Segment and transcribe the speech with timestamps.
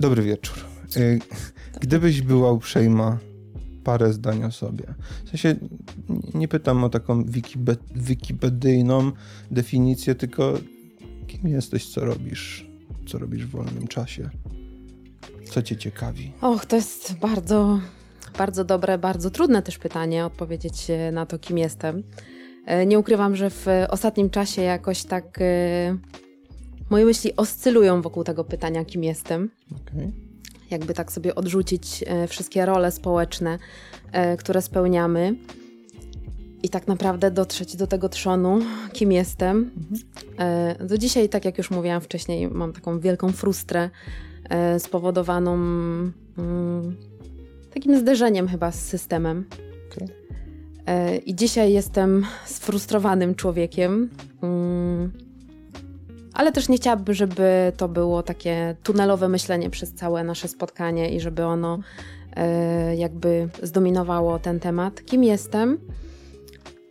[0.00, 0.56] Dobry wieczór.
[0.96, 1.18] Y,
[1.80, 3.18] gdybyś była uprzejma,
[3.84, 4.84] parę zdań o sobie.
[5.24, 5.56] W sensie
[6.34, 9.12] nie pytam o taką wikibe, wikipedyjną
[9.50, 10.54] definicję, tylko
[11.26, 12.66] kim jesteś, co robisz,
[13.06, 14.30] co robisz w wolnym czasie.
[15.50, 16.32] Co cię ciekawi?
[16.40, 17.80] Och, to jest bardzo,
[18.38, 22.02] bardzo dobre, bardzo trudne też pytanie, odpowiedzieć na to, kim jestem.
[22.66, 25.96] E, nie ukrywam, że w ostatnim czasie jakoś tak e,
[26.90, 29.50] moje myśli oscylują wokół tego pytania, kim jestem.
[29.70, 30.12] Okay.
[30.70, 33.58] Jakby tak sobie odrzucić e, wszystkie role społeczne,
[34.38, 35.34] które spełniamy
[36.62, 38.58] i tak naprawdę dotrzeć do tego trzonu,
[38.92, 39.70] kim jestem.
[40.38, 40.88] Mhm.
[40.88, 43.90] Do dzisiaj, tak jak już mówiłam wcześniej, mam taką wielką frustrę
[44.78, 45.54] spowodowaną
[46.38, 46.96] mm,
[47.74, 49.44] takim zderzeniem chyba z systemem.
[49.92, 50.08] Okay.
[50.86, 54.10] E, I dzisiaj jestem sfrustrowanym człowiekiem.
[56.34, 61.20] Ale też nie chciałabym, żeby to było takie tunelowe myślenie przez całe nasze spotkanie i
[61.20, 61.78] żeby ono
[62.36, 65.04] e, jakby zdominowało ten temat.
[65.04, 65.78] Kim jestem?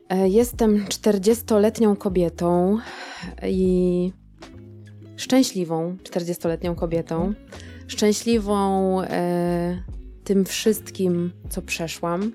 [0.09, 2.77] E, jestem 40-letnią kobietą
[3.47, 4.11] i
[5.17, 7.33] szczęśliwą 40-letnią kobietą.
[7.87, 8.97] Szczęśliwą
[10.23, 12.31] tym wszystkim, co przeszłam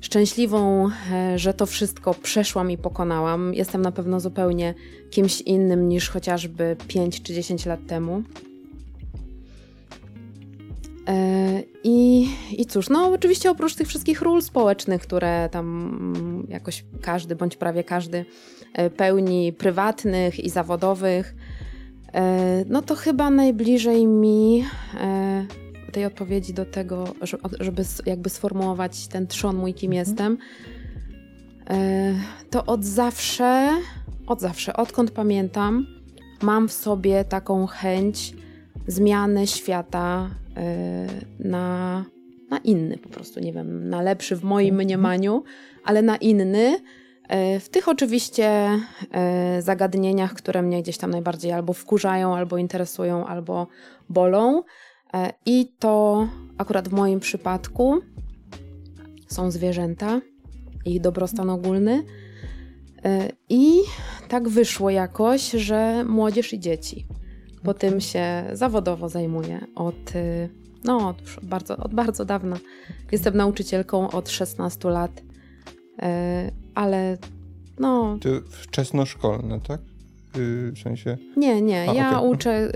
[0.00, 3.54] szczęśliwą, e, że to wszystko przeszłam i pokonałam.
[3.54, 4.74] Jestem na pewno zupełnie
[5.10, 8.22] kimś innym niż chociażby 5 czy 10 lat temu.
[11.08, 17.36] E, I, I cóż, no oczywiście oprócz tych wszystkich ról społecznych, które tam jakoś każdy
[17.36, 18.24] bądź prawie każdy
[18.72, 21.34] e, pełni, prywatnych i zawodowych,
[22.66, 24.64] no to chyba najbliżej mi
[25.92, 27.14] tej odpowiedzi do tego,
[27.60, 30.06] żeby jakby sformułować ten trzon mój, kim mhm.
[30.08, 30.38] jestem,
[31.70, 32.14] e,
[32.50, 33.70] to od zawsze,
[34.26, 35.86] od zawsze, odkąd pamiętam,
[36.42, 38.34] mam w sobie taką chęć
[38.86, 41.06] zmiany świata e,
[41.38, 42.04] na,
[42.50, 44.86] na inny, po prostu, nie wiem, na lepszy w moim mhm.
[44.86, 45.42] mniemaniu,
[45.84, 46.80] ale na inny.
[47.28, 48.68] E, w tych oczywiście
[49.58, 53.66] zagadnieniach, które mnie gdzieś tam najbardziej albo wkurzają, albo interesują, albo
[54.08, 54.62] bolą.
[55.14, 56.26] E, I to
[56.58, 58.00] akurat w moim przypadku
[59.28, 60.20] są zwierzęta,
[60.84, 62.04] ich dobrostan ogólny.
[63.04, 63.80] E, I
[64.28, 67.06] tak wyszło jakoś, że młodzież i dzieci.
[67.64, 70.48] Bo tym się zawodowo zajmuję od, y,
[70.84, 72.56] no, od bardzo, od bardzo dawna.
[73.12, 75.22] Jestem nauczycielką od 16 lat,
[76.02, 77.18] e, ale
[77.78, 78.18] no.
[78.20, 79.80] To wczesnoszkolne, tak?
[80.38, 81.16] Y, w sensie?
[81.36, 81.90] Nie, nie.
[81.90, 82.30] A, ja okay.
[82.30, 82.68] uczę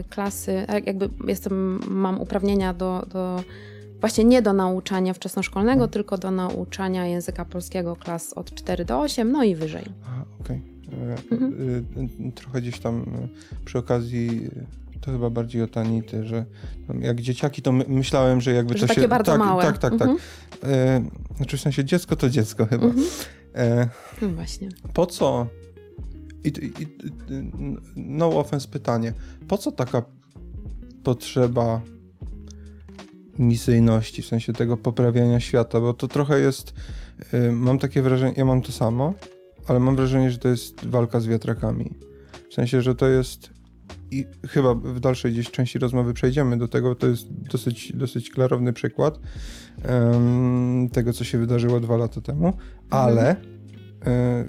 [0.00, 3.42] y, klasy, jakby jestem, mam uprawnienia do, do
[4.00, 5.90] właśnie nie do nauczania wczesnoszkolnego, hmm.
[5.90, 9.84] tylko do nauczania języka polskiego klas od 4 do 8, no i wyżej.
[10.40, 10.62] Okej.
[10.86, 11.16] Okay.
[11.30, 11.52] Mhm.
[12.28, 13.04] Y, trochę gdzieś tam
[13.64, 14.50] przy okazji
[15.00, 16.44] to chyba bardziej o tanity, że
[17.00, 19.08] jak dzieciaki to my, myślałem, że jakby że to takie się...
[19.08, 19.62] bardzo tak, małe.
[19.62, 20.08] Tak, tak, tak.
[20.08, 20.18] mhm.
[20.50, 20.70] tak.
[20.70, 21.02] E,
[21.36, 22.86] znaczy w sensie dziecko to dziecko chyba.
[22.86, 23.06] Mhm.
[23.54, 23.88] E,
[24.22, 24.68] no właśnie.
[24.92, 25.46] Po co
[26.44, 26.86] i, i,
[27.96, 29.12] no offense pytanie.
[29.48, 30.02] Po co taka
[31.02, 31.80] potrzeba
[33.38, 35.80] misyjności, w sensie tego poprawiania świata?
[35.80, 36.74] Bo to trochę jest,
[37.34, 39.14] y, mam takie wrażenie, ja mam to samo,
[39.66, 41.90] ale mam wrażenie, że to jest walka z wiatrakami.
[42.50, 43.50] W sensie, że to jest
[44.10, 48.72] i chyba w dalszej gdzieś części rozmowy przejdziemy do tego, to jest dosyć, dosyć klarowny
[48.72, 49.18] przykład
[49.88, 52.62] um, tego, co się wydarzyło dwa lata temu, mhm.
[52.90, 53.36] ale y,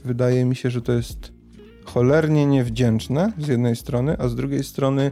[0.05, 1.38] wydaje mi się, że to jest
[1.93, 5.11] cholernie niewdzięczne z jednej strony, a z drugiej strony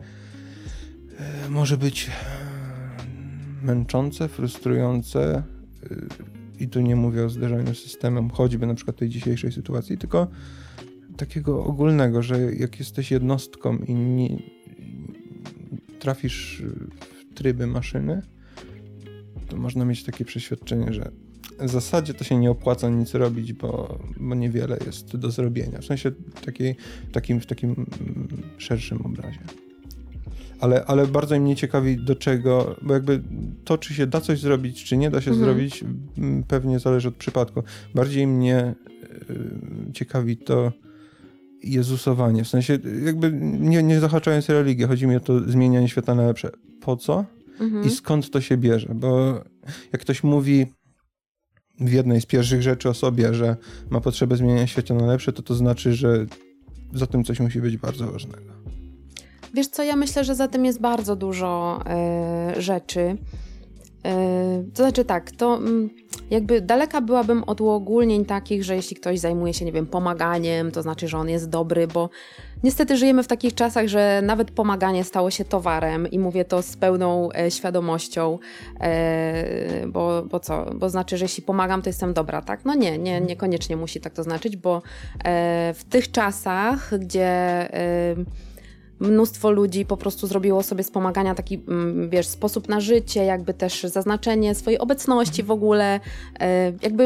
[1.20, 5.44] e, może być e, męczące, frustrujące e,
[6.60, 10.28] i tu nie mówię o zderzeniu z systemem, choćby na przykład tej dzisiejszej sytuacji, tylko
[11.18, 14.38] takiego ogólnego, że jak jesteś jednostką i nie,
[16.00, 18.22] trafisz w tryby maszyny,
[19.48, 21.12] to można mieć takie przeświadczenie, że
[21.60, 25.80] w zasadzie to się nie opłaca nic robić, bo, bo niewiele jest do zrobienia.
[25.80, 26.12] W sensie
[26.46, 26.76] takiej,
[27.12, 27.86] takim, w takim
[28.58, 29.40] szerszym obrazie.
[30.60, 33.24] Ale, ale bardzo mnie ciekawi do czego, bo jakby
[33.66, 35.46] to, czy się da coś zrobić, czy nie da się mhm.
[35.46, 35.84] zrobić,
[36.48, 37.64] pewnie zależy od przypadku.
[37.96, 38.76] Bardziej mnie
[39.30, 40.72] y, ciekawi to
[41.64, 42.44] Jezusowanie.
[42.44, 46.50] W sensie jakby nie, nie zahaczając religię, chodzi mi o to zmienianie świata na lepsze.
[46.82, 47.26] Po co?
[47.60, 47.86] Mhm.
[47.86, 48.92] I skąd to się bierze?
[48.96, 49.42] Bo
[49.94, 50.66] jak ktoś mówi,
[51.80, 53.58] w jednej z pierwszych rzeczy o sobie, że
[53.90, 56.26] ma potrzebę zmieniania świata na lepsze, to to znaczy, że
[56.94, 58.58] za tym coś musi być bardzo ważnego.
[59.54, 61.80] Wiesz co, ja myślę, że za tym jest bardzo dużo
[62.58, 63.18] y, rzeczy.
[64.74, 65.90] To znaczy tak, to mm,
[66.30, 70.82] jakby daleka byłabym od uogólnień takich, że jeśli ktoś zajmuje się, nie wiem, pomaganiem, to
[70.82, 72.10] znaczy, że on jest dobry, bo
[72.64, 76.78] niestety żyjemy w takich czasach, że nawet pomaganie stało się towarem i mówię to z
[76.78, 78.40] pełną e, świadomością,
[78.80, 82.66] e, bo, bo co, bo znaczy, że jeśli pomagam, to jestem dobra, tak?
[82.66, 84.82] No nie, nie niekoniecznie musi tak to znaczyć, bo
[85.24, 87.28] e, w tych czasach, gdzie
[87.74, 88.16] e,
[89.00, 93.54] mnóstwo ludzi po prostu zrobiło sobie z pomagania taki, mm, wiesz, sposób na życie, jakby
[93.54, 96.00] też zaznaczenie swojej obecności w ogóle,
[96.40, 97.04] e, jakby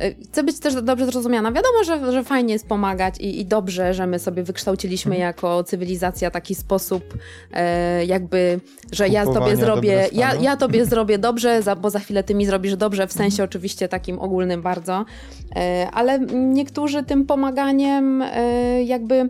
[0.00, 1.52] e, chcę być też dobrze zrozumiana.
[1.52, 5.28] Wiadomo, że, że fajnie jest pomagać i, i dobrze, że my sobie wykształciliśmy mhm.
[5.28, 7.04] jako cywilizacja taki sposób,
[7.52, 8.60] e, jakby,
[8.92, 12.76] że ja tobie zrobię, ja, ja tobie zrobię dobrze, bo za chwilę ty mi zrobisz
[12.76, 13.48] dobrze, w sensie mhm.
[13.48, 15.04] oczywiście takim ogólnym bardzo,
[15.92, 18.24] ale niektórzy tym pomaganiem
[18.84, 19.28] jakby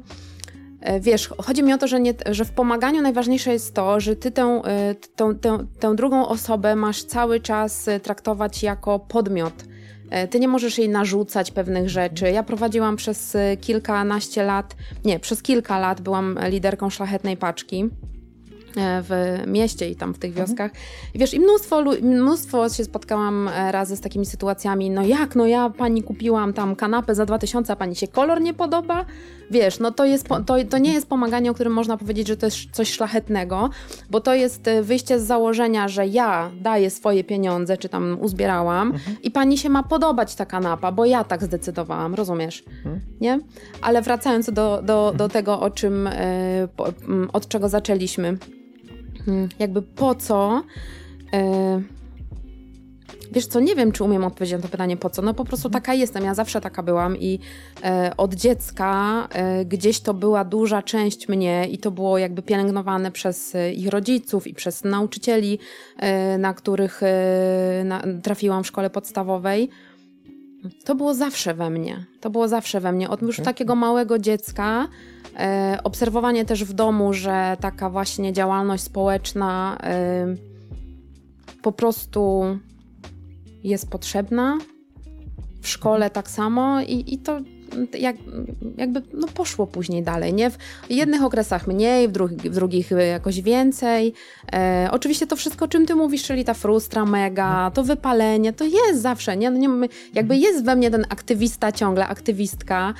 [1.00, 4.30] wiesz, chodzi mi o to, że, nie, że w pomaganiu najważniejsze jest to, że ty
[4.30, 9.54] tę, e, tę, tę, tę drugą osobę masz cały czas e, traktować jako podmiot.
[10.30, 12.30] Ty nie możesz jej narzucać pewnych rzeczy.
[12.30, 17.90] Ja prowadziłam przez kilkanaście lat, nie, przez kilka lat byłam liderką szlachetnej paczki.
[18.76, 20.46] E, w mieście i tam w tych mhm.
[20.46, 20.70] wioskach.
[21.14, 25.46] I wiesz, i mnóstwo, mnóstwo się spotkałam e, razy z takimi sytuacjami, no jak, no
[25.46, 29.04] ja pani kupiłam tam kanapę za 2000, a pani się kolor nie podoba?
[29.50, 32.46] Wiesz, no to, jest, to, to nie jest pomaganie, o którym można powiedzieć, że to
[32.46, 33.70] jest coś szlachetnego,
[34.10, 38.92] bo to jest e, wyjście z założenia, że ja daję swoje pieniądze, czy tam uzbierałam
[38.92, 39.16] mhm.
[39.22, 42.64] i pani się ma podobać ta kanapa, bo ja tak zdecydowałam, rozumiesz?
[42.66, 43.00] Mhm.
[43.20, 43.40] Nie?
[43.82, 45.30] Ale wracając do, do, do mhm.
[45.30, 46.08] tego, o czym,
[47.32, 48.38] od czego zaczęliśmy
[49.28, 50.62] Hmm, jakby po co.
[53.32, 55.22] Wiesz co, nie wiem, czy umiem odpowiedzieć na to pytanie po co.
[55.22, 57.38] No po prostu taka jestem, ja zawsze taka byłam i
[57.84, 63.10] e, od dziecka e, gdzieś to była duża część mnie i to było jakby pielęgnowane
[63.10, 65.58] przez e, ich rodziców i przez nauczycieli,
[65.96, 69.68] e, na których e, na, trafiłam w szkole podstawowej.
[70.84, 72.06] To było zawsze we mnie.
[72.20, 73.10] To było zawsze we mnie.
[73.10, 74.88] Od już takiego małego dziecka
[75.38, 80.26] E, obserwowanie też w domu, że taka właśnie działalność społeczna e,
[81.62, 82.44] po prostu
[83.64, 84.58] jest potrzebna.
[85.62, 87.40] W szkole tak samo i, i to
[87.98, 88.16] jak,
[88.76, 90.50] jakby no poszło później dalej, nie?
[90.50, 90.58] W
[90.90, 94.12] jednych okresach mniej, w, drugi, w drugich jakoś więcej.
[94.52, 98.64] E, oczywiście to wszystko, o czym ty mówisz, czyli ta frustra mega, to wypalenie, to
[98.64, 99.50] jest zawsze, nie?
[99.50, 102.94] No nie jakby jest we mnie ten aktywista ciągle, aktywistka,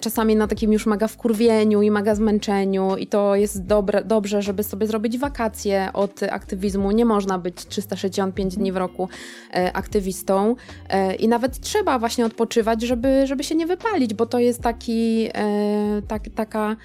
[0.00, 4.62] czasami na takim już mega wkurwieniu i mega zmęczeniu i to jest dobre, dobrze, żeby
[4.62, 6.90] sobie zrobić wakacje od aktywizmu.
[6.90, 9.08] Nie można być 365 dni w roku
[9.54, 10.56] e, aktywistą
[10.88, 15.28] e, i nawet trzeba właśnie odpoczywać, żeby, żeby się nie wypalić bo to jest taki,
[15.34, 16.76] e, tak, taka,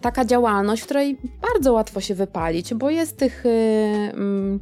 [0.00, 3.48] taka działalność, w której bardzo łatwo się wypalić, bo jest tych e,
[4.12, 4.60] m,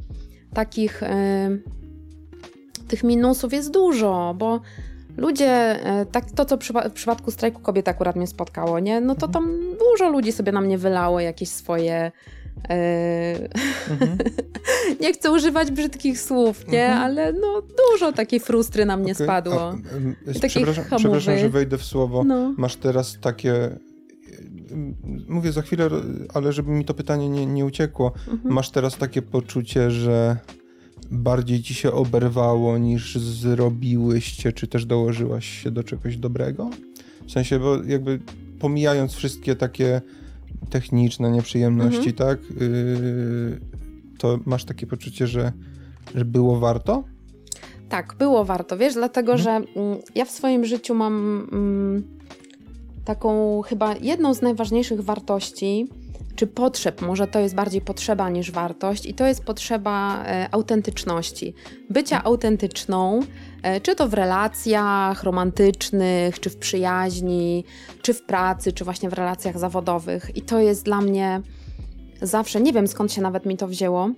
[0.55, 1.50] takich e,
[2.89, 4.61] tych minusów jest dużo, bo
[5.19, 9.00] ludzie, e, tak, to co przy, w przypadku strajku kobiet akurat mnie spotkało, nie?
[9.00, 9.59] No to tam
[9.91, 12.12] dużo ludzi sobie na mnie wylało jakieś swoje
[12.69, 14.19] Mhm.
[15.00, 16.85] nie chcę używać brzydkich słów, nie?
[16.85, 17.03] Mhm.
[17.03, 19.26] Ale no dużo takiej frustry na mnie okay.
[19.26, 19.61] spadło.
[19.61, 22.25] A, a, przepraszam, przepraszam, że wejdę w słowo.
[22.25, 22.55] No.
[22.56, 23.79] Masz teraz takie
[25.29, 25.91] mówię za chwilę,
[26.35, 28.55] ale żeby mi to pytanie nie, nie uciekło, mhm.
[28.55, 30.37] masz teraz takie poczucie, że
[31.11, 36.71] bardziej ci się oberwało niż zrobiłyście, czy też dołożyłaś się do czegoś dobrego?
[37.27, 38.21] W sensie, bo jakby
[38.59, 40.01] pomijając wszystkie takie
[40.71, 42.17] techniczne nieprzyjemności, mhm.
[42.17, 42.39] tak?
[42.61, 43.61] Yy,
[44.19, 45.53] to masz takie poczucie, że,
[46.15, 47.05] że było warto?
[47.88, 49.65] Tak, było warto, wiesz, dlatego mhm.
[49.65, 52.03] że mm, ja w swoim życiu mam mm,
[53.05, 55.88] taką chyba jedną z najważniejszych wartości,
[56.38, 61.54] czy potrzeb, może to jest bardziej potrzeba niż wartość, i to jest potrzeba e, autentyczności.
[61.90, 63.21] Bycia autentyczną,
[63.62, 67.64] e, czy to w relacjach romantycznych, czy w przyjaźni,
[68.02, 70.37] czy w pracy, czy właśnie w relacjach zawodowych.
[70.37, 71.40] I to jest dla mnie
[72.23, 74.11] zawsze, nie wiem skąd się nawet mi to wzięło,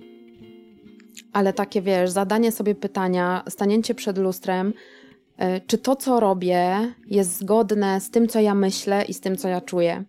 [1.33, 4.73] ale takie wiesz, zadanie sobie pytania, stanięcie przed lustrem,
[5.37, 9.37] e, czy to, co robię, jest zgodne z tym, co ja myślę i z tym,
[9.37, 10.03] co ja czuję.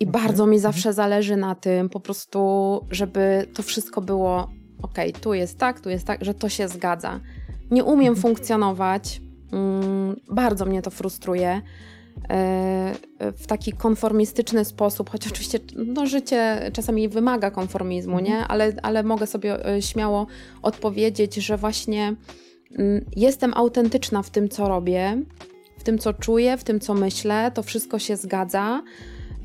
[0.00, 0.22] I okay.
[0.22, 0.72] bardzo mi mhm.
[0.72, 4.48] zawsze zależy na tym, po prostu, żeby to wszystko było
[4.82, 7.20] ok, tu jest tak, tu jest tak, że to się zgadza.
[7.70, 8.22] Nie umiem mhm.
[8.22, 9.20] funkcjonować,
[9.52, 11.62] mm, bardzo mnie to frustruje
[12.28, 18.38] e, w taki konformistyczny sposób, choć oczywiście no, życie czasami wymaga konformizmu, nie?
[18.38, 18.46] Mhm.
[18.48, 20.26] Ale, ale mogę sobie e, śmiało
[20.62, 22.14] odpowiedzieć, że właśnie
[22.78, 25.22] mm, jestem autentyczna w tym, co robię,
[25.78, 28.82] w tym, co czuję, w tym, co myślę, to wszystko się zgadza.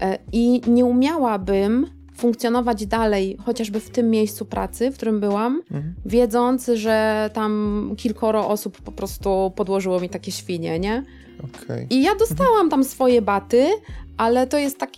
[0.04, 5.94] E, I nie umiałabym funkcjonować dalej, chociażby w tym miejscu pracy, w którym byłam, mhm.
[6.06, 11.04] wiedząc, że tam kilkoro osób po prostu podłożyło mi takie świnie, nie?
[11.40, 11.88] Okay.
[11.90, 13.68] I ja dostałam tam swoje baty,
[14.18, 14.90] ale to jest tak,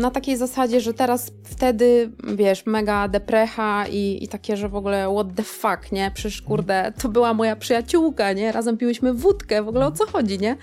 [0.00, 5.12] na takiej zasadzie, że teraz wtedy, wiesz, mega deprecha i, i takie, że w ogóle
[5.14, 6.10] what the fuck, nie?
[6.14, 8.52] Przecież kurde, to była moja przyjaciółka, nie?
[8.52, 10.56] Razem piłyśmy wódkę, w ogóle o co chodzi, nie?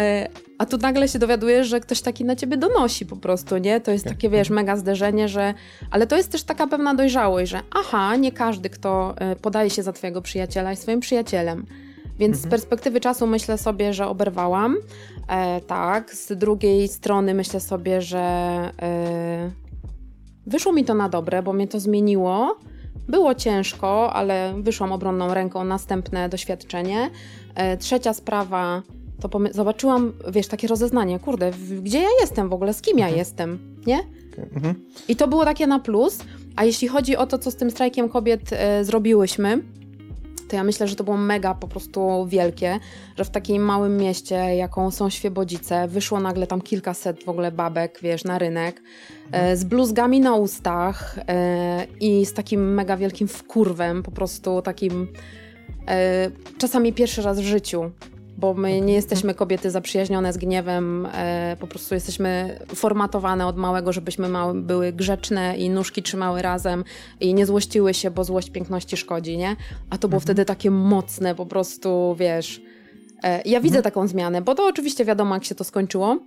[0.00, 3.80] E, a tu nagle się dowiadujesz, że ktoś taki na ciebie donosi po prostu, nie?
[3.80, 5.54] To jest takie, wiesz, mega zderzenie, że...
[5.90, 9.82] Ale to jest też taka pewna dojrzałość, że aha, nie każdy, kto e, podaje się
[9.82, 11.66] za twojego przyjaciela jest swoim przyjacielem.
[12.18, 12.48] Więc mhm.
[12.48, 14.76] z perspektywy czasu myślę sobie, że oberwałam.
[15.28, 18.18] E, tak, z drugiej strony myślę sobie, że
[18.82, 19.50] e,
[20.46, 22.56] wyszło mi to na dobre, bo mnie to zmieniło.
[23.08, 27.10] Było ciężko, ale wyszłam obronną ręką, następne doświadczenie.
[27.54, 28.82] E, trzecia sprawa,
[29.20, 33.18] to zobaczyłam, wiesz, takie rozeznanie, kurde, gdzie ja jestem w ogóle, z kim ja mhm.
[33.18, 33.98] jestem, nie?
[34.54, 34.74] Mhm.
[35.08, 36.18] I to było takie na plus.
[36.56, 39.62] A jeśli chodzi o to, co z tym strajkiem kobiet e, zrobiłyśmy,
[40.48, 42.78] to ja myślę, że to było mega po prostu wielkie,
[43.16, 47.98] że w takim małym mieście, jaką są Świebodzice, wyszło nagle tam kilkaset w ogóle babek,
[48.02, 48.82] wiesz, na rynek,
[49.32, 55.08] e, z bluzgami na ustach e, i z takim mega wielkim wkurwem, po prostu takim
[55.88, 57.90] e, czasami pierwszy raz w życiu
[58.38, 63.92] bo my nie jesteśmy kobiety zaprzyjaźnione z gniewem, e, po prostu jesteśmy formatowane od małego,
[63.92, 66.84] żebyśmy małe, były grzeczne i nóżki trzymały razem
[67.20, 69.56] i nie złościły się, bo złość piękności szkodzi, nie?
[69.90, 70.22] A to było mhm.
[70.22, 72.62] wtedy takie mocne, po prostu, wiesz...
[73.22, 73.82] E, ja widzę mhm.
[73.82, 76.18] taką zmianę, bo to oczywiście wiadomo, jak się to skończyło,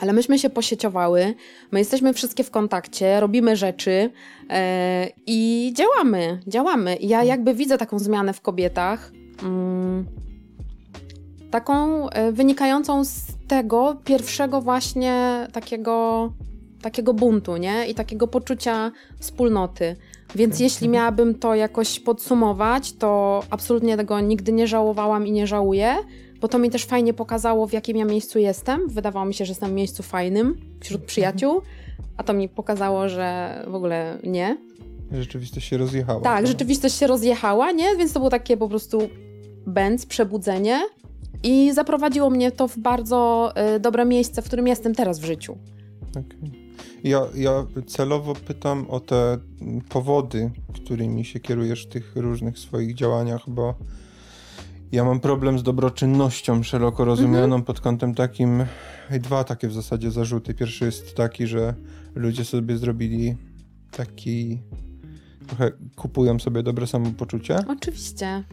[0.00, 1.34] ale myśmy się posieciowały,
[1.72, 4.10] my jesteśmy wszystkie w kontakcie, robimy rzeczy
[4.50, 6.96] e, i działamy, działamy.
[6.96, 7.28] I ja mhm.
[7.28, 9.12] jakby widzę taką zmianę w kobietach.
[9.42, 10.06] Mm,
[11.54, 16.32] taką e, wynikającą z tego pierwszego właśnie takiego,
[16.82, 17.86] takiego buntu, nie?
[17.86, 19.96] I takiego poczucia wspólnoty.
[20.34, 25.96] Więc jeśli miałabym to jakoś podsumować, to absolutnie tego nigdy nie żałowałam i nie żałuję,
[26.40, 28.88] bo to mi też fajnie pokazało, w jakim ja miejscu jestem.
[28.88, 31.62] Wydawało mi się, że jestem w miejscu fajnym wśród przyjaciół,
[32.16, 34.56] a to mi pokazało, że w ogóle nie.
[35.12, 36.20] Rzeczywistość się rozjechała.
[36.20, 36.46] Tak, to...
[36.46, 37.96] rzeczywistość się rozjechała, nie?
[37.96, 39.08] Więc to było takie po prostu
[39.66, 40.80] bęc, przebudzenie.
[41.44, 45.58] I zaprowadziło mnie to w bardzo y, dobre miejsce, w którym jestem teraz w życiu.
[46.10, 46.50] Okay.
[47.04, 49.38] Ja, ja celowo pytam o te
[49.88, 53.74] powody, którymi się kierujesz w tych różnych swoich działaniach, bo
[54.92, 57.64] ja mam problem z dobroczynnością szeroko rozumianą mm -hmm.
[57.64, 58.64] pod kątem takim,
[59.20, 60.54] dwa takie w zasadzie zarzuty.
[60.54, 61.74] Pierwszy jest taki, że
[62.14, 63.36] ludzie sobie zrobili
[63.90, 64.58] taki
[65.46, 67.56] trochę kupują sobie dobre samopoczucie.
[67.68, 68.44] Oczywiście.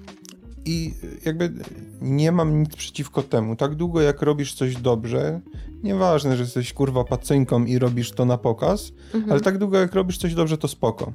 [0.66, 0.94] I
[1.26, 1.54] jakby
[2.02, 3.56] nie mam nic przeciwko temu.
[3.56, 5.42] Tak długo jak robisz coś dobrze,
[5.84, 9.32] nieważne, że jesteś kurwa pacynką i robisz to na pokaz, mhm.
[9.32, 11.14] ale tak długo jak robisz coś dobrze, to spoko.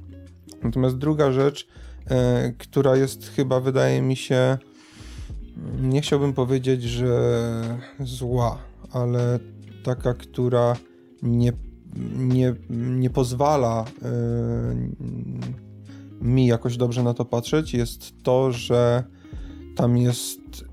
[0.63, 1.69] Natomiast druga rzecz,
[2.11, 4.59] e, która jest chyba, wydaje mi się,
[5.81, 7.41] nie chciałbym powiedzieć, że
[8.01, 8.59] zła,
[8.93, 9.39] ale
[9.83, 10.77] taka, która
[11.23, 11.53] nie,
[12.17, 14.17] nie, nie pozwala e,
[16.21, 19.05] mi jakoś dobrze na to patrzeć, jest to, że
[19.77, 20.65] tam jest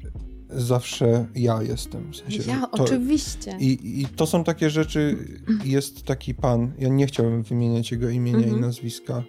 [0.50, 2.12] zawsze ja jestem.
[2.12, 3.57] W sensie, ja, to, oczywiście.
[3.60, 5.17] I, I to są takie rzeczy,
[5.63, 8.62] jest taki pan, ja nie chciałbym wymieniać jego imienia i mhm.
[8.62, 9.24] nazwiska.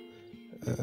[0.67, 0.75] E,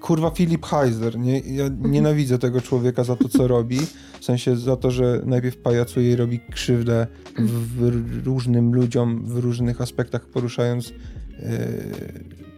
[0.00, 1.38] kurwa Filip Heiser, nie?
[1.40, 3.78] Ja nienawidzę tego człowieka za to, co robi.
[4.20, 7.06] W sensie za to, że najpierw pajacuje i robi krzywdę
[7.38, 7.90] w,
[8.24, 10.92] różnym ludziom, w różnych aspektach, poruszając
[11.38, 11.68] e,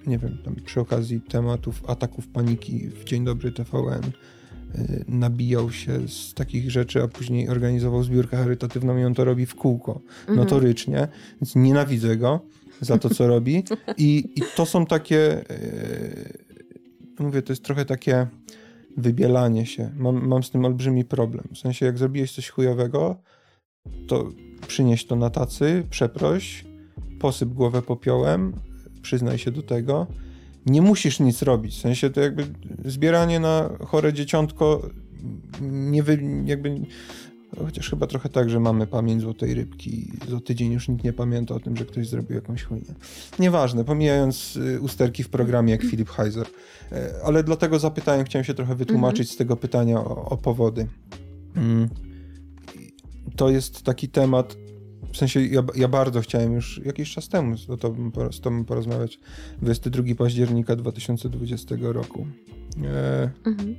[0.07, 4.03] nie wiem, tam przy okazji tematów ataków paniki w Dzień Dobry TVN
[5.09, 9.55] nabijał się z takich rzeczy, a później organizował zbiórkę charytatywną i on to robi w
[9.55, 10.39] kółko, mhm.
[10.39, 11.09] notorycznie,
[11.41, 12.41] więc nienawidzę go
[12.81, 13.65] za to, co robi.
[13.97, 15.45] I, i to są takie,
[17.19, 18.27] yy, mówię, to jest trochę takie
[18.97, 19.91] wybielanie się.
[19.97, 21.49] Mam, mam z tym olbrzymi problem.
[21.55, 23.17] W sensie, jak zrobiłeś coś chujowego,
[24.09, 24.31] to
[24.67, 26.65] przynieś to na tacy, przeproś,
[27.21, 28.53] posyp głowę popiołem,
[29.03, 30.07] przyznaj się do tego
[30.67, 31.75] nie musisz nic robić.
[31.77, 32.47] W sensie to jakby
[32.85, 34.91] zbieranie na chore dzieciątko
[35.61, 36.81] nie wy, jakby
[37.59, 41.55] chociaż chyba trochę tak, że mamy pamięć złotej rybki za tydzień już nikt nie pamięta
[41.55, 42.95] o tym, że ktoś zrobił jakąś chujnię.
[43.39, 46.47] Nieważne, pomijając y, usterki w programie jak Philip Heiser.
[46.93, 50.87] E, ale dlatego zapytałem, chciałem się trochę wytłumaczyć z tego pytania o, o powody.
[51.57, 51.89] Mm.
[53.37, 54.57] To jest taki temat,
[55.15, 59.19] w sensie ja, ja, bardzo chciałem już jakiś czas temu z, tobą, z tobą porozmawiać.
[59.63, 62.27] 22 października 2020 roku.
[62.85, 63.75] E, mhm.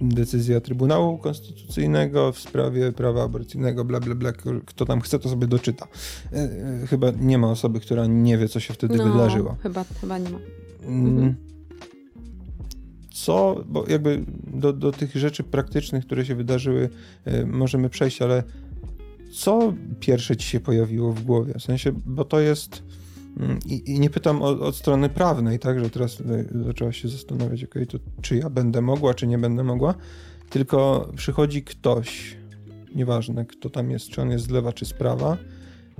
[0.00, 4.32] decyzja Trybunału Konstytucyjnego w sprawie prawa aborcyjnego, bla, bla, bla.
[4.66, 5.86] Kto tam chce, to sobie doczyta.
[6.32, 9.56] E, e, chyba nie ma osoby, która nie wie, co się wtedy no, wydarzyło.
[9.62, 10.38] Chyba, chyba nie ma.
[10.82, 11.06] Mm.
[11.06, 11.34] Mhm.
[13.12, 16.90] Co, bo jakby do, do tych rzeczy praktycznych, które się wydarzyły,
[17.46, 18.42] możemy przejść, ale
[19.34, 21.54] co pierwsze ci się pojawiło w głowie?
[21.58, 22.82] W sensie, bo to jest.
[23.40, 26.22] Mm, I, I, nie pytam od, od, strony prawnej, tak, że teraz
[26.66, 29.94] zaczęłaś się zastanawiać, ok, to czy ja będę mogła, czy nie będę mogła,
[30.50, 32.36] tylko przychodzi ktoś,
[32.94, 35.36] nieważne kto tam jest, czy on jest z lewa, czy z prawa,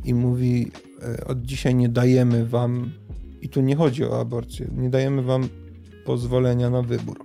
[0.05, 0.73] i mówi:
[1.03, 2.91] e, Od dzisiaj nie dajemy wam,
[3.43, 5.49] i tu nie chodzi o aborcję, nie dajemy wam
[6.05, 7.25] pozwolenia na wybór.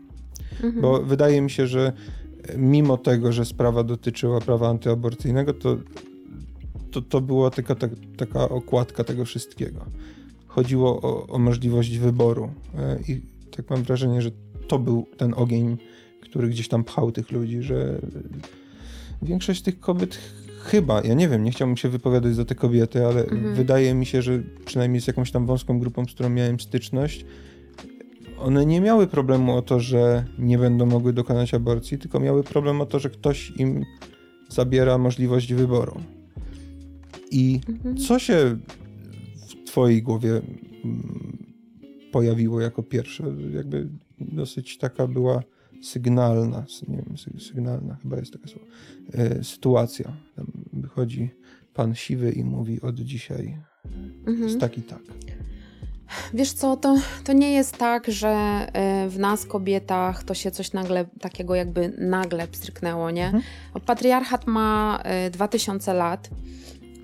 [0.51, 0.81] Mhm.
[0.81, 1.93] Bo wydaje mi się, że
[2.57, 5.77] mimo tego, że sprawa dotyczyła prawa antyaborcyjnego, to,
[6.91, 7.87] to, to była tylko ta,
[8.17, 9.85] taka okładka tego wszystkiego.
[10.47, 13.21] Chodziło o, o możliwość wyboru e, i
[13.55, 14.31] tak mam wrażenie, że
[14.67, 15.77] to był ten ogień,
[16.21, 18.01] który gdzieś tam pchał tych ludzi, że
[19.21, 20.19] większość tych kobiet
[20.63, 23.55] chyba, ja nie wiem, nie chciałbym się wypowiadać za te kobiety, ale mhm.
[23.55, 27.25] wydaje mi się, że przynajmniej z jakąś tam wąską grupą, z którą miałem styczność,
[28.41, 32.81] one nie miały problemu o to, że nie będą mogły dokonać aborcji, tylko miały problem
[32.81, 33.85] o to, że ktoś im
[34.49, 36.01] zabiera możliwość wyboru.
[37.31, 37.97] I mhm.
[37.97, 38.57] co się
[39.47, 40.41] w Twojej głowie
[40.85, 41.37] mm,
[42.11, 43.23] pojawiło jako pierwsze?
[43.53, 45.43] Jakby dosyć taka była
[45.81, 48.65] sygnalna, nie wiem, sygnalna chyba jest taka słowo,
[49.13, 50.17] e, sytuacja.
[50.35, 51.29] Tam wychodzi
[51.73, 53.57] pan siwy i mówi od dzisiaj
[54.27, 54.43] mhm.
[54.43, 55.01] jest tak i tak.
[56.33, 60.73] Wiesz co, to, to nie jest tak, że e, w nas, kobietach, to się coś
[60.73, 63.25] nagle, takiego jakby nagle pstryknęło, nie?
[63.25, 63.43] Mhm.
[63.85, 66.29] Patriarchat ma 2000 e, lat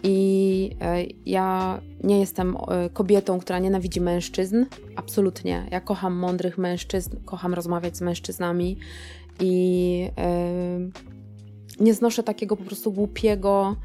[0.03, 2.57] i e, ja nie jestem
[2.93, 4.65] kobietą, która nienawidzi mężczyzn.
[4.95, 5.67] Absolutnie.
[5.71, 8.77] Ja kocham mądrych mężczyzn, kocham rozmawiać z mężczyznami
[9.39, 10.09] i
[11.79, 13.75] nie znoszę takiego po prostu głupiego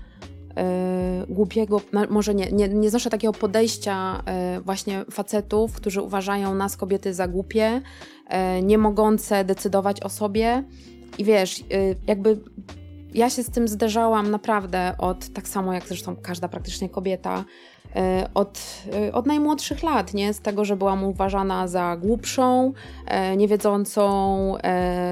[1.29, 1.81] głupiego,
[2.11, 7.29] może nie, nie, nie znoszę takiego podejścia e, właśnie facetów, którzy uważają nas kobiety za
[7.29, 7.83] głupie,
[8.27, 10.65] e, nie mogące decydować o sobie.
[11.19, 11.65] I wiesz,
[12.07, 12.41] jakby
[13.15, 17.80] ja się z tym zderzałam naprawdę od, tak samo jak zresztą każda praktycznie kobieta, E,
[18.35, 18.61] od,
[18.93, 20.35] e, od najmłodszych lat, nie?
[20.35, 22.73] Z tego, że byłam uważana za głupszą,
[23.07, 24.11] e, niewiedzącą,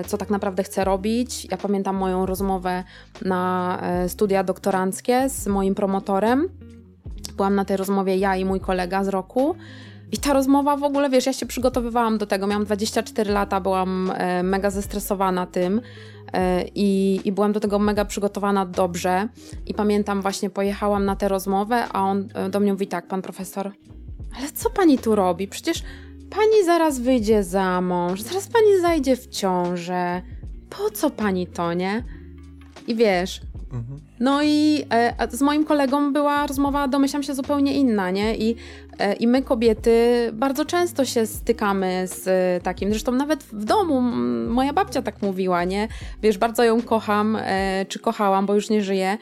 [0.06, 1.46] co tak naprawdę chcę robić.
[1.50, 2.84] Ja pamiętam moją rozmowę
[3.22, 6.48] na studia doktoranckie z moim promotorem.
[7.36, 9.54] Byłam na tej rozmowie ja i mój kolega z roku.
[10.12, 12.46] I ta rozmowa w ogóle, wiesz, ja się przygotowywałam do tego.
[12.46, 14.12] Miałam 24 lata, byłam
[14.42, 15.80] mega zestresowana tym.
[16.32, 19.28] E, I, I byłam do tego mega przygotowana dobrze.
[19.66, 23.22] I pamiętam, właśnie pojechałam na tę rozmowę, a on e, do mnie mówi tak, pan
[23.22, 23.72] profesor,
[24.38, 25.48] ale co pani tu robi?
[25.48, 25.82] Przecież
[26.30, 30.22] pani zaraz wyjdzie za mąż, zaraz pani zajdzie w ciążę.
[30.70, 32.04] Po co pani to, nie?
[32.86, 33.40] I wiesz,
[33.72, 34.07] mhm.
[34.20, 38.37] No i e, z moim kolegą była rozmowa, domyślam się, zupełnie inna, nie?
[38.37, 38.57] I,
[38.98, 39.90] e, I my kobiety
[40.33, 44.00] bardzo często się stykamy z e, takim, zresztą nawet w domu
[44.50, 45.88] moja babcia tak mówiła, nie?
[46.22, 49.18] Wiesz, bardzo ją kocham, e, czy kochałam, bo już nie żyje,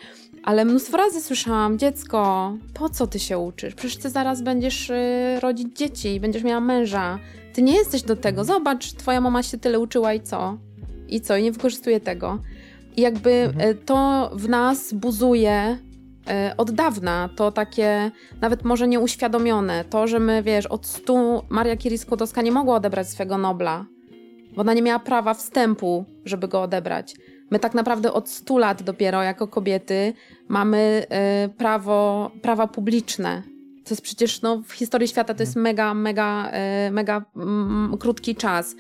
[0.47, 3.75] ale mnóstwo razy słyszałam, dziecko, po co ty się uczysz?
[3.75, 7.19] Przecież ty zaraz będziesz y, rodzić dzieci, będziesz miała męża.
[7.53, 8.45] Ty nie jesteś do tego.
[8.45, 10.57] Zobacz, twoja mama się tyle uczyła i co?
[11.09, 11.37] I co?
[11.37, 12.39] I nie wykorzystuje tego.
[12.97, 13.71] I jakby mhm.
[13.71, 15.79] E, to w nas buzuje
[16.29, 21.77] e, od dawna, to takie nawet może nieuświadomione, to, że my, wiesz, od stu Maria
[21.77, 23.87] Curie-Skłodowska nie mogła odebrać swego Nobla,
[24.55, 27.15] bo ona nie miała prawa wstępu, żeby go odebrać.
[27.51, 30.13] My tak naprawdę od stu lat dopiero jako kobiety
[30.49, 31.07] mamy
[31.45, 33.43] y, prawo, prawa publiczne,
[33.87, 35.63] to jest przecież no, w historii świata to jest mhm.
[35.63, 38.77] mega, mega, e, mega mm, krótki czas.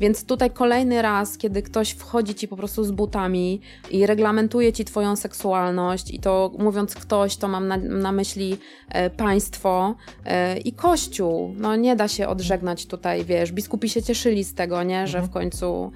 [0.00, 4.84] Więc tutaj kolejny raz, kiedy ktoś wchodzi ci po prostu z butami i reglamentuje ci
[4.84, 9.94] twoją seksualność, i to mówiąc ktoś, to mam na, na myśli e, państwo
[10.24, 11.54] e, i kościół.
[11.56, 15.30] No nie da się odżegnać tutaj, wiesz, biskupi się cieszyli z tego, nie, że mhm.
[15.30, 15.92] w końcu.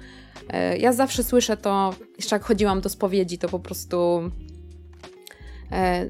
[0.49, 4.21] E, ja zawsze słyszę to, jeszcze jak chodziłam do spowiedzi, to po prostu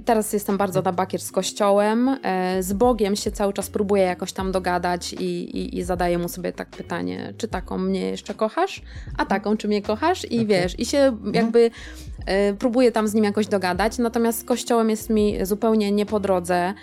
[0.06, 2.18] teraz jestem bardzo na bakier z kościołem.
[2.24, 6.30] E, z Bogiem się cały czas próbuję jakoś tam dogadać i, i, i zadaję mu
[6.30, 8.82] sobie tak pytanie, czy taką mnie jeszcze kochasz,
[9.18, 10.26] a taką, czy mnie kochasz?
[10.32, 10.46] I okay.
[10.46, 11.72] wiesz, i się jakby
[12.26, 16.20] e, próbuję tam z nim jakoś dogadać, natomiast z kościołem jest mi zupełnie nie po
[16.20, 16.74] drodze.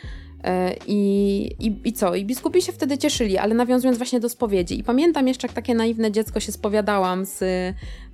[0.44, 2.14] E, I, i, I co?
[2.14, 4.78] I biskupi się wtedy cieszyli, ale nawiązując właśnie do spowiedzi.
[4.78, 7.42] I pamiętam jeszcze, jak takie naiwne dziecko się spowiadałam z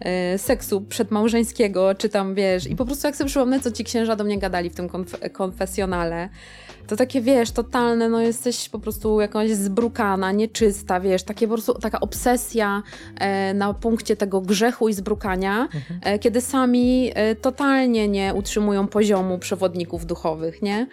[0.01, 4.17] e, seksu przedmałżeńskiego, czy tam wiesz, i po prostu jak sobie przypomnę, co ci księża
[4.17, 6.29] do mnie gadali w tym konf konfesjonale,
[6.89, 11.75] to takie, wiesz, totalne, no jesteś po prostu jakąś zbrukana, nieczysta, wiesz, takie po prostu,
[11.75, 12.83] taka obsesja
[13.21, 16.01] e, na punkcie tego grzechu i zbrukania, mhm.
[16.03, 20.87] e, kiedy sami e, totalnie nie utrzymują poziomu przewodników duchowych, nie?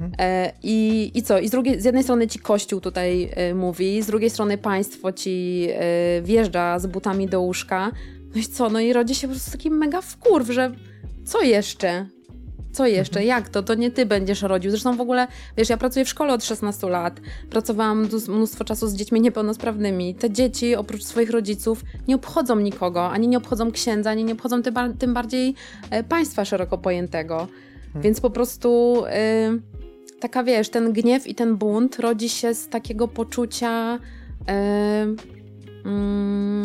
[0.00, 0.12] Mhm.
[0.18, 1.38] E, I, I co?
[1.38, 5.12] I z, drugiej, z jednej strony ci Kościół tutaj e, mówi, z drugiej strony państwo
[5.12, 7.92] ci e, wjeżdża z butami do łóżka,
[8.34, 8.70] no i co?
[8.70, 10.72] No i rodzi się po prostu taki mega wkurw, że
[11.24, 12.06] co jeszcze?
[12.72, 13.20] Co jeszcze?
[13.20, 13.26] Mhm.
[13.26, 13.62] Jak to?
[13.62, 14.70] To nie ty będziesz rodził.
[14.70, 17.20] Zresztą w ogóle, wiesz, ja pracuję w szkole od 16 lat.
[17.50, 20.14] Pracowałam mnóstwo czasu z dziećmi niepełnosprawnymi.
[20.14, 23.10] Te dzieci, oprócz swoich rodziców, nie obchodzą nikogo.
[23.10, 24.62] Ani nie obchodzą księdza, ani nie obchodzą
[24.98, 25.54] tym, bardziej
[25.90, 27.36] e, państwa szeroko pojętego.
[27.36, 28.02] Hmm.
[28.02, 33.08] Więc po prostu y, taka, wiesz, ten gniew i ten bunt rodzi się z takiego
[33.08, 34.52] poczucia y,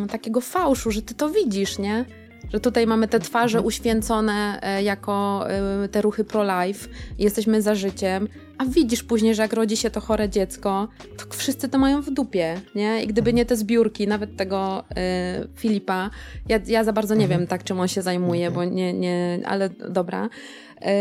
[0.05, 2.05] y, takiego fałszu, że ty to widzisz, nie?
[2.53, 8.27] Że tutaj mamy te twarze uświęcone e, jako e, te ruchy pro-life, jesteśmy za życiem,
[8.57, 12.11] a widzisz później, że jak rodzi się to chore dziecko, to wszyscy to mają w
[12.11, 13.03] dupie, nie?
[13.03, 16.09] I gdyby nie te zbiórki, nawet tego y, Filipa,
[16.49, 17.39] ja, ja za bardzo nie mhm.
[17.39, 20.29] wiem tak, czym on się zajmuje, bo nie, nie, ale dobra.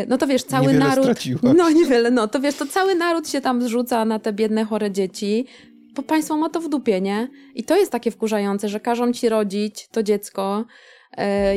[0.09, 1.05] no to wiesz, cały niewiele naród.
[1.05, 1.55] Straciłaś.
[1.57, 4.91] No niewiele, no to wiesz, to cały naród się tam zrzuca na te biedne, chore
[4.91, 5.47] dzieci
[5.95, 7.29] bo państwo ma to w dupie, nie?
[7.55, 10.65] I to jest takie wkurzające, że każą ci rodzić to dziecko,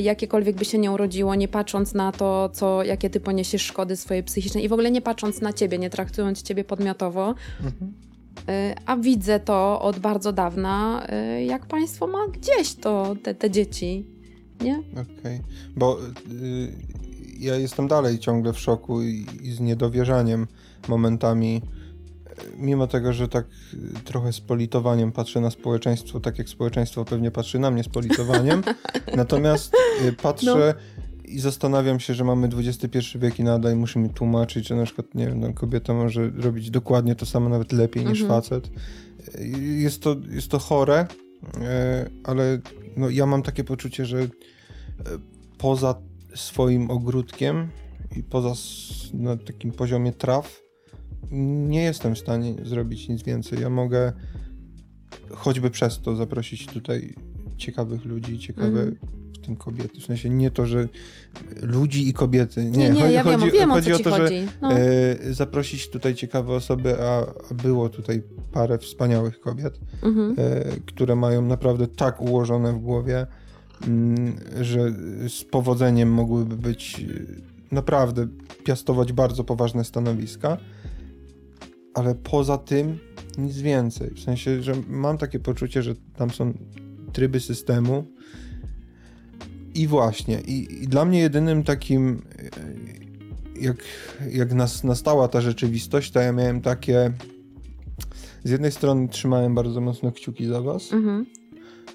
[0.02, 4.24] jakiekolwiek by się nie urodziło, nie patrząc na to, co, jakie ty poniesiesz szkody swojej
[4.24, 7.36] psychicznej i w ogóle nie patrząc na ciebie, nie traktując ciebie podmiotowo.
[7.64, 7.94] Mhm.
[8.48, 13.52] E, a widzę to od bardzo dawna, e, jak państwo ma gdzieś to, te, te
[13.52, 14.06] dzieci,
[14.62, 14.80] nie?
[14.92, 15.42] Okej, okay.
[15.76, 16.00] bo
[16.32, 16.72] y,
[17.40, 20.48] ja jestem dalej ciągle w szoku i, i z niedowierzaniem
[20.88, 21.62] momentami
[22.58, 27.32] mimo tego, że tak y, trochę z politowaniem patrzę na społeczeństwo, tak jak społeczeństwo pewnie
[27.32, 28.64] patrzy na mnie z politowaniem,
[29.16, 29.74] natomiast
[30.06, 31.24] y, patrzę no.
[31.26, 35.16] i zastanawiam się, że mamy XXI wiek i nadal muszę mi tłumaczyć, że na przykład,
[35.16, 38.42] nie wiem, no, kobieta może robić dokładnie to samo, nawet lepiej niż mhm.
[38.42, 38.70] facet.
[39.36, 41.08] Y, jest to, jest to chore,
[42.24, 42.60] ale
[42.98, 44.28] no, ja mam takie poczucie, że
[45.58, 45.96] poza
[46.36, 47.70] swoim ogródkiem
[48.16, 48.54] i poza
[49.14, 50.67] na takim poziomie traw,
[51.32, 53.62] nie jestem w stanie zrobić nic więcej.
[53.62, 54.14] Ja mogę
[55.32, 57.14] choćby przez to zaprosić tutaj
[57.58, 58.98] ciekawych ludzi, ciekawe mm.
[59.34, 60.02] w tym kobiety.
[60.02, 60.88] W sensie nie to, że
[61.62, 62.66] ludzi i kobiety.
[62.66, 64.40] Nie, nie, nie chodzi, ja wiem, chodzi, wiem, chodzi o, o to, chodzi.
[64.40, 64.72] że no.
[64.72, 67.20] e, zaprosić tutaj ciekawe osoby, a,
[67.52, 70.40] a było tutaj parę wspaniałych kobiet, mm -hmm.
[70.40, 73.28] e, które mają naprawdę tak ułożone w głowie,
[73.88, 74.92] mm, że
[75.30, 78.28] z powodzeniem mogłyby być e, naprawdę
[78.64, 80.58] piastować bardzo poważne stanowiska
[81.98, 83.00] ale poza tym
[83.38, 84.10] nic więcej.
[84.10, 86.54] W sensie, że mam takie poczucie, że tam są
[87.14, 88.06] tryby systemu.
[89.76, 93.78] I właśnie, i, i dla mnie jedynym takim, e, jak,
[94.32, 97.12] jak nas, nastała ta rzeczywistość, to ja miałem takie.
[98.44, 100.94] Z jednej strony trzymałem bardzo mocno kciuki za was.
[100.94, 101.26] Mhm.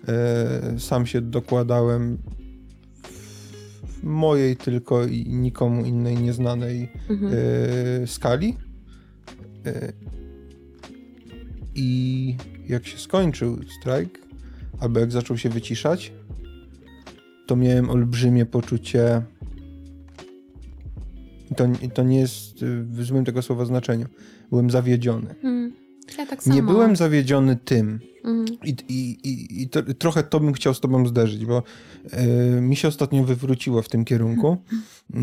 [0.08, 2.18] E, sam się dokładałem
[3.86, 7.32] w mojej tylko i nikomu innej nieznanej mhm.
[7.34, 8.56] e, skali
[11.74, 12.36] I
[12.68, 14.18] jak się skończył strajk,
[14.80, 16.12] albo jak zaczął się wyciszać,
[17.46, 19.22] to miałem olbrzymie poczucie.
[21.56, 24.06] To, to nie jest w złym tego słowa znaczeniu.
[24.50, 25.34] Byłem zawiedziony.
[25.42, 25.72] Mm,
[26.18, 26.46] ja tak.
[26.46, 28.00] Nie byłem zawiedziony tym.
[28.24, 28.44] Mm.
[28.64, 31.62] I, i, i, i to, trochę to bym chciał z tobą zderzyć, bo
[32.56, 34.56] y, mi się ostatnio wywróciło w tym kierunku.
[35.14, 35.18] Y,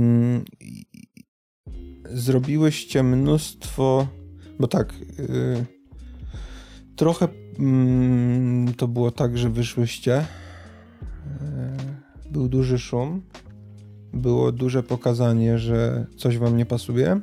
[2.14, 4.08] zrobiłyście mnóstwo
[4.60, 5.66] bo tak, yy,
[6.96, 7.28] trochę
[8.68, 10.26] yy, to było tak, że wyszłyście.
[11.42, 13.22] Yy, był duży szum.
[14.14, 17.22] Było duże pokazanie, że coś wam nie pasuje.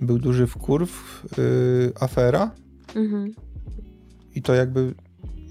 [0.00, 2.50] Był duży wkurw, y, afera.
[2.94, 3.32] Mhm.
[4.34, 4.94] I to jakby,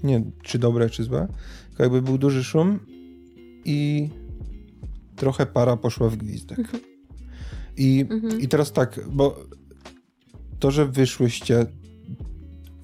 [0.02, 1.28] nie czy dobre, czy złe,
[1.68, 2.78] tylko jakby był duży szum
[3.64, 4.08] i
[5.16, 6.58] trochę para poszła w gwizdek.
[6.58, 6.82] Mhm.
[7.76, 8.40] I, mhm.
[8.40, 9.46] I teraz tak, bo
[10.64, 11.66] to, że wyszłyście,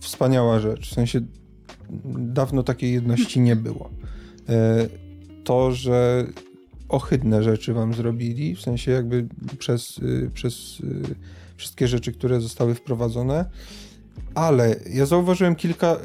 [0.00, 0.90] wspaniała rzecz.
[0.90, 1.20] W sensie
[2.18, 3.90] dawno takiej jedności nie było.
[4.48, 4.88] E,
[5.44, 6.26] to, że
[6.88, 11.14] ohydne rzeczy wam zrobili, w sensie jakby przez, y, przez y,
[11.56, 13.44] wszystkie rzeczy, które zostały wprowadzone,
[14.34, 15.96] ale ja zauważyłem kilka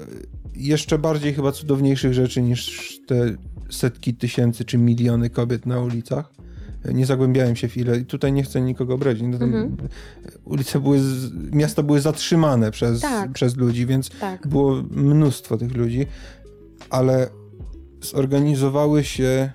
[0.55, 3.35] jeszcze bardziej chyba cudowniejszych rzeczy niż te
[3.69, 6.31] setki tysięcy czy miliony kobiet na ulicach
[6.93, 9.23] nie zagłębiałem się w ile i tutaj nie chcę nikogo obrazić.
[9.23, 9.77] No, mhm.
[10.45, 10.99] Ulice były,
[11.51, 13.31] miasta były zatrzymane przez, tak.
[13.31, 14.47] przez ludzi, więc tak.
[14.47, 16.05] było mnóstwo tych ludzi,
[16.89, 17.27] ale
[18.01, 19.51] zorganizowały się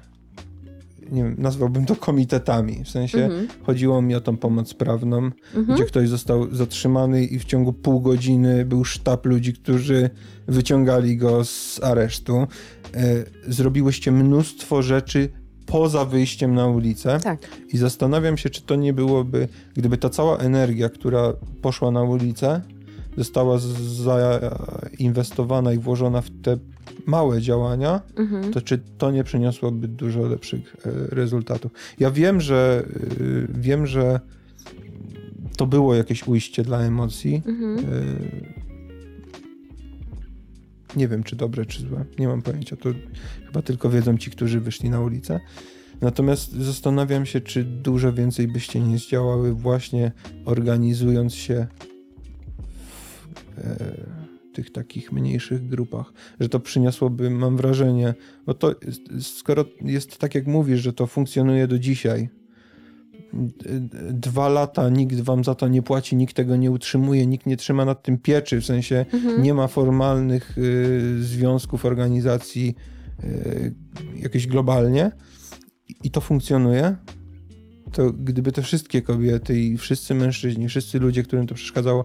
[1.13, 2.85] nie wiem, nazwałbym to komitetami.
[2.85, 3.49] W sensie Mhm.
[3.63, 5.17] chodziło mi o tą pomoc prawną,
[5.55, 5.75] Mhm.
[5.75, 10.11] gdzie ktoś został zatrzymany i w ciągu pół godziny był sztab ludzi, którzy
[10.49, 12.37] wyciągali go z aresztu.
[12.37, 12.47] E,
[13.49, 15.29] Zrobiłyście mnóstwo rzeczy
[15.71, 17.19] poza wyjściem na ulicę.
[17.23, 17.39] Tak.
[17.73, 22.61] I zastanawiam się, czy to nie byłoby, gdyby ta cała energia, która poszła na ulicę,
[23.17, 26.57] została zainwestowana i włożona w te
[27.07, 28.53] małe działania, Mhm.
[28.53, 31.73] to czy to nie przyniosłoby dużo lepszych e, rezultatów?
[31.99, 32.85] Ja wiem, że
[33.21, 34.21] y, wiem, że
[35.57, 37.43] to było jakieś ujście dla emocji.
[37.47, 37.79] Mhm.
[37.79, 37.83] E,
[40.97, 42.05] Nie wiem, czy dobre, czy złe.
[42.19, 42.77] Nie mam pojęcia.
[42.77, 42.89] To
[43.47, 45.41] chyba tylko wiedzą ci, którzy wyszli na ulicę.
[46.01, 50.13] Natomiast zastanawiam się, czy dużo więcej byście nie zdziałały właśnie
[50.45, 51.67] organizując się
[53.57, 54.21] w e,
[54.53, 56.13] tych takich mniejszych grupach.
[56.41, 58.15] Że to przyniosłoby, mam wrażenie,
[58.47, 58.75] bo to
[59.21, 62.29] skoro jest tak jak mówisz, że to funkcjonuje do dzisiaj,
[64.13, 67.85] dwa lata nikt wam za to nie płaci, nikt tego nie utrzymuje, nikt nie trzyma
[67.85, 69.43] nad tym pieczy, w sensie Mhm.
[69.43, 72.75] nie ma formalnych y, związków, organizacji
[73.25, 73.75] y,
[74.17, 75.11] jakieś globalnie
[75.89, 76.97] i- i to funkcjonuje,
[77.93, 82.05] to gdyby te wszystkie kobiety i wszyscy mężczyźni, wszyscy ludzie, którym to przeszkadzało,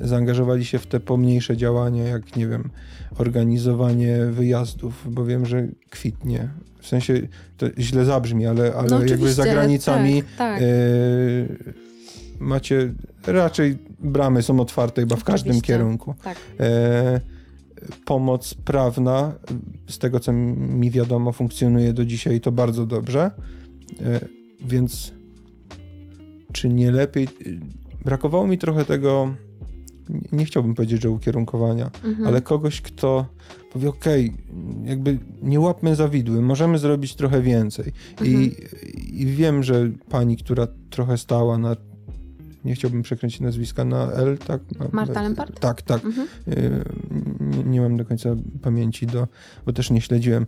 [0.00, 2.70] zaangażowali się w te pomniejsze działania, jak nie wiem,
[3.18, 6.48] organizowanie wyjazdów, bo wiem, że kwitnie.
[6.80, 7.20] W sensie
[7.56, 10.62] to źle zabrzmi, ale, ale No jakby za granicami Tak, tak.
[10.62, 10.66] e,
[12.38, 12.92] macie
[13.26, 15.72] raczej bramy są otwarte chyba w każdym Oczywiście.
[15.72, 16.14] kierunku.
[16.24, 16.36] tak.
[16.60, 17.20] E,
[18.04, 19.32] pomoc prawna,
[19.88, 23.30] z tego co mi wiadomo, funkcjonuje do dzisiaj i to bardzo dobrze.
[24.00, 24.20] E,
[24.60, 25.12] więc
[26.52, 27.28] czy nie lepiej.
[28.04, 29.34] Brakowało mi trochę tego.
[30.32, 32.26] nie- chciałbym powiedzieć, że ukierunkowania, Mhm.
[32.28, 33.26] ale kogoś, kto
[33.72, 34.04] powie: OK,
[34.84, 37.92] jakby nie łapmy za widły, możemy zrobić trochę więcej.
[38.24, 38.50] I, Mhm.
[39.12, 41.76] I wiem, że pani, która trochę stała na.
[42.64, 44.60] Nie chciałbym przekręcić nazwiska na L, tak?
[44.78, 45.60] Na- Marta Lempart?
[45.60, 46.04] Tak, tak.
[46.04, 46.26] Mhm.
[46.46, 46.84] Yy,
[47.40, 49.28] nie, nie mam do końca pamięci, do,
[49.66, 50.46] bo też nie śledziłem.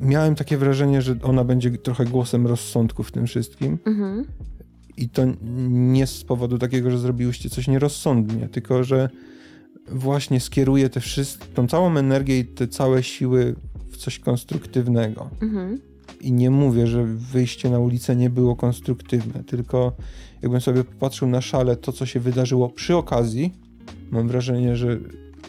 [0.00, 3.78] Miałem takie wrażenie, że ona będzie trochę głosem rozsądku w tym wszystkim.
[3.84, 4.24] Mhm.
[4.96, 5.22] I to
[5.68, 9.10] nie z powodu takiego, że zrobiłyście coś nierozsądnie, tylko że
[9.88, 13.54] właśnie skieruje wszystkie, tą całą energię i te całe siły
[13.90, 15.30] w coś konstruktywnego.
[15.42, 15.80] Mhm.
[16.20, 19.96] I nie mówię, że wyjście na ulicę nie było konstruktywne, tylko
[20.42, 23.54] jakbym sobie popatrzył na szale to, co się wydarzyło przy okazji,
[24.10, 24.98] mam wrażenie, że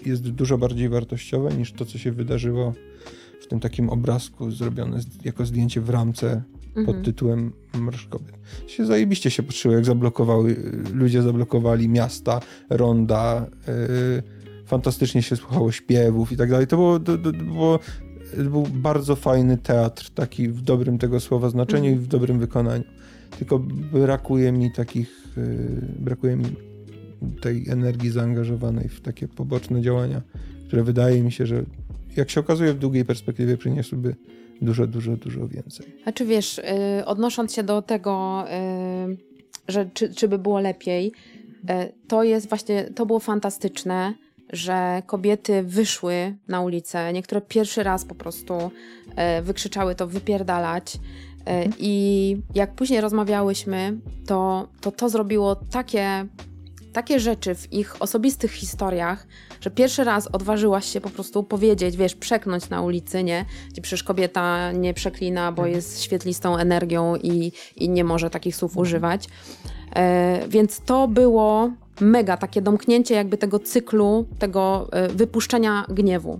[0.05, 2.73] jest dużo bardziej wartościowe niż to, co się wydarzyło
[3.41, 6.43] w tym takim obrazku zrobione jako zdjęcie w ramce
[6.85, 7.03] pod Mhm.
[7.03, 8.37] tytułem Marsz Kobiet.
[8.67, 10.55] Się zajebiście się patrzyło, jak zablokowały,
[10.93, 14.23] ludzie zablokowali miasta, ronda, yy,
[14.65, 16.67] fantastycznie się słuchało śpiewów i tak dalej.
[16.67, 17.79] To było, to, to, było
[18.37, 22.01] to był bardzo fajny teatr, taki w dobrym tego słowa znaczeniu Mhm.
[22.01, 22.83] i w dobrym wykonaniu.
[23.39, 23.59] Tylko
[23.93, 26.45] brakuje mi takich, yy, brakuje mi
[27.41, 30.21] tej energii zaangażowanej w takie poboczne działania,
[30.67, 31.63] które wydaje mi się, że
[32.15, 34.15] jak się okazuje w długiej perspektywie przyniosłyby
[34.61, 35.85] dużo, dużo, dużo więcej.
[36.05, 38.45] A czy wiesz, y, odnosząc się do tego,
[39.11, 39.17] y,
[39.67, 41.11] że czy, czy by było lepiej,
[41.69, 44.13] y, to jest właśnie, to było fantastyczne,
[44.53, 48.71] że kobiety wyszły na ulicę, niektóre pierwszy raz po prostu
[49.43, 50.97] wykrzyczały to wypierdalać.
[51.47, 56.25] Y, I jak później rozmawiałyśmy, to to, to zrobiło takie,
[56.97, 59.27] takie rzeczy w ich osobistych historiach,
[59.61, 63.45] że pierwszy raz odważyłaś się po prostu powiedzieć, wiesz, przeknąć na ulicy, nie?
[63.69, 68.77] Gdzie przecież kobieta nie przeklina, bo jest świetlistą energią i, i nie może takich słów
[68.77, 69.27] używać.
[69.95, 76.39] E, więc to było mega takie domknięcie jakby tego cyklu, tego e, wypuszczenia gniewu.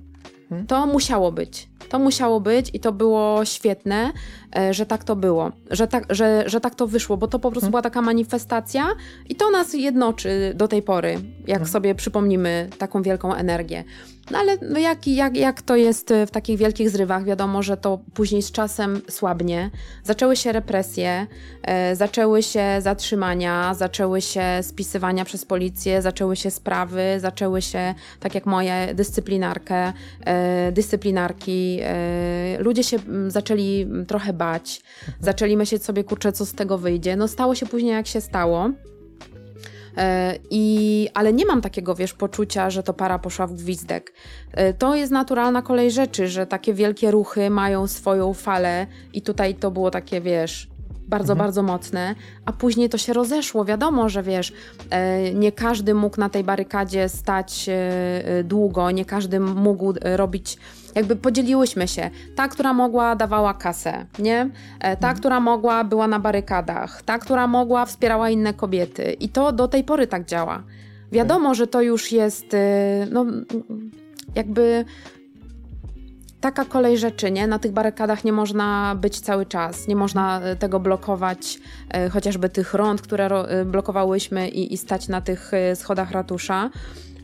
[0.52, 0.68] Mhm.
[0.68, 1.70] To musiało być.
[1.90, 4.12] To musiało być i to było świetne,
[4.58, 7.52] e, że tak to było, że tak, że, że tak to wyszło, bo to po
[7.52, 8.88] prostu była taka manifestacja
[9.30, 13.84] i to nas jednoczy do tej pory, jak sobie przypomnimy taką wielką energię.
[14.32, 18.00] No ale no jak, jak, jak to jest w takich wielkich zrywach, wiadomo, że to
[18.14, 19.70] później z czasem słabnie.
[20.04, 21.28] Zaczęły się represje,
[21.64, 28.36] e, zaczęły się zatrzymania, zaczęły się spisywania przez policję, zaczęły się sprawy, zaczęły się, tak
[28.36, 29.94] jak moje, dyscyplinarkę,
[30.26, 31.80] e, dyscyplinarki.
[31.82, 34.82] E, ludzie się zaczęli trochę bać,
[35.22, 37.16] zaczęli myśleć sobie, kurczę, co z tego wyjdzie.
[37.16, 38.70] No stało się później, jak się stało.
[39.98, 44.14] E, I, ale nie mam takiego, wiesz, poczucia, że to para poszła w gwizdek.
[44.52, 49.56] E, To jest naturalna kolej rzeczy, że takie wielkie ruchy mają swoją falę i tutaj
[49.56, 50.68] to było takie, wiesz,
[51.08, 51.48] bardzo, Mhm.
[51.48, 53.66] bardzo mocny, a później to się rozeszło.
[53.66, 54.54] Wiadomo, że wiesz,
[54.90, 57.70] e, nie każdy mógł na tej barykadzie stać
[58.44, 60.58] długo, nie każdy mógł robić.
[60.96, 62.10] Jakby podzieliłyśmy się.
[62.36, 64.42] Ta, która mogła, dawała kasę, nie?
[64.80, 65.16] E, Ta, Mhm.
[65.18, 67.02] która mogła, była na barykadach.
[67.04, 69.04] Ta, która mogła, wspierała inne kobiety.
[69.20, 70.64] I to do tej pory tak działa.
[71.12, 73.26] Wiadomo, że to już jest, e, no,
[74.36, 74.86] jakby
[76.42, 77.48] taka kolej rzeczy, nie?
[77.48, 81.60] Na tych barykadach nie można być cały czas, nie można e, tego blokować,
[81.92, 83.30] e, chociażby tych rąd, które
[83.66, 86.70] blokowałyśmy i, i stać na tych schodach ratusza.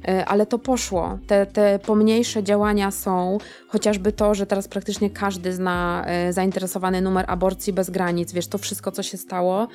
[0.08, 1.20] E, Ale to poszło.
[1.28, 3.38] Te, te pomniejsze działania są,
[3.68, 8.58] chociażby to, że teraz praktycznie każdy zna e, zainteresowany numer aborcji bez granic, wiesz, to
[8.58, 9.68] wszystko, co się stało,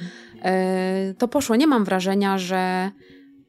[0.43, 1.57] e, to poszło.
[1.57, 2.91] Nie mam wrażenia, że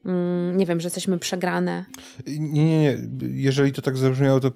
[0.04, 1.84] mm, nie wiem, że jesteśmy przegrane.
[2.26, 2.98] Nie, nie, nie.
[3.20, 4.50] Jeżeli to tak zabrzmiało, to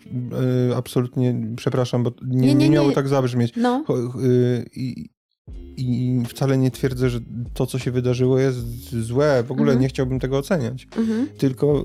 [0.77, 3.53] absolutnie przepraszam, bo nie, Nie, nie, nie, miało tak zabrzmieć.
[3.57, 3.85] No,
[4.77, 5.14] I,
[5.77, 7.21] I wcale nie twierdzę, że
[7.55, 9.43] to, co się wydarzyło, jest złe.
[9.47, 9.81] W ogóle Mhm.
[9.81, 10.87] nie chciałbym tego oceniać.
[10.97, 11.29] mhm.
[11.39, 11.85] Tylko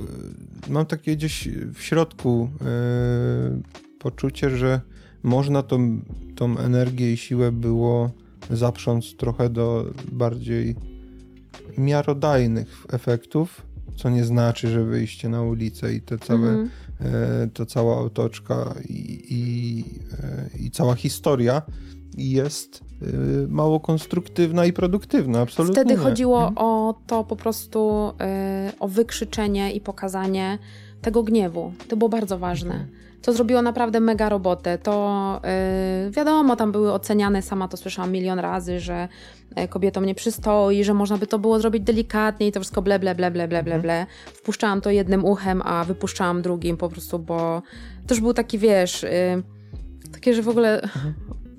[0.68, 4.82] y, mam takie gdzieś w środku y, poczucie, że
[5.24, 6.02] można tą,
[6.36, 8.12] tą energię i siłę było
[8.50, 10.76] zaprząc trochę do bardziej
[11.78, 13.62] miarodajnych efektów,
[13.96, 16.70] co nie znaczy, że wyjście na ulicę i te całe Mhm.
[17.00, 19.84] e, to cała otoczka i, i,
[20.24, 21.62] e, i cała historia
[22.20, 23.06] jest e,
[23.48, 25.74] mało konstruktywna i produktywna, absolutnie.
[25.82, 26.58] Wtedy chodziło Mhm.
[26.58, 28.12] o to po prostu
[28.72, 30.58] y, o wykrzyczenie i pokazanie
[31.02, 31.74] tego gniewu.
[31.88, 32.72] To było bardzo ważne.
[32.72, 32.90] Mhm.
[33.22, 34.78] To zrobiło naprawdę mega robotę.
[34.78, 35.42] To
[36.08, 39.08] y, wiadomo, tam były oceniane, sama to słyszałam milion razy, że
[39.64, 43.00] y, kobietom nie przystoi, że można by to było zrobić delikatnie i to wszystko ble,
[43.00, 43.82] ble, ble, ble, ble, ble, Mhm.
[43.82, 44.06] ble.
[44.26, 47.62] Wpuszczałam to jednym uchem, a wypuszczałam drugim po prostu, bo
[48.08, 49.44] to już był taki, wiesz, y,
[50.12, 50.82] takie, że w ogóle.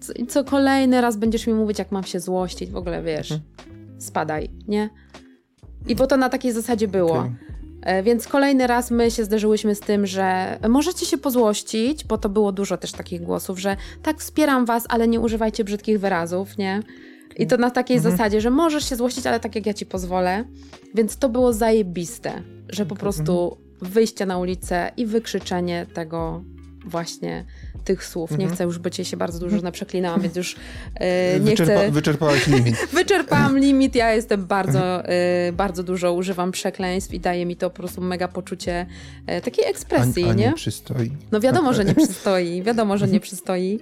[0.01, 3.51] Co, co kolejny raz będziesz mi mówić, jak mam się złościć, w ogóle, wiesz, Mhm.
[4.01, 4.91] spadaj, nie?
[5.89, 7.19] I bo to na takiej zasadzie było.
[7.19, 7.31] Okej.
[7.83, 12.29] E, Więc kolejny raz my się zderzyłyśmy z tym, że możecie się pozłościć, bo to
[12.29, 16.83] było dużo też takich głosów, że tak wspieram was, ale nie używajcie brzydkich wyrazów, nie?
[17.37, 18.17] I to na takiej Mhm.
[18.17, 20.45] zasadzie, że możesz się złościć, ale tak jak ja ci pozwolę.
[20.95, 22.99] Więc to było zajebiste, że po Mhm.
[23.01, 26.43] prostu wyjście na ulicę i wykrzyczenie tego
[26.91, 27.45] właśnie
[27.85, 28.31] tych słów.
[28.31, 28.55] Nie Mhm.
[28.55, 30.57] chcę już, bo cię się bardzo dużo naprzeklinałam, więc już
[30.95, 31.91] e, nie Wyczerpa, chcę...
[31.91, 32.77] Wyczerpałaś limit.
[32.93, 35.11] Wyczerpałam limit, ja jestem bardzo,
[35.49, 38.87] y, bardzo dużo używam przekleństw i daje mi to po prostu mega poczucie
[39.39, 40.47] y, takiej ekspresji, a, a nie?
[40.47, 41.13] nie przystoi.
[41.33, 43.81] No wiadomo, że nie przystoi, wiadomo, że nie przystoi.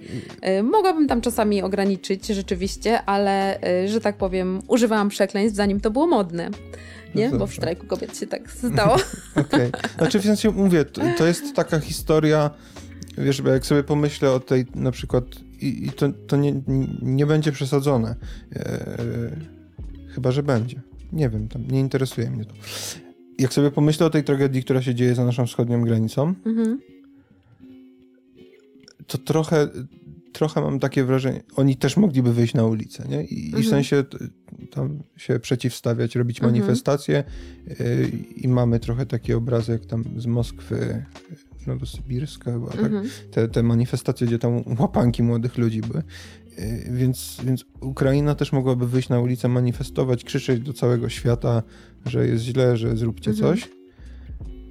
[0.63, 6.49] Mogłabym tam czasami ograniczyć rzeczywiście, ale że tak powiem, używałam przekleństw zanim to było modne.
[7.15, 7.29] Nie?
[7.29, 8.97] No Bo w strajku kobiet się tak stało.
[9.35, 9.71] Okej.
[9.97, 12.49] Znaczy w sensie mówię, to, to jest taka historia,
[13.19, 15.25] wiesz, bo jak sobie pomyślę o tej na przykład
[15.61, 16.61] i, i to, to nie,
[17.01, 18.15] nie będzie przesadzone.
[18.55, 18.65] Eee,
[20.15, 20.81] chyba, że będzie.
[21.13, 22.53] Nie wiem, tam nie interesuje mnie to.
[23.39, 26.79] Jak sobie pomyślę o tej tragedii, która się dzieje za naszą wschodnią granicą, Mhm.
[29.07, 29.67] to trochę,
[30.33, 33.23] trochę mam takie wrażenie, oni też mogliby wyjść na ulicę, nie?
[33.23, 33.63] I, i Mhm.
[33.63, 34.17] w sensie t-
[34.71, 36.53] tam się przeciwstawiać, robić Mhm.
[36.53, 37.23] manifestacje
[37.67, 41.05] yy, i mamy trochę taki obrazek tam z Moskwy,
[41.67, 42.79] Nowosybirska chyba, tak?
[42.79, 43.09] Mhm.
[43.31, 46.03] Te, te manifestacje, gdzie tam łapanki młodych ludzi były.
[46.57, 51.63] Yy, Więc, więc Ukraina też mogłaby wyjść na ulicę, manifestować, krzyczeć do całego świata,
[52.05, 53.53] że jest źle, że zróbcie Mhm.
[53.57, 53.69] coś.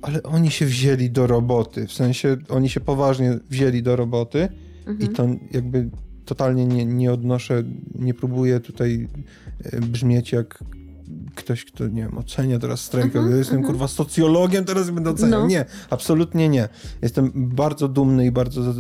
[0.03, 4.48] Ale oni się wzięli do roboty, w sensie oni się poważnie wzięli do roboty
[4.87, 5.14] i Mhm.
[5.14, 5.90] to jakby
[6.24, 7.62] totalnie nie, nie odnoszę,
[7.94, 9.09] nie próbuję tutaj
[9.64, 10.64] e, brzmieć jak
[11.35, 13.18] ktoś, kto, nie wiem, ocenia teraz strajkę.
[13.18, 13.73] Mhm, ja jestem, mhm.
[13.73, 15.40] kurwa, socjologiem, teraz będę oceniał.
[15.40, 15.47] No.
[15.47, 16.68] Nie, absolutnie nie.
[17.03, 18.75] Jestem bardzo dumny i bardzo,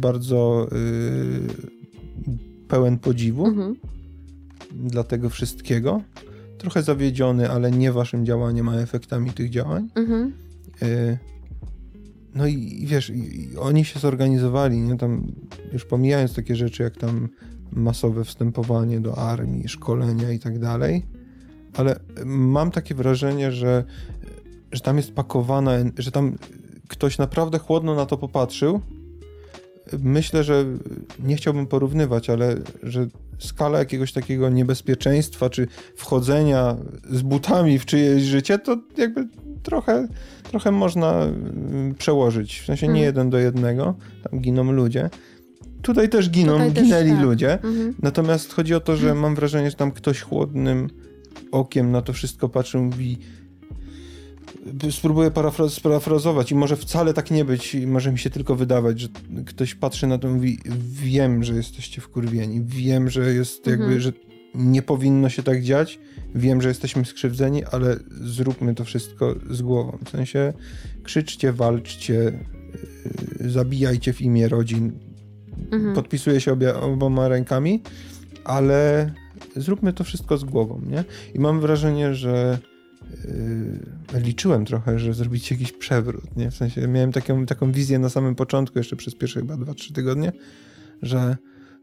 [0.00, 2.34] bardzo yy,
[2.68, 3.76] pełen podziwu Mhm.
[4.72, 6.02] dla tego wszystkiego.
[6.58, 9.88] Trochę zawiedziony, ale nie waszym działaniem, a efektami tych działań.
[9.94, 10.32] Mhm.
[10.82, 11.18] Y,
[12.34, 14.96] No i, i wiesz, i, i oni się zorganizowali, nie?
[14.96, 15.32] Tam
[15.72, 17.28] już pomijając takie rzeczy jak tam
[17.72, 21.02] masowe wstępowanie do armii, szkolenia i tak dalej,
[21.76, 23.84] ale mam takie wrażenie, że,
[24.72, 26.36] że tam jest pakowana, że tam
[26.88, 28.80] ktoś naprawdę chłodno na to popatrzył.
[29.98, 30.64] Myślę, że
[31.18, 33.06] nie chciałbym porównywać, ale że
[33.38, 36.76] skala jakiegoś takiego niebezpieczeństwa czy wchodzenia
[37.10, 39.28] z butami w czyjeś życie, to jakby
[39.62, 40.08] trochę,
[40.50, 42.60] trochę można mm, przełożyć.
[42.60, 43.04] W sensie nie Mhm.
[43.04, 43.94] jeden do jednego,
[44.30, 45.10] tam giną ludzie.
[45.82, 47.22] Tutaj też giną, Tutaj też ginęli tak.
[47.22, 47.52] ludzie.
[47.52, 47.94] Mhm.
[48.02, 50.88] Natomiast chodzi o to, że mam wrażenie, że tam ktoś chłodnym
[51.52, 53.18] okiem na to wszystko patrzy, mówi.
[54.90, 59.08] Spróbuję parafra- sparafrazować i może wcale tak nie być, może mi się tylko wydawać, że
[59.46, 60.58] ktoś patrzy na to i mówi:
[60.90, 63.80] Wiem, że jesteście wkurwieni, wiem, że jest Mhm.
[63.80, 64.12] jakby, że
[64.54, 65.98] nie powinno się tak dziać.
[66.34, 69.98] Wiem, że jesteśmy skrzywdzeni, ale zróbmy to wszystko z głową.
[70.04, 70.52] W sensie
[71.02, 72.14] krzyczcie, walczcie,
[73.40, 74.92] yy, zabijajcie w imię rodzin.
[75.72, 75.94] Mhm.
[75.94, 77.82] Podpisuję się obie, oboma rękami,
[78.44, 79.10] ale
[79.56, 81.04] zróbmy to wszystko z głową, nie?
[81.34, 82.58] I mam wrażenie, że
[84.12, 86.50] yy, liczyłem trochę, że zrobicie jakiś przewrót, nie?
[86.50, 90.32] W sensie miałem taką, taką wizję na samym początku, jeszcze przez pierwsze chyba 2-3 tygodnie,
[91.02, 91.36] że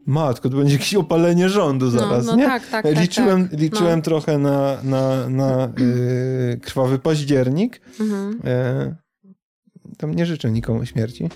[0.06, 2.46] matko, to będzie jakieś opalenie rządu no, zaraz, no, no nie?
[2.46, 3.60] Tak, tak, liczyłem tak, tak.
[3.60, 4.02] liczyłem no.
[4.02, 7.80] trochę na, na, na yy, krwawy październik.
[8.00, 8.40] Mhm.
[8.44, 8.96] Yy,
[9.98, 11.28] tam nie życzę nikomu śmierci,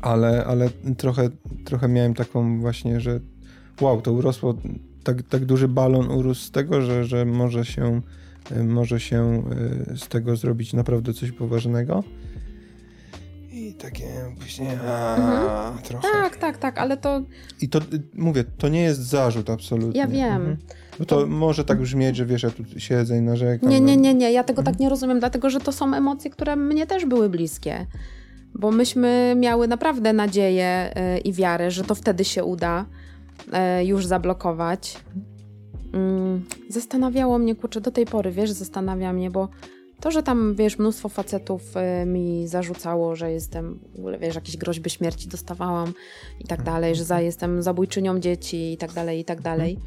[0.00, 1.30] ale, ale trochę,
[1.64, 3.20] trochę miałem taką właśnie, że
[3.80, 4.54] wow, to urosło,
[5.04, 8.00] tak, tak duży balon urósł z tego, że, że może się
[8.52, 9.42] y, może się
[9.92, 12.04] y, z tego zrobić naprawdę coś poważnego.
[13.52, 14.06] I takie
[14.40, 15.82] później a, mhm.
[15.82, 16.08] trochę.
[16.12, 17.22] Tak, tak, tak, ale to...
[17.60, 17.80] I to,
[18.14, 20.00] mówię, to nie jest zarzut absolutnie.
[20.00, 20.36] Ja wiem.
[20.36, 20.56] Mhm.
[20.98, 23.70] Bo to, to, może tak brzmieć, że wiesz, ja tu siedzę i narzekam.
[23.70, 24.74] Nie, nie, nie, nie, ja tego mhm.
[24.74, 27.86] tak nie rozumiem, dlatego, że to są emocje, które mnie też były bliskie.
[28.54, 33.01] Bo myśmy miały naprawdę nadzieję y, i wiarę, że to wtedy się uda y,
[33.84, 34.96] już zablokować.
[35.92, 39.48] Mm, zastanawiało mnie, kurczę, do tej pory, wiesz, zastanawia mnie, bo
[40.02, 41.62] to, że tam, wiesz, mnóstwo facetów
[42.02, 45.92] y, mi zarzucało, że jestem, w ogóle, wiesz, jakieś groźby śmierci dostawałam
[46.40, 49.78] i tak dalej, że za, jestem zabójczynią dzieci i tak dalej, i tak dalej.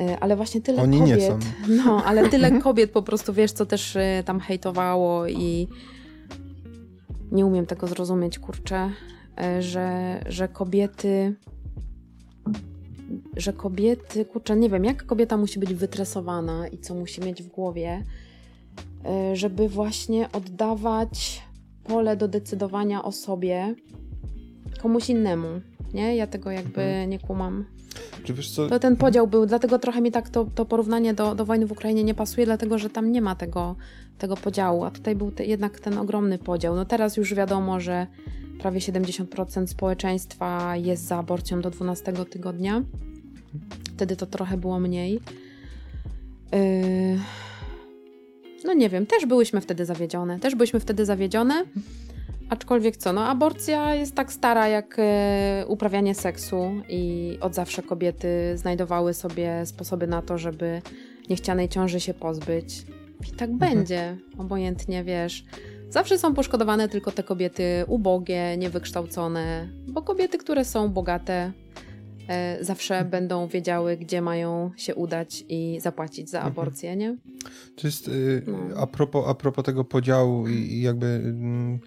[0.00, 1.18] Y, ale właśnie tyle Oni kobiet.
[1.18, 1.38] Nie są.
[1.84, 5.68] No, ale tyle kobiet po prostu, wiesz, co też tam hejtowało i
[7.32, 8.90] nie umiem tego zrozumieć, kurczę,
[9.60, 11.34] że, że kobiety
[13.36, 17.46] że kobiety, kurczę, nie wiem, jak kobieta musi być wytresowana i co musi mieć w
[17.46, 18.02] głowie,
[19.06, 21.42] E, żeby właśnie oddawać
[21.84, 23.74] pole do decydowania o sobie
[24.82, 25.48] komuś innemu.
[25.94, 26.16] Nie?
[26.16, 27.10] Ja tego jakby mhm.
[27.10, 27.64] nie kumam.
[28.24, 28.68] Czy wiesz co?
[28.68, 31.72] To ten podział był, dlatego trochę mi tak to, to porównanie do, do wojny w
[31.72, 33.76] Ukrainie nie pasuje, dlatego że tam nie ma tego,
[34.18, 36.76] tego podziału, a tutaj był te, jednak ten ogromny podział.
[36.76, 38.06] No teraz już wiadomo, że
[38.60, 42.82] prawie 70% społeczeństwa jest za aborcją do 12 tygodnia.
[43.94, 45.20] Wtedy to trochę było mniej.
[46.52, 47.18] Yy
[48.66, 50.40] no nie wiem, też byłyśmy wtedy zawiedzione.
[50.40, 51.64] Też byliśmy wtedy zawiedzione.
[52.50, 58.28] Aczkolwiek co, no aborcja jest tak stara jak e, uprawianie seksu i od zawsze kobiety
[58.54, 60.82] znajdowały sobie sposoby na to, żeby
[61.30, 62.82] niechcianej ciąży się pozbyć.
[63.28, 63.58] I tak mhm.
[63.58, 65.44] będzie, obojętnie wiesz.
[65.90, 71.52] Zawsze są poszkodowane tylko te kobiety ubogie, niewykształcone, bo kobiety, które są bogate,
[72.60, 73.10] zawsze mhm.
[73.10, 76.52] będą wiedziały, gdzie mają się udać i zapłacić za mhm.
[76.52, 77.16] aborcję, nie?
[77.76, 78.76] To jest y, no.
[78.76, 81.78] a, propos, a propos tego podziału i, jakby mm,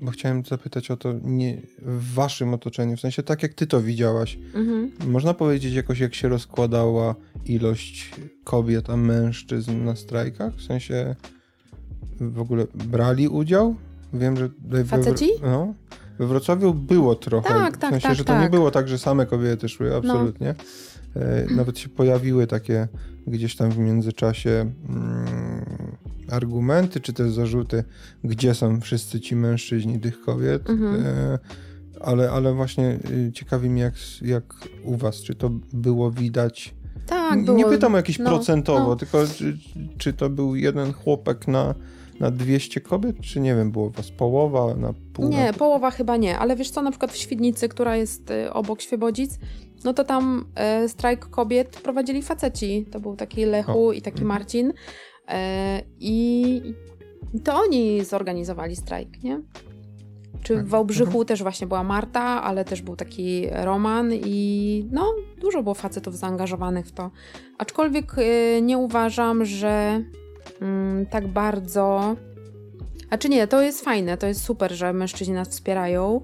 [0.00, 3.82] bo chciałem zapytać o to nie, w waszym otoczeniu, w sensie tak jak ty to
[3.82, 4.38] widziałaś.
[4.54, 4.90] Mhm.
[5.06, 7.14] Można powiedzieć jakoś, jak się rozkładała
[7.46, 8.10] ilość
[8.44, 10.54] kobiet, a mężczyzn na strajkach?
[10.54, 11.14] W sensie
[12.20, 13.74] w ogóle brali udział?
[14.12, 14.50] Wiem, że...
[14.84, 15.28] Faceci?
[15.42, 15.74] No.
[16.18, 17.48] We Wrocławiu było trochę.
[17.48, 18.42] Tak, tak, w sensie, tak, że to tak.
[18.42, 20.54] nie było tak, że same kobiety szły, absolutnie.
[20.54, 21.56] No.
[21.56, 22.88] Nawet się pojawiły takie
[23.26, 25.96] gdzieś tam w międzyczasie mm,
[26.30, 27.84] argumenty, czy też zarzuty,
[28.24, 30.70] gdzie są wszyscy ci mężczyźni tych kobiet.
[30.70, 31.06] Mhm.
[31.06, 31.38] E,
[32.00, 34.54] ale, ale właśnie y, ciekawi mnie, jak, jak
[34.84, 36.74] u was, czy to było widać.
[37.06, 37.56] Tak, było.
[37.56, 38.96] Nie pytam o jakieś no, procentowo, no.
[38.96, 39.58] tylko czy,
[39.98, 41.74] czy to był jeden chłopak na
[42.20, 45.28] na 200 kobiet, czy nie wiem, było was połowa na pół?
[45.28, 45.52] Nie, na...
[45.52, 49.38] połowa chyba nie, ale wiesz co, na przykład w Świdnicy, która jest y, obok Świebodzic,
[49.84, 50.44] no to tam
[50.84, 52.86] y, strajk kobiet prowadzili faceci.
[52.90, 53.92] To był taki Lechu o.
[53.92, 54.28] i taki mhm.
[54.28, 54.70] Marcin.
[54.70, 54.74] Y,
[56.00, 56.62] I
[57.44, 59.40] to oni zorganizowali strajk, nie?
[60.42, 61.24] Czy w Wałbrzychu mhm.
[61.24, 66.86] też właśnie była Marta, ale też był taki Roman i no, dużo było facetów zaangażowanych
[66.86, 67.10] w to.
[67.58, 70.02] Aczkolwiek y, nie uważam, że
[70.60, 72.16] mm, tak bardzo.
[73.10, 76.20] A czy nie, to jest fajne, to jest super, że mężczyźni nas wspierają.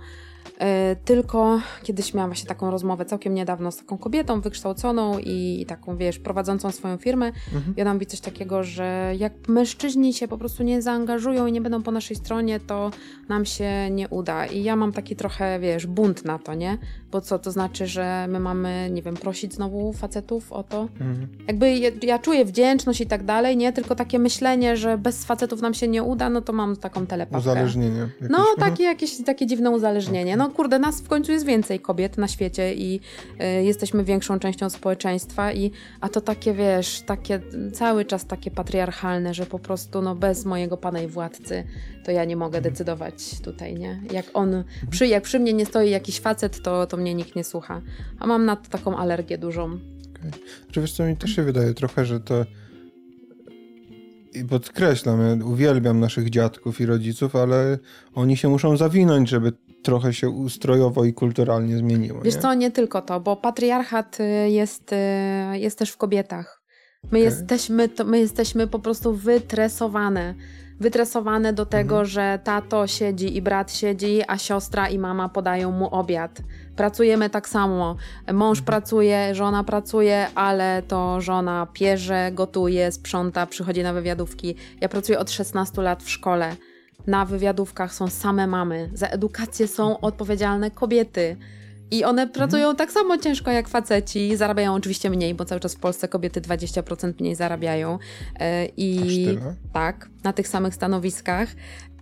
[0.58, 5.96] E, tylko kiedyś miałam właśnie taką rozmowę całkiem niedawno z taką kobietą wykształconą i taką,
[5.96, 7.26] wiesz, prowadzącą swoją firmę.
[7.26, 7.74] Mhm.
[7.76, 11.60] I ona mówi coś takiego, że jak mężczyźni się po prostu nie zaangażują i nie
[11.60, 12.90] będą po naszej stronie, to
[13.28, 14.46] nam się nie uda.
[14.46, 16.78] I ja mam taki trochę, wiesz, bunt na to, nie?
[17.10, 20.80] Bo co, to znaczy, że my mamy, nie wiem, prosić znowu facetów o to?
[20.80, 21.28] Mhm.
[21.48, 23.72] Jakby ja, ja, czuję wdzięczność i tak dalej, nie?
[23.72, 27.38] Tylko takie myślenie, że bez facetów nam się nie uda, no to mam taką telepatkę.
[27.38, 28.00] Uzależnienie.
[28.00, 28.30] Jakieś.
[28.30, 30.36] No, takie jakieś takie dziwne uzależnienie.
[30.36, 33.00] No kurde, nas w końcu jest więcej kobiet na świecie i
[33.60, 35.70] y, jesteśmy większą częścią społeczeństwa i
[36.00, 37.40] a to takie, wiesz, takie
[37.72, 41.64] cały czas takie patriarchalne, że po prostu no bez mojego pana i władcy
[42.04, 44.02] to ja nie mogę decydować tutaj, nie?
[44.12, 47.44] Jak on, przy, jak przy mnie nie stoi jakiś facet, to, to mnie nikt nie
[47.44, 47.82] słucha.
[48.18, 49.64] A mam na to taką alergię dużą.
[49.64, 50.30] Okay.
[50.70, 52.44] Czy wiesz co, mi też się wydaje trochę, że to
[54.34, 57.78] i podkreślam, ja uwielbiam naszych dziadków i rodziców, ale
[58.14, 59.52] oni się muszą zawinąć, żeby
[59.84, 62.20] trochę się ustrojowo i kulturalnie zmieniło.
[62.20, 62.40] Wiesz nie?
[62.40, 66.62] co, nie tylko to, bo patriarchat y, jest, y, jest też w kobietach.
[67.04, 67.20] My, okay.
[67.20, 70.34] jesteśmy, to, my jesteśmy po prostu wytresowane.
[70.80, 72.06] Wytresowane do tego, mhm.
[72.06, 76.40] że tato siedzi i brat siedzi, a siostra i mama podają mu obiad.
[76.76, 77.96] Pracujemy tak samo.
[78.32, 78.66] Mąż mhm.
[78.66, 84.54] pracuje, żona pracuje, ale to żona pierze, gotuje, sprząta, przychodzi na wywiadówki.
[84.80, 86.56] Ja pracuję od 16 lat w szkole.
[87.06, 88.90] Na wywiadówkach są same mamy.
[88.94, 90.04] Za edukację są mhm.
[90.04, 91.36] odpowiedzialne kobiety.
[91.90, 92.76] I one pracują mhm.
[92.76, 97.12] tak samo ciężko jak faceci, zarabiają oczywiście mniej, bo cały czas w Polsce kobiety 20%
[97.20, 97.98] mniej zarabiają.
[98.40, 99.38] E, I
[99.72, 101.48] tak, na tych samych stanowiskach.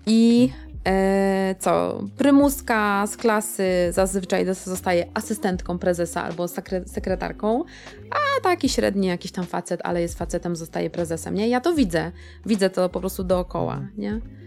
[0.06, 0.50] I
[0.86, 2.02] e, co?
[2.16, 6.48] Prymuska z klasy zazwyczaj zostaje asystentką prezesa albo
[6.86, 7.64] sekretarką,
[8.10, 11.34] a taki średni jakiś tam facet, ale jest facetem, zostaje prezesem.
[11.34, 11.48] Nie?
[11.48, 12.12] Ja to widzę.
[12.46, 13.74] Widzę to po prostu dookoła.
[13.74, 13.92] Mhm.
[13.98, 14.41] Nie?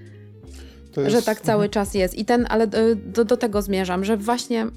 [1.01, 1.15] Jest...
[1.15, 2.15] Że tak cały czas jest.
[2.15, 4.67] I ten, ale e, do, do tego zmierzam, że właśnie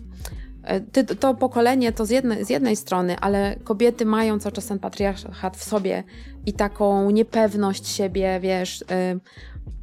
[0.69, 4.67] E, ty, to pokolenie to z jednej, z jednej strony, ale kobiety mają cały czas
[4.67, 6.05] ten patriarchat w sobie
[6.47, 9.19] i taką niepewność siebie, wiesz, e,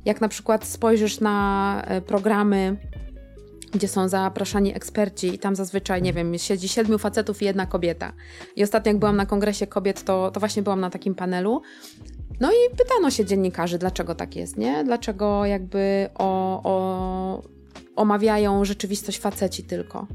[0.06, 2.78] jak na przykład spojrzysz na programy,
[3.74, 8.14] gdzie są zapraszani eksperci i tam zazwyczaj, nie wiem, siedzi siedmiu facetów i jedna kobieta.
[8.56, 11.62] I ostatnio jak byłam na kongresie kobiet, to, to właśnie byłam na takim panelu.
[12.40, 14.84] No i pytano się dziennikarzy, dlaczego tak jest, nie?
[14.84, 17.44] Dlaczego jakby o, o,
[17.96, 20.08] omawiają rzeczywistość faceci tylko.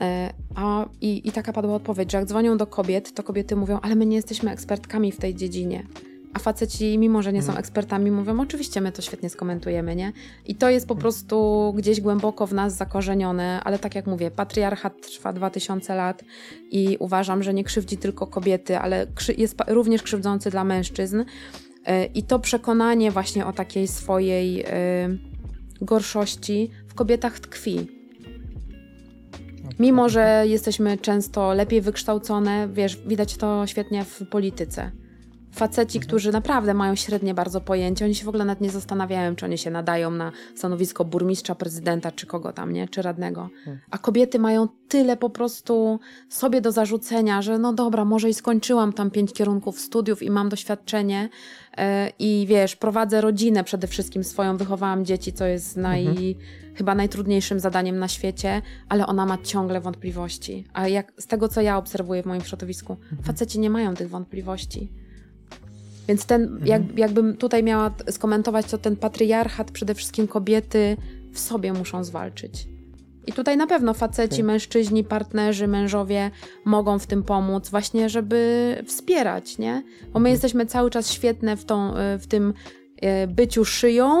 [0.00, 3.78] E, a, i, I taka padła odpowiedź, że jak dzwonią do kobiet, to kobiety mówią,
[3.82, 5.86] ale my nie jesteśmy ekspertkami w tej dziedzinie.
[6.34, 7.58] A faceci, mimo że nie są mhm.
[7.58, 10.12] ekspertami, mówią, oczywiście my to świetnie skomentujemy, nie?
[10.46, 11.02] I to jest po mhm.
[11.02, 16.24] prostu gdzieś głęboko w nas zakorzenione, ale tak jak mówię, patriarchat trwa 2000 lat
[16.70, 19.06] i uważam, że nie krzywdzi tylko kobiety, ale
[19.38, 21.24] jest również krzywdzący dla mężczyzn.
[21.86, 24.66] E, I to przekonanie właśnie o takiej swojej e,
[25.80, 28.00] gorszości w kobietach tkwi.
[29.78, 34.90] Mimo, że jesteśmy często lepiej wykształcone, wiesz, widać to świetnie w polityce.
[35.52, 36.08] Faceci, mhm.
[36.08, 39.58] którzy naprawdę mają średnie bardzo pojęcie, oni się w ogóle nawet nie zastanawiają, czy oni
[39.58, 42.88] się nadają na stanowisko burmistrza, prezydenta, czy kogo tam, nie?
[42.88, 43.42] Czy radnego.
[43.42, 43.80] Mhm.
[43.90, 48.92] A kobiety mają tyle po prostu sobie do zarzucenia, że no dobra, może i skończyłam
[48.92, 51.28] tam pięć kierunków studiów i mam doświadczenie
[51.78, 51.84] yy,
[52.18, 56.06] i wiesz, prowadzę rodzinę przede wszystkim swoją, wychowałam dzieci, co jest naj...
[56.06, 56.34] Mhm
[56.74, 60.64] chyba najtrudniejszym zadaniem na świecie, ale ona ma ciągle wątpliwości.
[60.72, 63.22] A jak z tego, co ja obserwuję w moim środowisku, mhm.
[63.22, 64.92] faceci nie mają tych wątpliwości.
[66.10, 66.66] Więc ten, mhm.
[66.66, 70.96] jak, jakbym tutaj miała skomentować, to ten patriarchat przede wszystkim kobiety
[71.32, 72.68] w sobie muszą zwalczyć.
[73.26, 74.44] I tutaj na pewno faceci, okay.
[74.44, 76.30] mężczyźni, partnerzy, mężowie
[76.64, 79.82] mogą w tym pomóc, właśnie, żeby wspierać, nie?
[80.00, 80.32] Bo my mhm.
[80.32, 82.54] jesteśmy cały czas świetne w, tą, w tym
[82.96, 84.20] e, byciu szyją,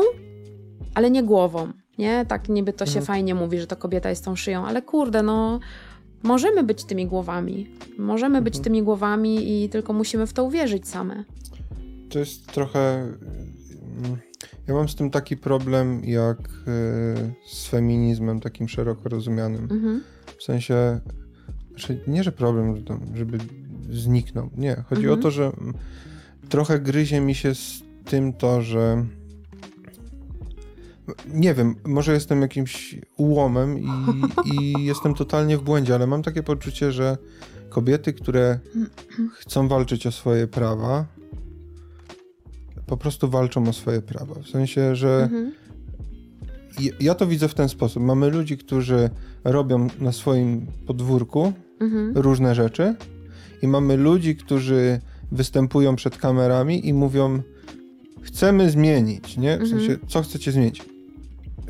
[0.94, 2.26] ale nie głową nie?
[2.26, 3.06] Tak niby to się mhm.
[3.06, 5.60] fajnie mówi, że to kobieta jest tą szyją, ale kurde, no
[6.22, 7.70] możemy być tymi głowami.
[7.98, 8.44] Możemy mhm.
[8.44, 11.24] być tymi głowami i tylko musimy w to uwierzyć same.
[12.10, 12.80] To jest trochę...
[12.80, 14.16] Mm,
[14.66, 16.52] ja mam z tym taki problem jak y,
[17.46, 19.62] z feminizmem takim szeroko rozumianym.
[19.62, 20.02] Mhm.
[20.38, 21.00] W sensie,
[21.70, 22.84] znaczy nie, że problem,
[23.14, 23.38] żeby
[23.90, 24.50] zniknął.
[24.56, 25.18] Nie, chodzi mhm.
[25.18, 25.52] o to, że
[26.48, 29.06] trochę gryzie mi się z tym to, że
[31.28, 33.88] nie wiem, może jestem jakimś ułomem i,
[34.52, 37.18] i jestem totalnie w błędzie, ale mam takie poczucie, że
[37.68, 38.58] kobiety, które
[39.34, 41.06] chcą walczyć o swoje prawa,
[42.90, 44.34] po prostu walczą o swoje prawa.
[44.34, 45.52] W sensie, że mhm.
[47.00, 48.02] ja to widzę w ten sposób.
[48.02, 49.10] Mamy ludzi, którzy
[49.44, 52.12] robią na swoim podwórku mhm.
[52.16, 52.94] różne rzeczy
[53.62, 55.00] i mamy ludzi, którzy
[55.32, 57.42] występują przed kamerami i mówią
[58.22, 59.58] chcemy zmienić, nie?
[59.58, 60.08] W sensie, mhm.
[60.08, 60.82] co chcecie zmienić?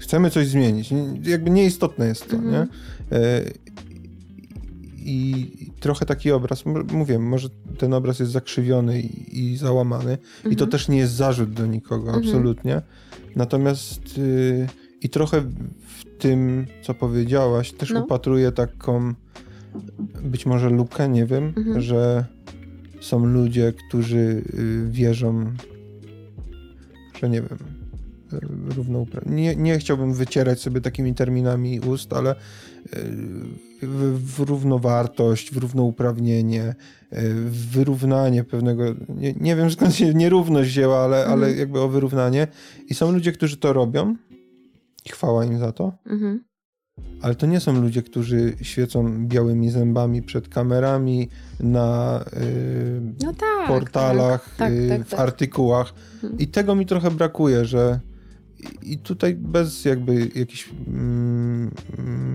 [0.00, 0.90] chcemy coś zmienić.
[1.22, 2.52] Jakby nieistotne jest to, mhm.
[2.52, 2.66] nie?
[5.04, 7.48] I trochę taki obraz, mówię, może
[7.78, 10.52] ten obraz jest zakrzywiony i, i załamany, mhm.
[10.52, 10.70] i to mhm.
[10.70, 12.24] też nie jest zarzut do nikogo, mhm.
[12.24, 12.82] absolutnie.
[13.36, 14.68] Natomiast y,
[15.02, 18.00] i trochę w tym, co powiedziałaś, też no.
[18.00, 19.14] upatruję taką
[20.22, 21.80] być może lukę, nie wiem, mhm.
[21.80, 22.24] że
[23.00, 25.54] są ludzie, którzy y, wierzą,
[27.20, 27.58] że nie wiem,
[28.76, 29.56] równouprawnienie.
[29.56, 32.34] Nie, chciałbym wycierać sobie takimi terminami ust, ale
[33.82, 36.74] w, w równowartość, w równouprawnienie, e,
[37.34, 41.38] w wyrównanie pewnego, nie, nie wiem skąd się nierówność wzięła, ale, mhm.
[41.38, 42.46] ale jakby o wyrównanie.
[42.88, 44.16] I są ludzie, którzy to robią
[45.06, 45.92] i chwała im za to.
[46.06, 46.44] Mhm.
[47.22, 51.28] ale to nie są ludzie, którzy świecą białymi zębami przed kamerami,
[51.60, 55.20] na y, no tak, portalach, tak, tak, tak, w tak.
[55.20, 55.94] artykułach.
[56.20, 56.38] Hmm.
[56.38, 58.00] I tego mi trochę brakuje, że
[58.82, 61.70] i tutaj bez jakby jakiś, mm,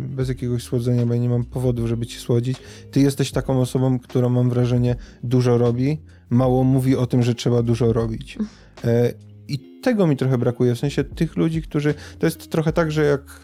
[0.09, 2.57] bez jakiegoś słodzenia, bo ja nie mam powodów, żeby ci słodzić.
[2.91, 7.63] Ty jesteś taką osobą, która mam wrażenie dużo robi, mało mówi o tym, że trzeba
[7.63, 8.37] dużo robić.
[8.83, 9.13] E,
[9.47, 13.05] I tego mi trochę brakuje, w sensie tych ludzi, którzy, to jest trochę tak, że
[13.05, 13.41] jak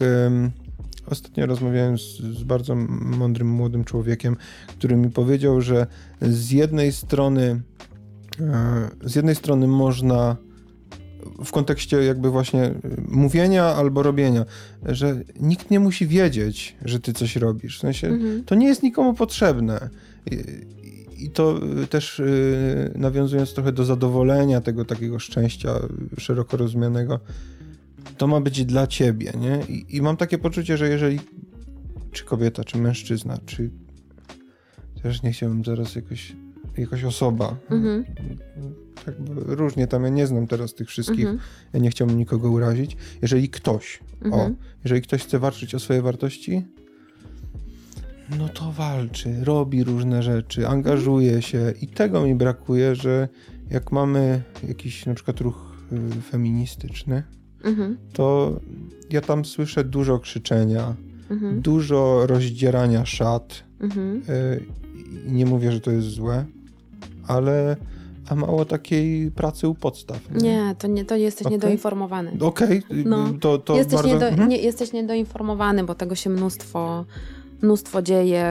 [1.05, 5.87] ostatnio rozmawiałem z, z bardzo mądrym młodym człowiekiem, który mi powiedział, że
[6.21, 7.61] z jednej strony
[8.39, 10.37] e, z jednej strony można
[11.45, 12.73] w kontekście jakby właśnie
[13.07, 14.45] mówienia albo robienia,
[14.85, 17.77] że nikt nie musi wiedzieć, że ty coś robisz.
[17.77, 18.43] W sensie mhm.
[18.43, 19.89] to nie jest nikomu potrzebne.
[21.17, 21.59] I, to
[21.89, 25.79] też y, nawiązując trochę do zadowolenia tego takiego szczęścia
[26.17, 27.19] szeroko rozumianego,
[28.17, 29.75] to ma być dla ciebie, nie?
[29.75, 31.19] I, I, mam takie poczucie, że jeżeli
[32.11, 33.69] czy kobieta, czy mężczyzna, czy
[35.03, 36.35] też nie chciałbym zaraz jakoś
[36.77, 37.55] jakaś osoba.
[37.69, 38.05] Mhm.
[39.05, 39.15] Tak
[39.45, 41.39] różnie tam, ja nie znam teraz tych wszystkich, mhm.
[41.73, 42.97] ja nie chciałbym nikogo urazić.
[43.21, 44.51] Jeżeli ktoś, mhm.
[44.51, 46.63] o, jeżeli ktoś chce walczyć o swoje wartości,
[48.37, 53.27] no to walczy, robi różne rzeczy, angażuje się i tego mi brakuje, że
[53.69, 57.23] jak mamy jakiś na przykład ruch y, feministyczny,
[57.63, 57.97] mhm.
[58.13, 58.59] to
[59.09, 60.95] ja tam słyszę dużo krzyczenia,
[61.29, 61.61] mhm.
[61.61, 63.63] dużo rozdzierania szat.
[63.79, 64.21] Mhm.
[64.29, 64.65] Y,
[65.25, 66.45] nie mówię, że to jest złe,
[67.31, 67.75] ale
[68.29, 70.17] a mało takiej pracy u podstaw.
[70.31, 71.57] Nie, nie to, nie, to jesteś okay.
[71.57, 72.31] niedoinformowany.
[72.39, 73.03] Okej, okay.
[73.05, 74.09] no, to, to jesteś, bardzo...
[74.09, 74.49] niedo, mhm.
[74.49, 77.05] nie, jesteś niedoinformowany, bo tego się mnóstwo,
[77.61, 78.45] mnóstwo dzieje,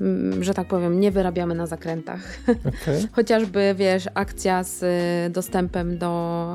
[0.00, 2.38] mm, że tak powiem, nie wyrabiamy na zakrętach.
[2.82, 3.08] Okay.
[3.16, 6.54] Chociażby, wiesz, akcja z y, dostępem do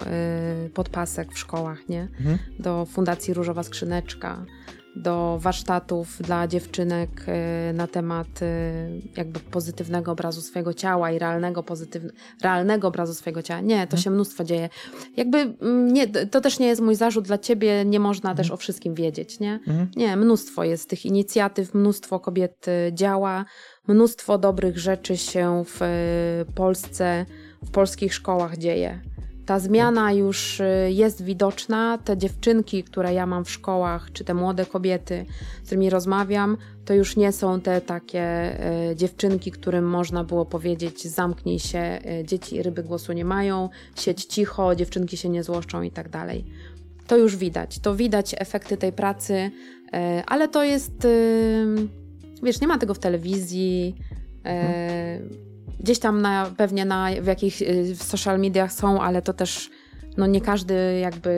[0.66, 2.02] y, podpasek w szkołach, nie?
[2.02, 2.38] Mhm.
[2.60, 4.46] Do Fundacji Różowa Skrzyneczka
[4.96, 7.10] do warsztatów dla dziewczynek
[7.70, 11.64] y, na temat y, jakby pozytywnego obrazu swojego ciała i realnego,
[12.42, 13.62] realnego obrazu swojego ciała.
[13.62, 14.02] Nie, to mhm.
[14.02, 14.70] się mnóstwo dzieje.
[15.18, 18.54] Jakby mm, nie, to też nie jest mój zarzut dla ciebie, nie można też mhm.
[18.54, 19.54] o wszystkim wiedzieć, nie?
[19.54, 19.92] Mhm.
[19.96, 23.46] Nie, mnóstwo jest tych inicjatyw, mnóstwo kobiet y, działa,
[23.88, 25.80] mnóstwo dobrych rzeczy się w
[26.56, 27.26] Polsce,
[27.64, 29.02] w polskich szkołach dzieje.
[29.50, 31.98] Ta zmiana już y, jest widoczna.
[31.98, 35.26] Te dziewczynki, które ja mam w szkołach, czy te młode kobiety,
[35.64, 38.56] z którymi rozmawiam, to już nie są te takie
[38.92, 44.26] y, dziewczynki, którym można było powiedzieć: zamknij się, y, dzieci ryby głosu nie mają, siedź
[44.26, 46.46] cicho, dziewczynki się nie złoszczą i tak dalej.
[47.08, 47.80] To już widać.
[47.80, 49.52] To widać efekty tej pracy,
[50.28, 51.08] ale to jest.
[52.44, 53.96] Wiesz, nie ma tego w telewizji.
[54.44, 55.49] Hmm
[55.80, 59.70] Gdzieś tam na, pewnie na, w jakichś y, w social mediach są, ale to też
[60.18, 61.32] no nie każdy jakby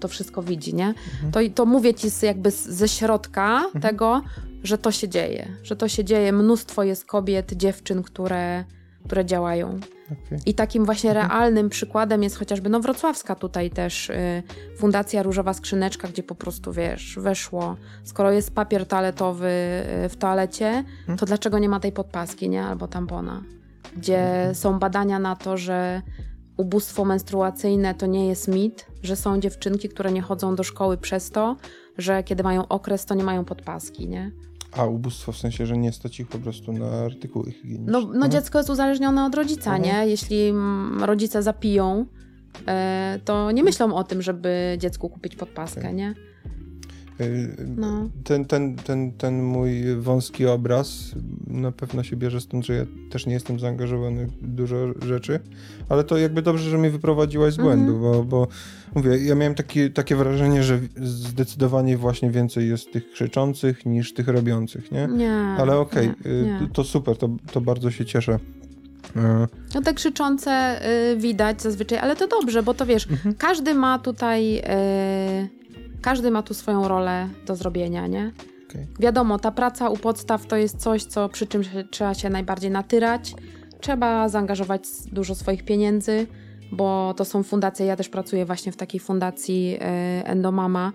[0.00, 0.86] to wszystko widzi, nie?
[0.86, 1.32] Mhm.
[1.32, 3.82] To, to mówię ci z, jakby ze środka mhm.
[3.82, 4.22] tego,
[4.62, 6.32] że to się dzieje, że to się dzieje.
[6.32, 8.64] Mnóstwo jest kobiet, dziewczyn, które,
[9.04, 9.80] które działają.
[10.12, 10.38] Okay.
[10.46, 11.28] I takim właśnie mhm.
[11.28, 14.42] realnym przykładem jest chociażby no Wrocławska tutaj też y,
[14.76, 19.48] Fundacja Różowa Skrzyneczka, gdzie po prostu wiesz, weszło, skoro jest papier toaletowy
[20.04, 21.18] y, w toalecie, mhm.
[21.18, 22.64] to dlaczego nie ma tej podpaski, nie?
[22.64, 23.42] Albo tampona.
[23.96, 24.54] Gdzie mhm.
[24.54, 26.02] są badania na to, że
[26.56, 31.30] ubóstwo menstruacyjne to nie jest mit, że są dziewczynki, które nie chodzą do szkoły przez
[31.30, 31.56] to,
[31.98, 34.30] że kiedy mają okres, to nie mają podpaski, nie?
[34.72, 37.92] A ubóstwo w sensie, że nie stać ich po prostu na artykuły higieniczne.
[37.92, 39.82] No, no dziecko jest uzależnione od rodzica, mhm.
[39.82, 40.10] nie?
[40.10, 42.06] Jeśli mm, rodzice zapiją,
[42.66, 45.94] e, to nie myślą o tym, żeby dziecku kupić podpaskę, okay.
[45.94, 46.14] nie?
[47.76, 48.08] No.
[48.24, 51.14] Ten, ten, ten, ten mój wąski obraz
[51.46, 55.40] na pewno się bierze stąd, że ja też nie jestem zaangażowany w dużo rzeczy,
[55.88, 58.02] ale to jakby dobrze, że mnie wyprowadziłaś z błędu, mm.
[58.02, 58.48] bo, bo
[58.94, 64.28] mówię, ja miałem taki, takie wrażenie, że zdecydowanie właśnie więcej jest tych krzyczących niż tych
[64.28, 65.06] robiących, nie?
[65.06, 65.32] Nie.
[65.32, 68.38] Ale okej, okay, to super, to, to bardzo się cieszę.
[69.16, 70.80] E, no te krzyczące
[71.12, 73.34] y, widać zazwyczaj, ale to dobrze, bo to wiesz, mhm.
[73.34, 75.57] każdy ma tutaj y,
[76.02, 78.32] każdy ma tu swoją rolę do zrobienia, nie?
[78.70, 78.86] Okay.
[79.00, 83.34] Wiadomo, ta praca u podstaw to jest coś, co przy czym trzeba się najbardziej natyrać.
[83.80, 86.26] Trzeba zaangażować dużo swoich pieniędzy,
[86.72, 87.86] bo to są fundacje.
[87.86, 89.82] Ja też pracuję właśnie w takiej fundacji e,
[90.26, 90.92] Endomama.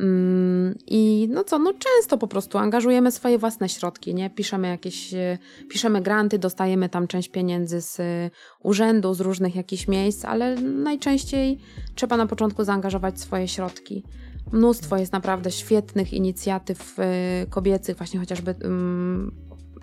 [0.00, 4.30] Mm, I no co, no często po prostu angażujemy swoje własne środki, nie?
[4.30, 5.38] Piszemy jakieś, e,
[5.68, 8.30] piszemy granty, dostajemy tam część pieniędzy z e,
[8.62, 11.58] urzędu, z różnych jakichś miejsc, ale najczęściej
[11.94, 14.04] trzeba na początku zaangażować swoje środki.
[14.52, 17.02] Mnóstwo jest naprawdę świetnych inicjatyw y,
[17.50, 18.54] kobiecych, właśnie chociażby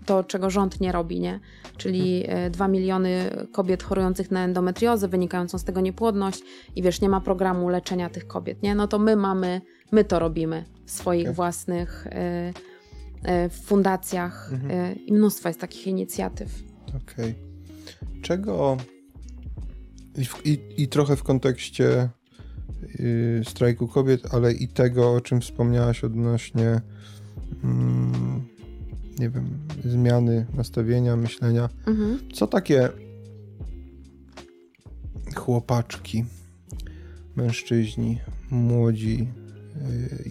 [0.06, 1.40] to, czego rząd nie robi, nie?
[1.78, 6.42] Czyli 2 y, miliony kobiet chorujących na endometriozę, wynikającą z tego niepłodność
[6.76, 8.76] i wiesz, nie ma programu leczenia tych kobiet, nie?
[8.76, 9.62] No to my mamy,
[9.92, 11.34] my to robimy w swoich Okay.
[11.34, 12.54] własnych e,
[13.24, 14.72] e, fundacjach Mhm.
[14.72, 16.64] e, i mnóstwo jest takich inicjatyw.
[17.04, 17.36] Okej.
[18.22, 18.78] Czego
[20.18, 22.10] i, w, i, i trochę w kontekście
[23.00, 26.82] y, strajku kobiet, ale i tego, o czym wspomniałaś odnośnie
[27.64, 28.42] mm,
[29.20, 29.50] nie wiem,
[29.86, 31.70] zmiany nastawienia, myślenia.
[31.88, 32.20] Mhm.
[32.34, 32.90] Co takie
[35.36, 36.26] chłopaczki,
[37.36, 38.20] mężczyźni,
[38.52, 39.41] młodzi, y,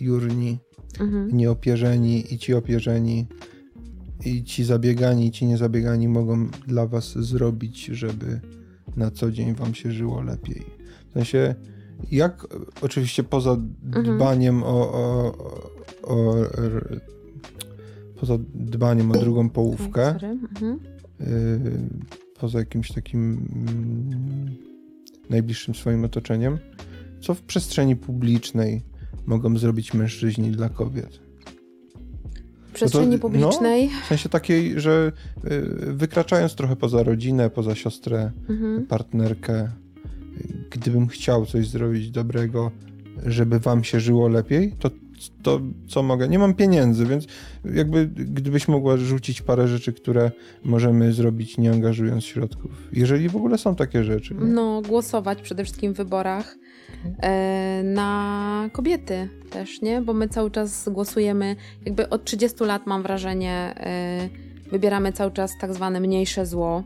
[0.01, 0.59] jurni,
[1.01, 1.37] Mhm.
[1.37, 3.27] nieopierzeni i ci opierzeni
[4.25, 8.41] i ci zabiegani i ci niezabiegani mogą dla was zrobić, żeby
[8.97, 10.63] na co dzień wam się żyło lepiej.
[11.11, 11.55] W sensie,
[12.11, 12.47] jak
[12.83, 13.51] oczywiście poza
[13.85, 14.17] Mhm.
[14.17, 15.35] dbaniem o, o,
[16.03, 17.01] o, o r-
[18.21, 20.09] poza dbaniem o drugą połówkę.
[20.09, 20.79] Mhm.
[21.21, 21.61] y,
[22.41, 24.57] poza jakimś takim mm,
[25.31, 26.59] najbliższym swoim otoczeniem,
[27.21, 28.83] co w przestrzeni publicznej
[29.31, 31.21] mogą zrobić mężczyźni dla kobiet?
[32.69, 33.91] W przestrzeni no, publicznej.
[34.05, 35.13] W sensie takiej, że
[35.45, 38.87] y, wykraczając trochę poza rodzinę, poza siostrę, Mhm.
[38.87, 39.69] partnerkę, y,
[40.71, 42.71] gdybym chciał coś zrobić dobrego,
[43.27, 44.91] żeby wam się żyło lepiej, to,
[45.43, 46.29] to co mogę?
[46.29, 47.27] Nie mam pieniędzy, więc
[47.65, 50.31] jakby gdybyś mogła rzucić parę rzeczy, które
[50.65, 52.71] możemy zrobić nie angażując środków.
[52.93, 54.35] Jeżeli w ogóle są takie rzeczy.
[54.35, 54.45] nie?
[54.45, 56.57] No, głosować przede wszystkim w wyborach
[57.85, 60.01] na kobiety też, nie?
[60.01, 64.29] Bo my cały czas głosujemy, jakby od 30 lat mam wrażenie, e,
[64.71, 66.83] wybieramy cały czas tak zwane mniejsze zło.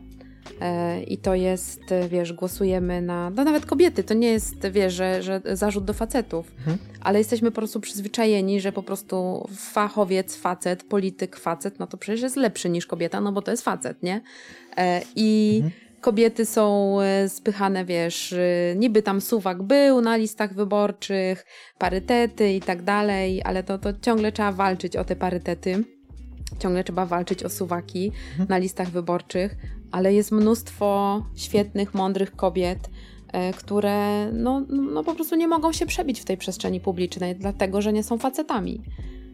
[0.61, 3.29] E, I to jest, e, wiesz, głosujemy na.
[3.29, 6.77] No nawet kobiety, to nie jest, wiesz, że, że zarzut do facetów, Mhm.
[7.01, 12.21] ale jesteśmy po prostu przyzwyczajeni, że po prostu fachowiec, facet, polityk, facet, no to przecież
[12.21, 14.21] jest lepszy niż kobieta, no bo to jest facet, nie?
[14.77, 15.84] E, I Mhm.
[16.05, 21.45] Kobiety są e, spychane, wiesz, e, niby tam suwak był na listach wyborczych,
[21.77, 25.83] parytety i tak dalej, ale to, to ciągle trzeba walczyć o te parytety.
[26.59, 28.11] Ciągle trzeba walczyć o suwaki
[28.49, 29.55] na listach wyborczych,
[29.91, 32.89] ale jest mnóstwo świetnych, mądrych kobiet,
[33.33, 37.81] e, które no, no po prostu nie mogą się przebić w tej przestrzeni publicznej, dlatego
[37.81, 38.81] że nie są facetami.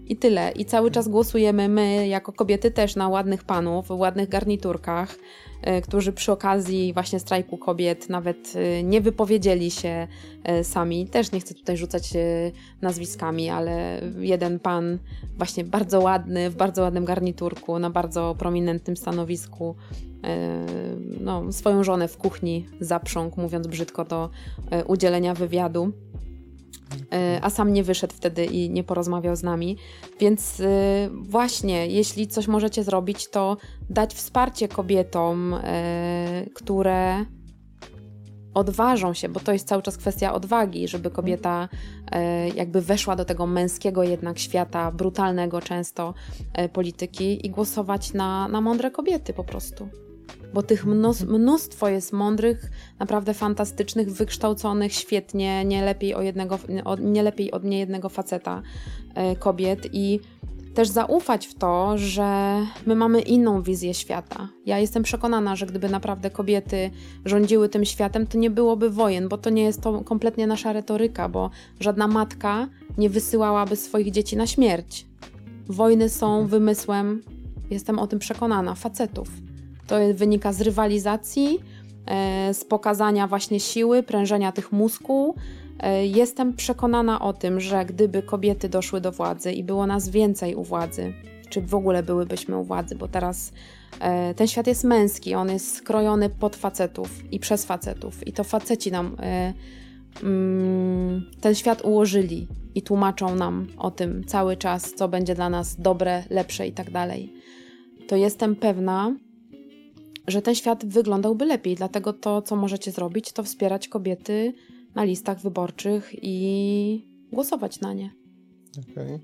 [0.06, 0.52] I tyle.
[0.52, 5.16] I cały czas głosujemy my, jako kobiety, też na ładnych panów, w ładnych garniturkach,
[5.62, 10.08] e, którzy przy okazji właśnie strajku kobiet nawet e, nie wypowiedzieli się
[10.43, 11.08] e, sami.
[11.08, 12.14] Też nie chcę tutaj rzucać
[12.82, 14.97] nazwiskami, ale jeden pan
[15.38, 19.76] właśnie bardzo ładny, w bardzo ładnym garniturku, na bardzo prominentnym stanowisku,
[21.22, 24.30] no, swoją żonę w kuchni zaprzągł, mówiąc brzydko, do
[24.88, 25.91] udzielenia wywiadu.
[27.11, 29.78] E, A sam nie wyszedł wtedy i nie porozmawiał z nami.
[30.19, 30.65] Więc e,
[31.13, 33.57] właśnie, jeśli coś możecie zrobić, to
[33.89, 37.26] dać wsparcie kobietom, e, które
[38.53, 41.69] odważą się, bo to jest cały czas kwestia odwagi, żeby kobieta
[42.55, 46.13] jakby weszła do tego męskiego jednak świata, brutalnego często
[46.74, 49.89] polityki i głosować na, na mądre kobiety po prostu.
[50.54, 50.86] Bo tych
[51.28, 52.70] mnóstwo, jest mądrych,
[53.00, 56.60] naprawdę fantastycznych, wykształconych świetnie, nie lepiej, o jednego,
[57.00, 58.62] nie lepiej od niejednego faceta
[59.16, 60.20] e, kobiet i
[60.74, 64.50] też zaufać w to, że my mamy inną wizję świata.
[64.66, 66.92] Ja jestem przekonana, że gdyby naprawdę kobiety
[67.26, 71.30] rządziły tym światem, to nie byłoby wojen, bo to nie jest to kompletnie nasza retoryka,
[71.30, 72.68] bo żadna matka
[72.98, 75.08] nie wysyłałaby swoich dzieci na śmierć.
[75.68, 77.22] Wojny są wymysłem,
[77.70, 79.30] jestem o tym przekonana, facetów.
[79.92, 81.60] To wynika z rywalizacji,
[82.06, 85.36] e, z pokazania właśnie siły, prężenia tych mózgu.
[85.80, 90.56] E, Jestem przekonana o tym, że gdyby kobiety doszły do władzy i było nas więcej
[90.56, 91.14] u władzy,
[91.50, 93.52] czy w ogóle byłybyśmy u władzy, bo teraz
[94.00, 98.44] e, ten świat jest męski, on jest skrojony pod facetów i przez facetów, i to
[98.44, 99.16] faceci nam
[100.24, 105.76] mm, ten świat ułożyli i tłumaczą nam o tym cały czas, co będzie dla nas
[105.82, 107.34] dobre, lepsze i tak dalej.
[108.08, 109.16] To jestem pewna,
[110.32, 111.76] że ten świat wyglądałby lepiej.
[111.76, 114.54] Dlatego to, co możecie zrobić, to wspierać kobiety
[114.96, 118.12] na listach wyborczych i głosować na nie.
[118.92, 119.20] Okej.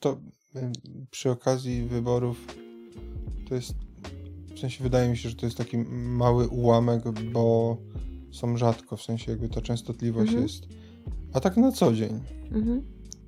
[0.00, 0.18] To
[0.56, 0.72] y,
[1.10, 2.56] przy okazji wyborów
[3.48, 3.74] to jest,
[4.54, 7.76] w sensie wydaje mi się, że to jest taki mały ułamek, bo
[8.32, 10.42] są rzadko, w sensie jakby ta częstotliwość Mhm.
[10.42, 10.68] jest.
[11.32, 12.20] A tak na co dzień,
[12.52, 12.82] Mhm.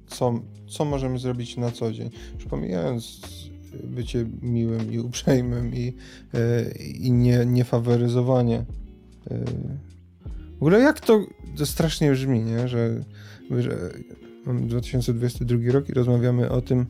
[0.07, 2.11] co, co możemy zrobić na co dzień?
[2.35, 3.21] Już pomijając
[3.85, 5.95] bycie miłym i uprzejmym i,
[6.35, 8.65] y, i nie, nie faworyzowanie.
[9.31, 9.45] y,
[10.53, 12.69] W ogóle jak to, to strasznie brzmi, nie?
[12.69, 13.05] Że,
[13.59, 13.91] że
[14.47, 16.87] mamy 2022 rok i rozmawiamy o tym,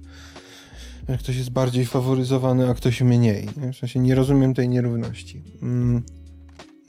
[1.08, 3.48] że ktoś jest bardziej faworyzowany, a ktoś mniej.
[3.56, 3.72] Nie?
[3.72, 5.42] W sensie nie rozumiem tej nierówności.
[5.62, 6.02] Mm,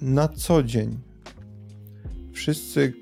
[0.02, 0.98] Na co dzień
[2.34, 2.94] wszyscy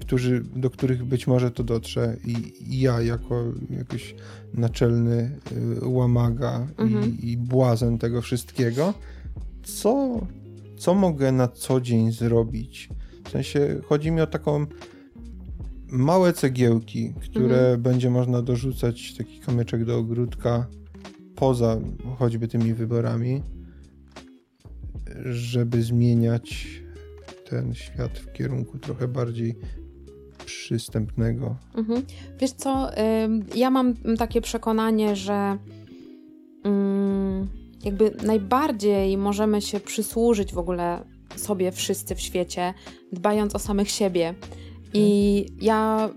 [0.00, 4.14] którzy, do których być może to dotrze i, i ja jako jakiś
[4.54, 5.30] naczelny
[5.82, 7.18] y, łamaga mhm.
[7.18, 8.94] i, i błazen tego wszystkiego,
[9.62, 10.20] co,
[10.76, 12.88] co mogę na co dzień zrobić?
[13.24, 14.66] W sensie chodzi mi o taką
[15.88, 17.82] małe cegiełki, które mhm.
[17.82, 20.66] będzie można dorzucać taki kamyczek do ogródka
[21.36, 21.80] poza
[22.18, 23.42] choćby tymi wyborami,
[25.24, 26.81] żeby zmieniać
[27.52, 29.54] ten świat w kierunku trochę bardziej
[30.46, 31.56] przystępnego.
[31.74, 32.02] Mhm.
[32.40, 32.90] Wiesz co,
[33.54, 35.58] ja mam takie przekonanie, że
[37.84, 41.04] jakby najbardziej możemy się przysłużyć w ogóle
[41.36, 42.74] sobie wszyscy w świecie,
[43.12, 44.34] dbając o samych siebie.
[44.94, 46.10] I ja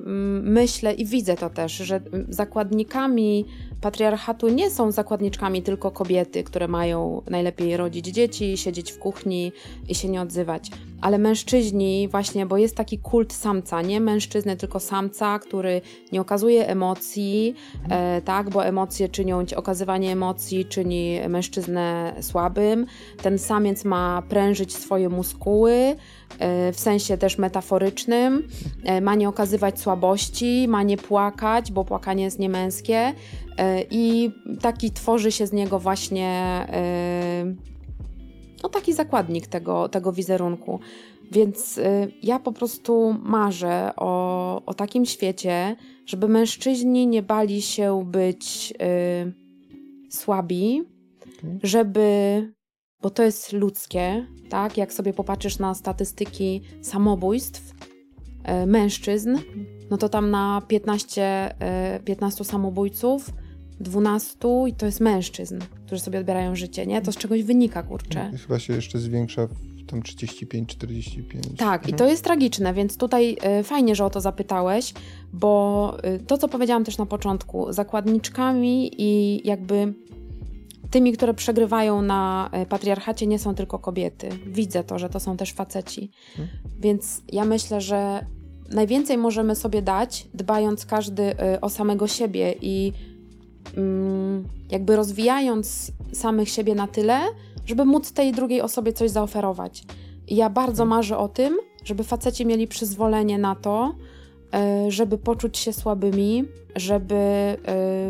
[0.43, 3.45] myślę i widzę to też, że zakładnikami
[3.81, 9.51] patriarchatu nie są zakładniczkami tylko kobiety, które mają najlepiej rodzić dzieci, siedzieć w kuchni
[9.89, 10.71] i się nie odzywać,
[11.01, 16.67] ale mężczyźni właśnie, bo jest taki kult samca, nie mężczyzny, tylko samca, który nie okazuje
[16.67, 17.55] emocji,
[17.89, 22.85] e, tak, bo emocje czynią, okazywanie emocji czyni mężczyznę słabym.
[23.21, 25.95] Ten samiec ma prężyć swoje muskuły,
[26.73, 28.47] w sensie też metaforycznym,
[28.83, 33.13] e, ma nie okazywać słabości, ma nie płakać, bo płakanie jest niemęskie,
[33.57, 36.27] E, I taki tworzy się z niego właśnie
[36.69, 37.55] e,
[38.63, 40.79] no, taki zakładnik tego, tego wizerunku.
[41.31, 48.03] Więc e, ja po prostu marzę o, o takim świecie, żeby mężczyźni nie bali się
[48.05, 48.73] być
[50.09, 50.83] słabi,
[51.63, 52.53] żeby,
[53.05, 54.77] bo to jest ludzkie, tak?
[54.77, 57.73] Jak sobie popatrzysz na statystyki samobójstw
[58.67, 59.37] mężczyzn,
[59.89, 61.55] no to tam na 15,
[62.05, 63.33] 15 samobójców
[63.79, 64.37] 12
[64.67, 67.01] i to jest mężczyzn, którzy sobie odbierają życie, nie?
[67.01, 68.31] To z czegoś wynika, kurczę.
[68.35, 71.57] I chyba się jeszcze zwiększa w tam 35-45.
[71.57, 71.89] Tak, mhm.
[71.89, 74.93] i to jest tragiczne, więc tutaj y, fajnie, że o to zapytałeś,
[75.33, 79.93] bo y, to, co powiedziałam też na początku, zakładniczkami i jakby
[80.95, 84.29] tymi, które przegrywają na y, patriarchacie, nie są tylko kobiety.
[84.45, 86.11] Widzę to, że to są też faceci.
[86.39, 86.59] Mhm.
[86.79, 88.25] Więc ja myślę, że
[88.69, 92.93] najwięcej możemy sobie dać, dbając każdy y, o samego siebie i
[93.77, 97.19] Mm, jakby rozwijając samych siebie na tyle,
[97.65, 99.83] żeby móc tej drugiej osobie coś zaoferować.
[100.27, 100.89] I ja bardzo mhm.
[100.89, 103.95] marzę o tym, żeby faceci mieli przyzwolenie na to, e,
[104.89, 106.43] żeby poczuć się słabymi,
[106.75, 107.57] żeby e,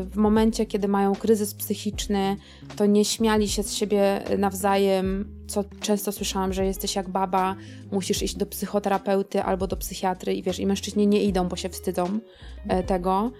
[0.03, 2.37] w momencie, kiedy mają kryzys psychiczny,
[2.75, 7.55] to nie śmiali się z siebie nawzajem, co często słyszałam, że jesteś jak baba,
[7.91, 11.69] musisz iść do psychoterapeuty albo do psychiatry i wiesz, i mężczyźni nie idą, bo się
[11.69, 12.19] wstydzą
[12.67, 13.31] e, tego.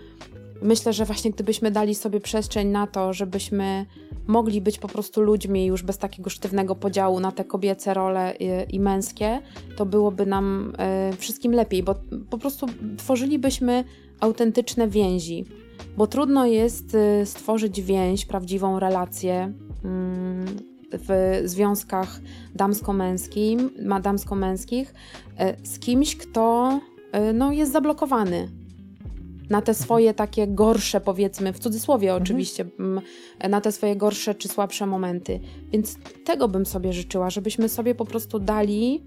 [0.61, 3.85] Myślę, że właśnie gdybyśmy dali sobie przestrzeń na to, żebyśmy
[4.27, 8.75] mogli być po prostu ludźmi już bez takiego sztywnego podziału na te kobiece role i,
[8.75, 9.41] i męskie,
[9.77, 10.73] to byłoby nam
[11.13, 11.95] y, wszystkim lepiej, bo
[12.29, 13.83] po prostu tworzylibyśmy
[14.19, 15.45] autentyczne więzi.
[15.97, 22.19] Bo trudno jest y, stworzyć więź, prawdziwą relację y, w związkach
[22.55, 23.59] damsko-męskich,
[24.01, 24.93] damsko-męskich
[25.63, 26.79] z kimś, kto
[27.33, 28.49] no, jest zablokowany
[29.49, 32.23] na te swoje takie gorsze, powiedzmy, w cudzysłowie mhm.
[32.23, 32.65] oczywiście,
[33.49, 35.39] na te swoje gorsze czy słabsze momenty.
[35.71, 39.03] Więc tego bym sobie życzyła, żebyśmy sobie po prostu dali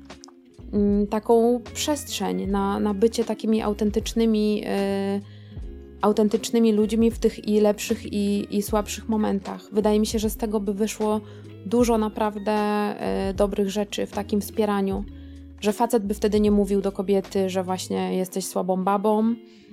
[0.72, 5.20] mm, taką przestrzeń na, na bycie takimi autentycznymi, y,
[6.00, 9.68] autentycznymi ludźmi w tych i lepszych, i, i słabszych momentach.
[9.72, 11.20] Wydaje mi się, że z tego by wyszło
[11.66, 12.54] dużo naprawdę
[13.30, 15.04] y, dobrych rzeczy w takim wspieraniu.
[15.60, 19.67] Że facet by wtedy nie mówił do kobiety, że właśnie jesteś słabą babą, E,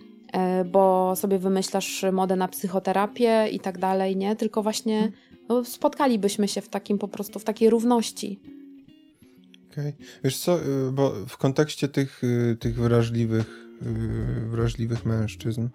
[0.71, 4.35] bo sobie wymyślasz modę na psychoterapię i tak dalej, nie?
[4.35, 5.11] Tylko właśnie
[5.49, 8.39] no, spotkalibyśmy się w takim po prostu, w takiej równości.
[9.71, 9.93] Okej.
[9.93, 10.07] Okay.
[10.23, 15.67] Wiesz co, y, bo w kontekście tych, y, tych wrażliwych, y, wrażliwych mężczyzn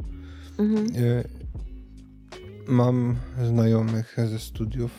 [0.58, 0.86] mhm.
[2.68, 4.90] mam znajomych ze studiów,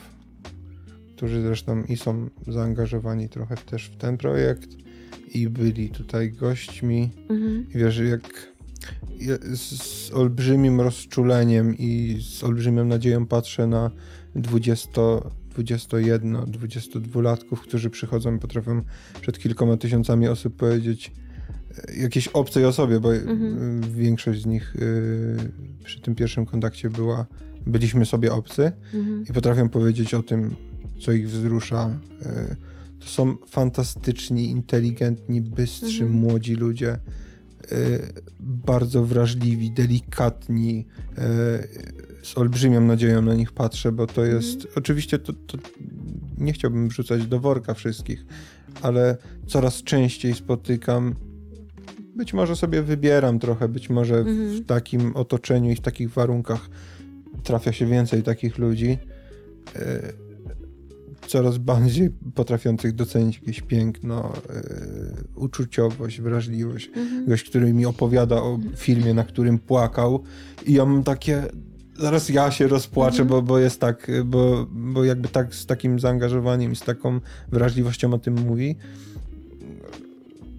[1.16, 4.70] którzy zresztą i są zaangażowani trochę też w ten projekt
[5.34, 7.12] i byli tutaj gośćmi.
[7.30, 7.66] Mhm.
[7.70, 8.51] I wiesz, jak
[9.56, 13.92] z olbrzymim rozczuleniem i z olbrzymią nadzieją patrzę na
[14.36, 15.02] 20,
[15.56, 18.82] 21, 22-latków, którzy przychodzą i potrafią
[19.22, 21.12] przed kilkoma tysiącami osób powiedzieć
[21.88, 23.82] e, jakiejś obcej osobie, bo mhm.
[23.82, 25.38] większość z nich y,
[25.84, 27.26] przy tym pierwszym kontakcie była,
[27.68, 29.26] byliśmy sobie obcy mhm.
[29.30, 30.56] i potrafią powiedzieć o tym,
[31.02, 32.00] co ich wzrusza.
[32.22, 32.56] Y,
[33.00, 36.12] to są fantastyczni, inteligentni, bystrzy, mhm.
[36.12, 36.98] młodzi ludzie
[38.40, 40.88] bardzo wrażliwi, delikatni.
[41.12, 44.56] Y, z olbrzymią nadzieją na nich patrzę, bo to jest.
[44.56, 44.74] Mhm.
[44.76, 45.58] Oczywiście to, to
[46.38, 48.26] nie chciałbym wrzucać do worka wszystkich,
[48.82, 49.18] ale
[49.48, 51.16] coraz częściej spotykam
[52.16, 54.50] być może sobie wybieram trochę, być może Mhm.
[54.52, 56.70] w takim otoczeniu i w takich warunkach
[57.44, 58.98] trafia się więcej takich ludzi.
[61.32, 64.64] Coraz bardziej potrafiących docenić jakieś piękno, e,
[65.36, 66.88] uczuciowość, wrażliwość.
[66.88, 67.26] Mhm.
[67.26, 70.24] Gość, który mi opowiada o filmie, na którym płakał
[70.66, 71.44] i ja mam takie...
[72.00, 73.30] Zaraz ja się rozpłaczę, Mhm.
[73.30, 77.20] bo, bo jest tak, bo, bo jakby tak z takim zaangażowaniem i z taką
[77.52, 78.76] wrażliwością o tym mówi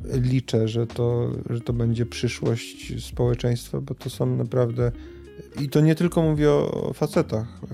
[0.04, 4.92] liczę, że to, że to będzie przyszłość społeczeństwa, bo to są naprawdę.
[5.60, 7.66] I to nie tylko mówię o, facetach, y,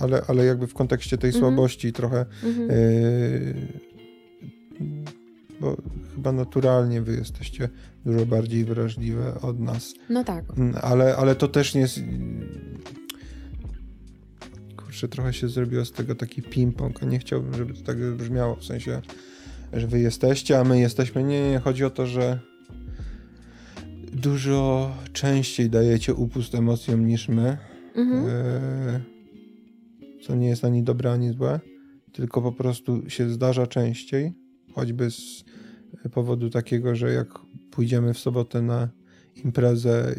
[0.00, 1.42] ale, ale jakby w kontekście tej Mhm.
[1.44, 2.26] słabości trochę.
[2.44, 2.70] Mhm.
[2.70, 3.54] y,
[5.60, 5.76] Bo
[6.14, 7.68] chyba naturalnie wy jesteście
[8.06, 9.94] dużo bardziej wrażliwe od nas.
[10.08, 10.44] No tak.
[10.56, 12.00] Mm, Ale, ale to też nie jest.
[14.76, 18.56] Kurczę, trochę się zrobiło z tego taki ping-pong, a nie chciałbym, żeby to tak brzmiało.
[18.56, 19.00] W sensie,
[19.72, 21.24] że wy jesteście, a my jesteśmy.
[21.24, 22.38] Nie, nie, chodzi o to, że
[24.12, 27.58] dużo częściej dajecie upust emocjom niż my.
[27.94, 28.26] Mhm.
[28.28, 29.00] E,
[30.22, 31.60] Co nie jest ani dobre, ani złe,
[32.12, 34.32] tylko po prostu się zdarza częściej,
[34.74, 35.44] choćby z
[36.12, 37.28] powodu takiego, że jak
[37.70, 38.88] pójdziemy w sobotę na
[39.44, 40.14] imprezę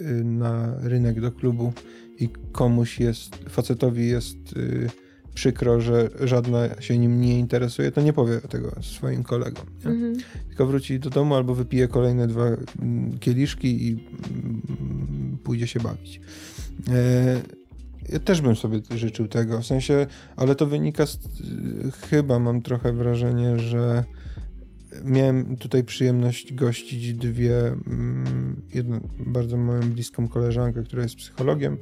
[0.00, 1.72] y, na rynek do klubu
[2.20, 4.90] i komuś jest, facetowi jest y,
[5.38, 9.66] przykro, że żadna się nim nie interesuje, to nie powie tego swoim kolegom.
[9.84, 10.16] Mhm.
[10.48, 16.20] tylko wróci do domu albo wypije kolejne dwa mm, kieliszki i mm, pójdzie się bawić.
[16.90, 17.40] E,
[18.08, 21.18] Ja też bym sobie życzył tego, w sensie, ale to wynika z,
[22.10, 24.04] chyba mam trochę wrażenie, że
[25.04, 31.76] miałem tutaj przyjemność gościć dwie, mm, jedną bardzo moją bliską koleżankę, która jest psychologiem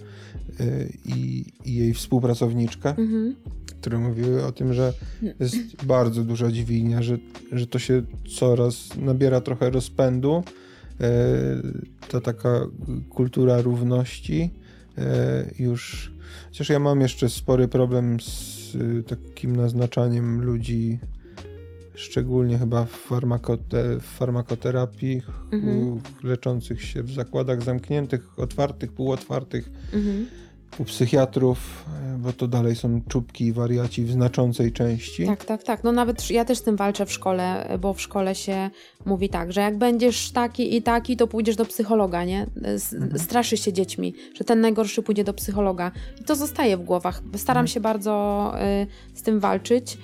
[0.61, 3.35] y, i, i jej współpracowniczka, Mhm.
[3.81, 4.93] które mówiły o tym, że
[5.41, 7.19] jest bardzo duża dźwignia, że,
[7.53, 8.03] że to się
[8.39, 10.43] coraz nabiera trochę rozpędu.
[11.01, 11.09] E,
[12.09, 12.67] ta taka
[13.11, 14.51] kultura równości
[14.99, 16.13] e, już.
[16.49, 20.99] Chociaż ja mam jeszcze spory problem z y, takim naznaczaniem ludzi,
[21.97, 25.23] szczególnie chyba w, farmakote, w farmakoterapii,
[25.53, 26.01] Mhm.
[26.23, 30.27] leczących się w zakładach zamkniętych, otwartych, półotwartych Mhm.
[30.79, 31.85] u psychiatrów,
[32.15, 35.27] e, bo to dalej są czubki i wariaci w znaczącej części.
[35.27, 35.85] Tak, tak, tak.
[35.85, 38.71] No nawet ja też z tym walczę w szkole, bo w szkole się
[39.07, 42.47] mówi tak, że jak będziesz taki i taki, to pójdziesz do psychologa, nie?
[42.63, 43.19] S- Mhm.
[43.19, 45.93] Straszy się dziećmi, że ten najgorszy pójdzie do psychologa.
[46.21, 47.23] I to zostaje w głowach.
[47.37, 47.67] Staram Mhm.
[47.69, 48.53] się bardzo
[49.13, 49.99] y, z tym walczyć.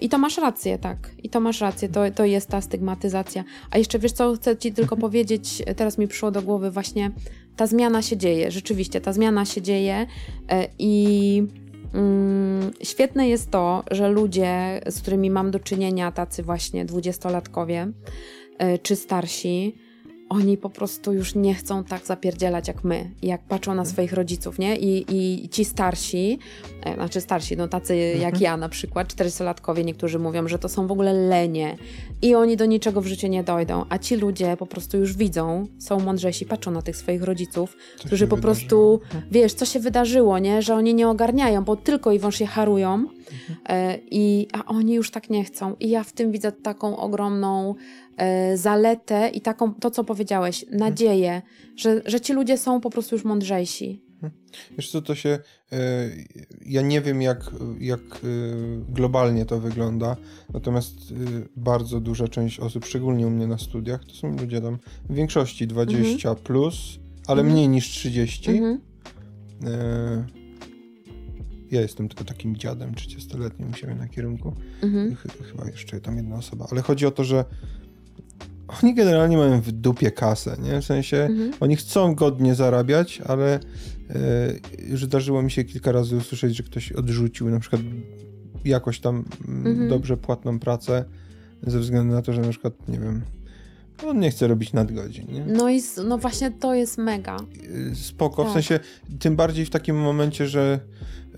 [0.00, 1.10] I to masz rację, tak.
[1.22, 3.44] I to masz rację, to, to jest ta stygmatyzacja.
[3.70, 7.10] A jeszcze wiesz co, chcę ci tylko powiedzieć, teraz mi przyszło do głowy właśnie,
[7.56, 10.06] ta zmiana się dzieje, rzeczywiście, ta zmiana się dzieje
[10.52, 11.42] y, i
[11.94, 17.88] Mm, świetne jest to, że ludzie, z którymi mam do czynienia, tacy właśnie dwudziestolatkowie
[18.74, 19.74] y, czy starsi,
[20.32, 24.58] oni po prostu już nie chcą tak zapierdzielać jak my, jak patrzą na swoich rodziców,
[24.58, 24.76] nie?
[24.76, 26.38] I, i ci starsi,
[26.81, 30.86] e, znaczy starsi, no tacy jak ja na przykład, 40-latkowie, niektórzy mówią, że to są
[30.86, 31.76] w ogóle lenie
[32.22, 35.66] i oni do niczego w życiu nie dojdą, a ci ludzie po prostu już widzą,
[35.78, 38.54] są mądrzejsi, patrzą na tych swoich rodziców, Co którzy po wydarzyło?
[38.54, 40.62] prostu, wiesz, co się wydarzyło, nie?
[40.62, 43.06] Że oni nie ogarniają, bo tylko i wyłącznie harują,
[43.68, 45.76] e, i, a oni już tak nie chcą.
[45.80, 47.74] I ja w tym widzę taką ogromną
[48.16, 51.42] e, zaletę i taką, to co powiedziałeś, nadzieję,
[51.76, 54.02] że, że ci ludzie są po prostu już mądrzejsi.
[54.76, 55.38] Wiesz co, to się...
[55.72, 55.78] e,
[56.66, 57.50] Ja nie wiem, jak,
[57.80, 58.18] jak e,
[58.88, 60.16] globalnie to wygląda,
[60.54, 61.14] natomiast e,
[61.56, 64.78] bardzo duża część osób, szczególnie u mnie na studiach, to są ludzie tam
[65.10, 67.52] w większości 20 plus, ale Mhm.
[67.54, 68.50] mniej niż 30.
[68.50, 68.80] Mhm.
[71.70, 74.52] Ja jestem tylko takim dziadem 30-letnim u siebie na kierunku.
[74.82, 75.16] Mhm.
[75.16, 77.44] Ch- chyba jeszcze tam jedna osoba, ale chodzi o to, że
[78.82, 80.80] oni generalnie mają w dupie kasę, nie?
[80.80, 81.52] W sensie Mhm.
[81.60, 83.60] oni chcą godnie zarabiać, ale
[84.88, 87.82] już zdarzyło mi się kilka razy usłyszeć, że ktoś odrzucił na przykład
[88.64, 89.88] jakoś tam mm, Mhm.
[89.88, 91.04] dobrze płatną pracę
[91.66, 93.22] ze względu na to, że na przykład, nie wiem,
[94.06, 95.44] on nie chce robić nadgodzin, nie?
[95.46, 97.36] No i no właśnie to jest mega.
[97.92, 98.52] Y, spoko, w Tak.
[98.54, 98.80] sensie
[99.20, 100.80] tym bardziej w takim momencie, że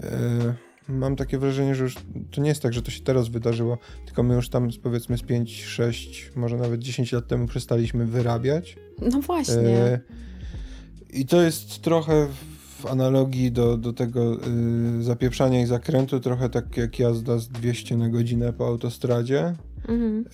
[0.01, 0.55] e,
[0.89, 1.95] mam takie wrażenie, że już
[2.31, 5.23] to nie jest tak, że to się teraz wydarzyło, tylko my już tam powiedzmy z
[5.23, 8.77] 5, 6, może nawet 10 lat temu przestaliśmy wyrabiać.
[9.13, 9.69] No właśnie.
[9.69, 10.01] E,
[11.13, 12.29] I to jest trochę
[12.85, 14.37] w analogii do, do tego
[14.99, 19.55] y, zapieprzania i zakrętu, trochę tak jak jazda z 200 na godzinę po autostradzie.
[19.89, 20.25] Mhm.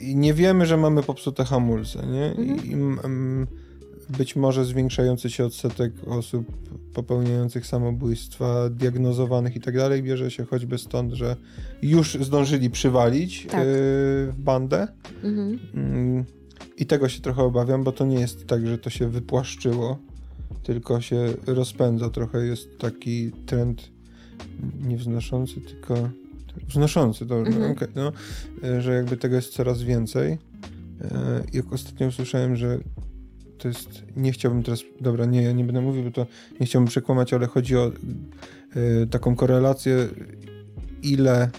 [0.00, 2.24] I nie wiemy, że mamy popsute hamulce, nie?
[2.24, 2.64] Mhm.
[2.66, 3.46] I, mm,
[4.18, 6.46] być może zwiększający się odsetek osób
[6.94, 11.36] popełniających samobójstwa, diagnozowanych i tak dalej, bierze się choćby stąd, że
[11.82, 13.60] już zdążyli przywalić Tak.
[13.60, 13.66] yy,
[14.32, 14.88] w bandę.
[15.22, 15.58] Mhm.
[15.74, 16.24] Mm,
[16.76, 19.98] I tego się trochę obawiam, bo to nie jest tak, że to się wypłaszczyło,
[20.62, 22.10] tylko się rozpędza.
[22.10, 23.90] Trochę jest taki trend
[24.80, 26.10] nie wznoszący, tylko
[26.68, 27.72] wznoszący, to, mhm.
[27.72, 28.12] okay, no,
[28.80, 30.38] że jakby tego jest coraz więcej.
[31.00, 32.78] E, jak ostatnio usłyszałem, że
[33.58, 36.26] to jest, nie chciałbym teraz, dobra, nie, ja nie będę mówił, bo to
[36.60, 37.92] nie chciałbym przekłamać, ale chodzi o
[38.76, 40.08] y, taką korelację,
[41.02, 41.50] ile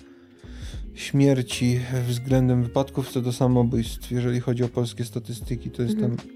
[0.94, 6.18] śmierci względem wypadków co do samobójstw, jeżeli chodzi o polskie statystyki, to jest mhm.
[6.18, 6.28] tam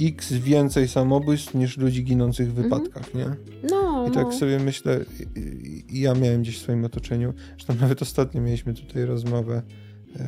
[0.00, 2.80] x więcej samobójstw niż ludzi ginących w mhm.
[2.80, 3.26] wypadkach, nie?
[3.70, 4.32] No, I tak no.
[4.32, 5.04] sobie myślę,
[5.92, 9.62] ja miałem gdzieś w swoim otoczeniu, zresztą nawet ostatnio mieliśmy tutaj rozmowę,
[10.06, 10.22] yy,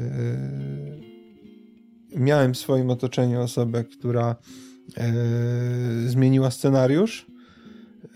[2.20, 4.36] miałem w swoim otoczeniu osobę, która
[4.96, 7.26] yy, zmieniła scenariusz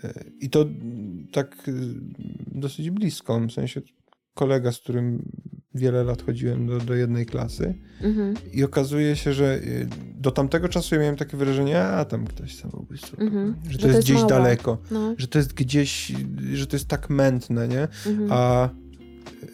[0.03, 0.65] yy, i to
[1.31, 1.69] tak
[2.47, 3.81] dosyć blisko, w sensie
[4.33, 5.31] kolega, z którym
[5.79, 8.33] wiele lat chodziłem do, do jednej klasy mhm.
[8.53, 12.55] i okazuje się, że y, do tamtego czasu ja miałem takie wrażenie, a tam ktoś
[12.55, 13.55] samobójstwo, mhm.
[13.63, 15.15] że, to, że to jest, jest gdzieś daleko, no.
[15.17, 16.11] że to jest gdzieś,
[16.53, 17.87] że to jest tak mętne, nie?
[18.05, 18.27] Mhm.
[18.31, 18.69] A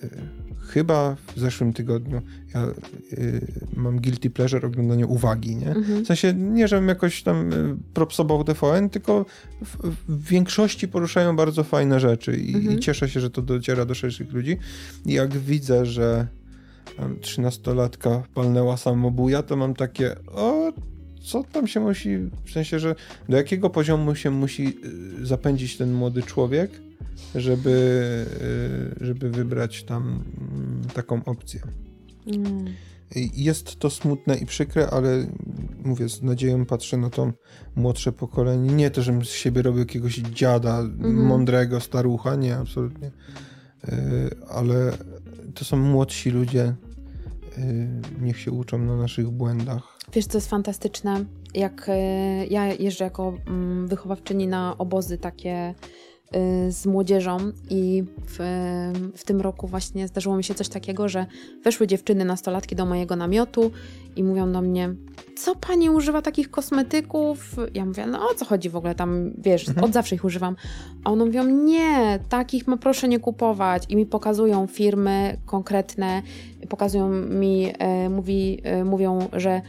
[0.03, 0.44] y,
[0.76, 2.21] chyba w zeszłym tygodniu
[2.53, 2.67] ja
[3.13, 5.71] y, mam guilty pleasure oglądanie uwagi, nie?
[5.71, 6.03] Mhm.
[6.03, 9.26] W sensie nie, żebym jakoś tam y, propsował TVN, tylko
[9.65, 12.78] w, w, większości poruszają bardzo fajne rzeczy i, mhm.
[12.78, 14.57] i, cieszę się, że to dociera do szerszych ludzi.
[15.05, 16.28] I jak widzę, że
[17.21, 20.73] trzynastolatka palnęła samobuja, to mam takie, o,
[21.23, 22.95] co tam się musi, w sensie, że
[23.30, 24.78] do jakiego poziomu się musi
[25.21, 26.84] y, zapędzić ten młody człowiek,
[27.35, 27.69] żeby,
[29.01, 31.61] y, żeby wybrać tam mm, taką opcję.
[32.27, 32.65] Mm.
[33.33, 35.27] Jest to smutne i przykre, ale
[35.83, 37.31] mówię, z nadzieją patrzę na to
[37.75, 38.73] młodsze pokolenie.
[38.73, 41.25] Nie to, żebym z siebie robił jakiegoś dziada, mm.
[41.25, 43.11] mądrego, starucha, nie, absolutnie.
[43.87, 44.91] Y, ale
[45.55, 46.75] to są młodsi ludzie,
[47.57, 47.87] y,
[48.21, 49.97] niech się uczą na naszych błędach.
[50.13, 51.25] Wiesz, co jest fantastyczne?
[51.53, 51.91] Jak
[52.49, 55.75] ja jeżdżę jako mm, wychowawczyni na obozy takie
[56.69, 57.38] z młodzieżą
[57.69, 58.38] i w,
[59.15, 61.26] w tym roku właśnie zdarzyło mi się coś takiego, że
[61.63, 63.71] weszły dziewczyny, nastolatki do mojego namiotu
[64.15, 64.95] i mówią do mnie,
[65.38, 67.55] co pani używa takich kosmetyków?
[67.73, 69.86] Ja mówię, no o co chodzi w ogóle tam, wiesz, mhm.
[69.86, 70.55] od zawsze ich używam.
[71.03, 76.21] A one mówią, nie, takich ma proszę nie kupować i mi pokazują firmy konkretne,
[76.69, 79.61] pokazują mi, e, mówi, e, mówią, że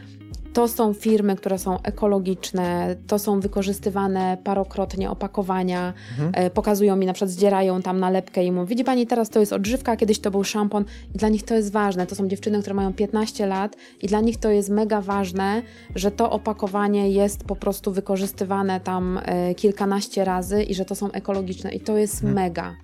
[0.53, 6.31] to są firmy, które są ekologiczne, to są wykorzystywane parokrotnie opakowania, mhm.
[6.33, 9.53] E, pokazują mi, na przykład zdzierają tam nalepkę i mówią, widzi pani, teraz to jest
[9.53, 10.85] odżywka, kiedyś to był szampon
[11.15, 12.07] i dla nich to jest ważne.
[12.07, 15.61] To są dziewczyny, które mają 15 lat i dla nich to jest mega ważne,
[15.95, 21.11] że to opakowanie jest po prostu wykorzystywane tam e, kilkanaście razy i że to są
[21.11, 22.33] ekologiczne i to jest mhm.
[22.33, 22.75] mega.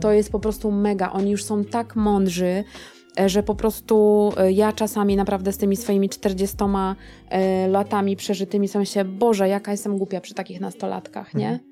[0.00, 1.12] To jest po prostu mega.
[1.12, 2.64] Oni już są tak mądrzy,
[3.26, 6.56] że po prostu e, ja czasami naprawdę z tymi swoimi 40
[7.30, 11.48] e, latami przeżytymi są się, Boże, jaka jestem głupia przy takich nastolatkach, nie?
[11.48, 11.70] Mhm.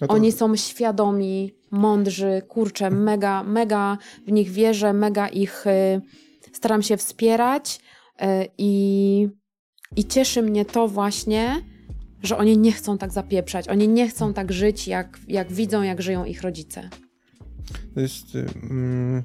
[0.00, 0.06] To...
[0.08, 5.64] Oni są świadomi, mądrzy, kurczę, mega, mega w nich wierzę, mega ich
[6.52, 7.80] staram się wspierać
[8.58, 9.28] i,
[9.96, 11.62] i cieszy mnie to właśnie,
[12.22, 16.02] że oni nie chcą tak zapieprzać, oni nie chcą tak żyć, jak, jak widzą, jak
[16.02, 16.88] żyją ich rodzice.
[17.94, 18.26] To jest...
[18.70, 19.22] Mm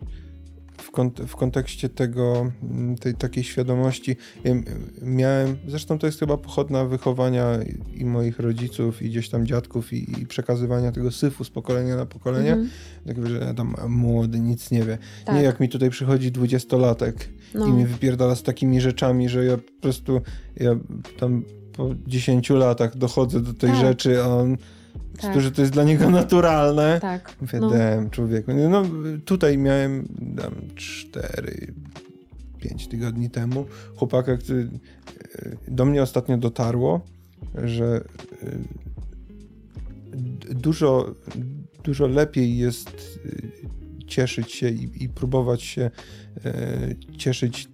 [0.89, 4.15] w, kont w kontekście tego, mm, tej takiej świadomości.
[4.43, 4.53] Ja
[5.01, 7.59] miałem, zresztą to jest chyba pochodna wychowania
[7.95, 12.05] i moich rodziców, i gdzieś tam dziadków, i, i przekazywania tego syfu z pokolenia na
[12.05, 12.51] pokolenie.
[12.53, 12.69] Mhm.
[13.07, 14.97] Tak, że ja tam młody nic nie wie.
[15.25, 15.35] Tak.
[15.35, 17.67] Nie jak mi tutaj przychodzi dwudziestolatek no.
[17.67, 20.21] i mnie wypierdala z takimi rzeczami, że ja po prostu,
[20.55, 20.75] ja
[21.19, 23.79] tam po 10 latach dochodzę do tej tak.
[23.79, 24.57] rzeczy, a on
[25.21, 25.41] tak.
[25.41, 26.99] że to jest dla niego naturalne.
[27.01, 27.35] Tak.
[27.41, 27.69] Mówię, no.
[27.69, 28.51] Dem, człowieku.
[28.69, 28.83] No,
[29.25, 30.07] tutaj miałem
[30.37, 31.73] tam 4,
[32.59, 33.65] 5 tygodni temu
[33.95, 34.69] chłopaka, który e,
[35.67, 37.01] do mnie ostatnio dotarło,
[37.63, 38.03] że
[38.43, 38.57] e,
[40.55, 41.15] dużo,
[41.83, 45.91] dużo lepiej jest e, cieszyć się i, i próbować się
[47.17, 47.69] cieszyć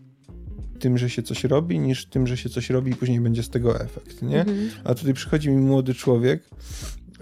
[0.79, 3.49] tym, że się coś robi, niż tym, że się coś robi i później będzie z
[3.49, 4.39] tego efekt, nie?
[4.39, 4.69] Mhm.
[4.83, 6.49] A tutaj przychodzi mi młody człowiek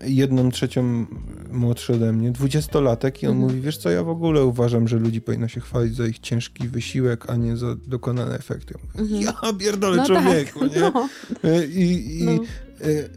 [0.02, 1.06] jedną trzecią
[1.52, 3.52] młodszy ode mnie, dwudziestolatek i on mhm.
[3.52, 6.68] mówi, wiesz co, ja w ogóle uważam, że ludzi powinno się chwalić za ich ciężki
[6.68, 8.74] wysiłek, a nie za dokonane efekty.
[8.84, 9.22] Mówię, mhm.
[9.22, 10.76] Ja pierdolę no człowieku, tak.
[10.76, 10.82] nie?
[10.82, 11.10] No.
[11.44, 12.32] E, I, i no.
[12.32, 12.40] E,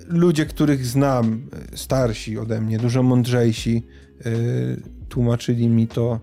[0.08, 1.42] ludzie, których znam,
[1.72, 3.82] e, starsi ode mnie, dużo mądrzejsi,
[5.08, 6.20] tłumaczyli mi to,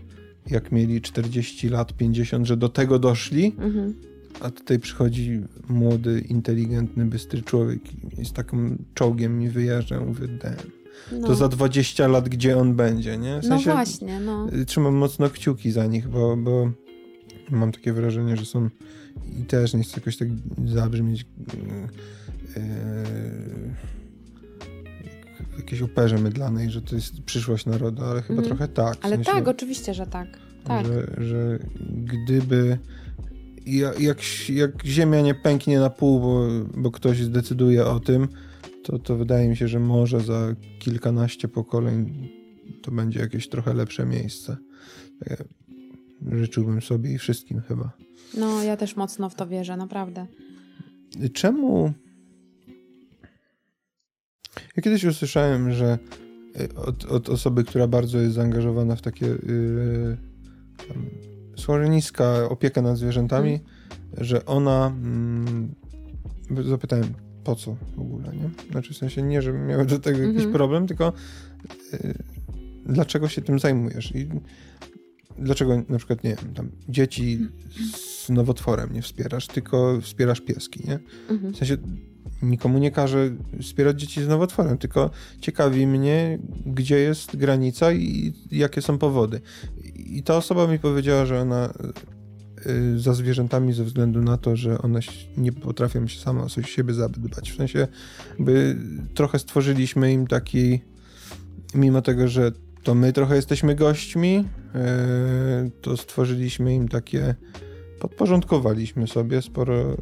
[0.47, 3.93] jak mieli 40 lat, 50, że do tego doszli, mhm
[4.43, 7.81] a tutaj przychodzi młody, inteligentny, bystry człowiek
[8.19, 9.99] i z takim czołgiem mi wyjeżdża.
[9.99, 10.55] Mówię, damn.
[11.11, 11.27] No.
[11.27, 13.41] To za 20 lat gdzie on będzie, nie?
[13.41, 14.47] W no sensie, no właśnie, no.
[14.67, 16.71] Trzymam mocno kciuki za nich, bo, bo
[17.51, 18.69] mam takie wrażenie, że są
[19.41, 20.27] i też nie chcę jakoś tak
[20.65, 22.57] zabrzmieć yy,
[25.53, 28.47] w jakiejś operze mydlanej, że to jest przyszłość narodu, ale chyba Mhm.
[28.57, 28.97] trochę tak.
[28.97, 30.27] w Ale sensie, tak, oczywiście, że tak.
[30.63, 30.85] Tak.
[30.85, 31.59] Że, że
[32.03, 32.77] gdyby
[33.99, 34.17] jak,
[34.49, 38.27] jak ziemia nie pęknie na pół, bo, bo ktoś zdecyduje o tym,
[38.83, 42.29] to, to wydaje mi się, że może za kilkanaście pokoleń
[42.81, 44.57] to będzie jakieś trochę lepsze miejsce.
[45.29, 45.43] Tak,
[46.31, 47.91] Życzyłbym sobie i wszystkim chyba.
[48.37, 50.27] No, ja też mocno w to wierzę, naprawdę.
[51.33, 51.93] Czemu?
[54.75, 55.97] Ja kiedyś usłyszałem, że
[56.61, 60.17] y, od, od osoby, która bardzo jest zaangażowana w takie yy,
[60.87, 61.05] tam,
[61.55, 63.59] schroniska, opiekę nad zwierzętami,
[64.17, 64.87] że ona.
[64.87, 65.75] Mm,
[66.69, 67.05] zapytałem,
[67.43, 68.49] po co w ogóle, nie?
[68.71, 70.53] Znaczy, w sensie nie, że miały do tego jakiś Mhm.
[70.53, 71.13] problem, tylko
[71.93, 72.13] y,
[72.85, 74.15] dlaczego się tym zajmujesz?
[74.15, 74.27] I
[75.39, 77.47] dlaczego na przykład, nie wiem, tam dzieci
[77.95, 80.99] z nowotworem nie wspierasz, tylko wspierasz pieski, nie?
[81.29, 81.53] Mhm.
[81.53, 81.77] W sensie
[82.43, 83.29] nikomu nie każę
[83.61, 85.09] wspierać dzieci z nowotworem, tylko
[85.41, 89.41] ciekawi mnie, gdzie jest granica i jakie są powody.
[89.95, 91.73] I ta osoba mi powiedziała, że ona
[92.67, 94.99] y, za zwierzętami ze względu na to, że one
[95.37, 97.51] nie potrafią się same o siebie zadbać.
[97.51, 97.87] W sensie,
[98.39, 98.77] by
[99.13, 100.81] trochę stworzyliśmy im taki,
[101.75, 102.51] mimo tego, że
[102.83, 104.45] to my trochę jesteśmy gośćmi,
[105.67, 107.35] y, to stworzyliśmy im takie,
[107.99, 109.97] podporządkowaliśmy sobie sporo,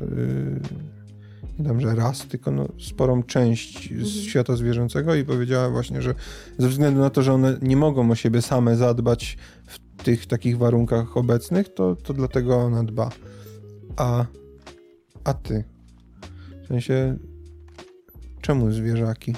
[1.61, 4.07] y, dam, że raz, tylko no, sporą część z Mhm.
[4.07, 6.15] świata zwierzęcego i powiedziała właśnie, że
[6.57, 10.57] ze względu na to, że one nie mogą o siebie same zadbać w tych takich
[10.57, 13.09] warunkach obecnych, to, to dlatego ona dba.
[13.97, 14.25] A,
[15.23, 15.63] a ty?
[16.63, 17.17] W sensie,
[18.41, 19.35] czemu zwierzaki?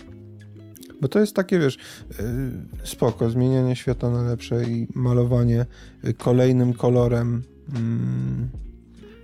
[1.01, 1.77] Bo to jest takie, wiesz,
[2.09, 5.65] yy, spoko, zmienianie świata na lepsze i malowanie
[6.05, 7.43] y, kolejnym kolorem,
[7.75, 8.49] mm,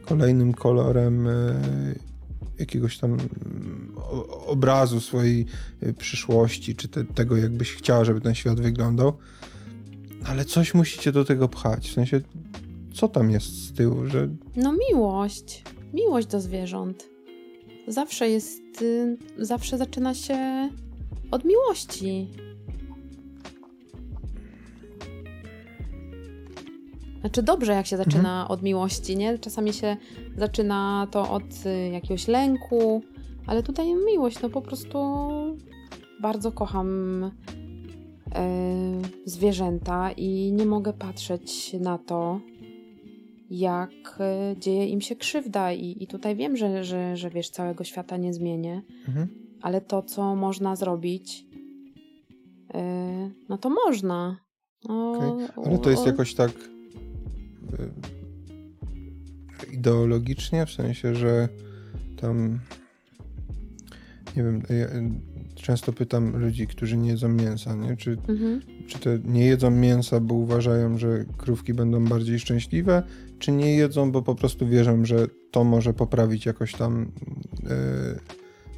[0.05, 2.08] kolejnym kolorem y,
[2.59, 3.93] jakiegoś tam mm,
[4.47, 5.45] obrazu swojej
[5.83, 9.13] y, przyszłości, czy te, tego, jakbyś chciała, żeby ten świat wyglądał.
[10.25, 11.89] Ale coś musicie do tego pchać.
[11.89, 12.21] W sensie,
[12.93, 15.63] co tam jest z tyłu, że No miłość.
[15.93, 17.09] Miłość do zwierząt.
[17.87, 20.69] Zawsze jest, y, zawsze zaczyna się
[21.31, 22.27] od miłości.
[27.19, 29.39] Znaczy dobrze, jak się zaczyna od miłości, nie?
[29.39, 29.97] Czasami się
[30.37, 33.01] zaczyna to od y, jakiegoś lęku,
[33.47, 34.99] ale tutaj miłość, no po prostu
[36.21, 37.29] bardzo kocham y,
[39.25, 42.39] zwierzęta i nie mogę patrzeć na to,
[43.49, 47.83] jak e, dzieje im się krzywda i, i tutaj wiem, że, że, że wiesz, całego
[47.83, 49.27] świata nie zmienię, mhm.
[49.61, 51.45] ale to, co można zrobić,
[52.73, 54.37] e, no to można.
[54.89, 55.47] O, Okej.
[55.65, 56.51] Ale to jest o- jakoś tak
[59.71, 61.49] ideologicznie, w sensie, że
[62.21, 62.59] tam
[64.37, 64.87] nie wiem, ja
[65.55, 67.97] często pytam ludzi, którzy nie jedzą mięsa, nie?
[67.97, 68.61] Czy, Mhm.
[68.87, 73.03] czy te nie jedzą mięsa, bo uważają, że krówki będą bardziej szczęśliwe,
[73.39, 77.11] czy nie jedzą, bo po prostu wierzą, że to może poprawić jakoś tam
[77.63, 78.19] y,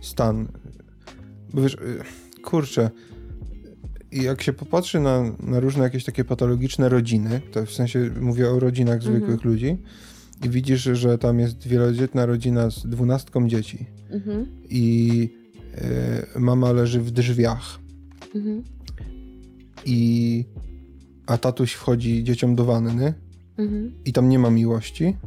[0.01, 0.47] stan.
[1.53, 2.89] Bo wiesz, y, kurczę,
[4.11, 8.49] i jak się popatrzy na, na różne jakieś takie patologiczne rodziny, to w sensie mówię
[8.49, 9.15] o rodzinach Mhm.
[9.15, 9.77] zwykłych ludzi,
[10.45, 14.45] i widzisz, że tam jest wielodzietna rodzina z dwunastką dzieci Mhm.
[14.69, 15.29] i
[16.35, 17.79] y, mama leży w drzwiach
[18.35, 18.63] Mhm.
[19.85, 20.45] i
[21.25, 23.13] a tatuś wchodzi dzieciom do wanny
[23.57, 23.91] Mhm.
[24.05, 25.17] i tam nie ma miłości,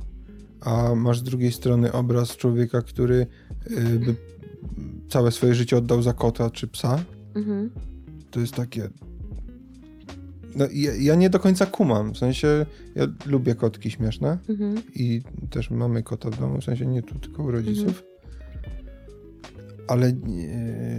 [0.61, 3.27] a masz z drugiej strony obraz człowieka, który
[3.71, 4.15] y, by
[5.09, 7.05] całe swoje życie oddał za kota czy psa.
[8.35, 8.89] To jest takie.
[10.57, 12.15] No, ja, ja nie do końca kumam.
[12.15, 14.83] W sensie, ja lubię kotki śmieszne Mhm.
[14.95, 18.03] i też mamy kota w domu, w sensie nie tu, tylko u rodziców.
[19.89, 20.99] Ale nie,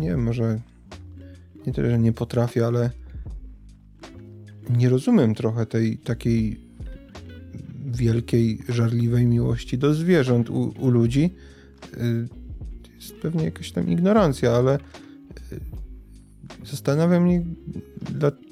[0.00, 0.60] nie wiem, może
[1.66, 2.90] nie tyle, że nie potrafię, ale
[4.70, 6.60] nie rozumiem trochę tej takiej
[7.86, 11.34] wielkiej, żarliwej miłości do zwierząt u, u ludzi.
[11.96, 12.28] Y,
[12.96, 14.78] jest pewnie jakaś tam ignorancja, ale
[16.64, 17.42] zastanawia mnie,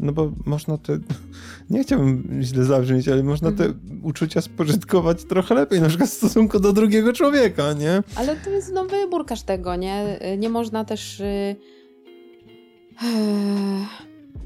[0.01, 0.99] no bo można te,
[1.71, 3.73] nie chciałbym źle zabrzmieć, ale można te
[4.03, 8.03] uczucia spożytkować trochę lepiej, na przykład w stosunku do drugiego człowieka, nie?
[8.15, 10.19] Ale to jest no, wybór każdego, nie?
[10.35, 11.57] Y, Nie można też y,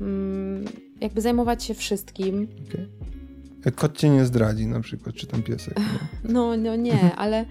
[0.01, 0.65] mm,
[1.01, 2.49] jakby zajmować się wszystkim.
[2.69, 2.89] Okay.
[3.77, 5.75] Kot cię nie zdradzi na przykład, czy tam piesek.
[6.25, 7.45] No, no nie, ale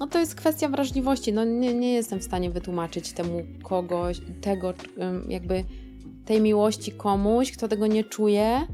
[0.00, 1.32] no to jest kwestia wrażliwości.
[1.32, 4.74] No nie, nie jestem w stanie wytłumaczyć temu kogoś, tego
[5.28, 5.64] jakby
[6.24, 8.66] tej miłości komuś, kto tego nie czuje,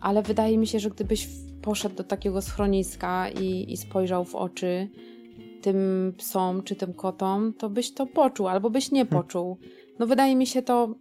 [0.00, 1.28] ale wydaje mi się, że gdybyś
[1.62, 4.88] poszedł do takiego schroniska i, i spojrzał w oczy
[5.62, 9.22] tym psom czy tym kotom, to byś to poczuł albo byś nie Hmm.
[9.22, 9.58] poczuł.
[9.98, 10.94] No wydaje mi się to,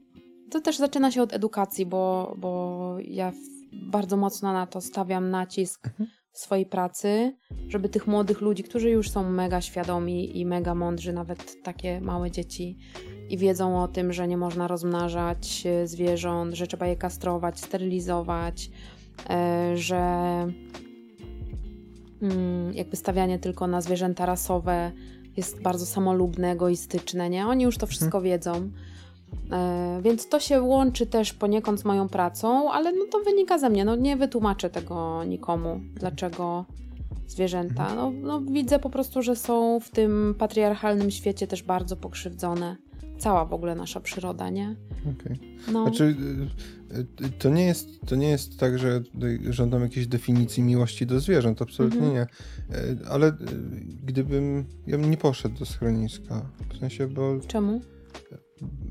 [0.51, 3.31] to też zaczyna się od edukacji, bo, bo ja
[3.73, 6.09] bardzo mocno na to stawiam nacisk Mhm.
[6.39, 7.35] Swojej pracy,
[7.67, 12.31] żeby tych młodych ludzi, którzy już są mega świadomi i mega mądrzy, nawet takie małe
[12.31, 12.77] dzieci,
[13.29, 18.69] i wiedzą o tym, że nie można rozmnażać e, zwierząt, że trzeba je kastrować, sterylizować,
[19.29, 19.97] e, że
[22.21, 24.91] mm, jakby stawianie tylko na zwierzęta rasowe
[25.37, 27.47] jest bardzo samolubne, egoistyczne, nie?
[27.47, 28.71] Oni już to wszystko wiedzą.
[29.51, 33.69] E, więc to się łączy też poniekąd z moją pracą, ale no to wynika ze
[33.69, 33.85] mnie.
[33.85, 36.65] No nie wytłumaczę tego nikomu, dlaczego
[37.27, 37.95] zwierzęta.
[37.95, 42.77] No, no widzę po prostu, że są w tym patriarchalnym świecie też bardzo pokrzywdzone.
[43.17, 44.75] Cała w ogóle nasza przyroda, nie?
[45.01, 45.39] Okej.
[45.71, 45.83] No.
[45.83, 46.15] Znaczy,
[46.91, 51.05] y, y, to nie, jest, to nie jest tak, że tutaj żądam jakiejś definicji miłości
[51.05, 52.13] do zwierząt, absolutnie Mhm.
[52.13, 52.21] nie.
[52.77, 53.33] Y, Ale y,
[54.03, 56.41] gdybym, ja bym nie poszedł do schroniska,
[56.73, 57.81] w sensie, bo Czemu?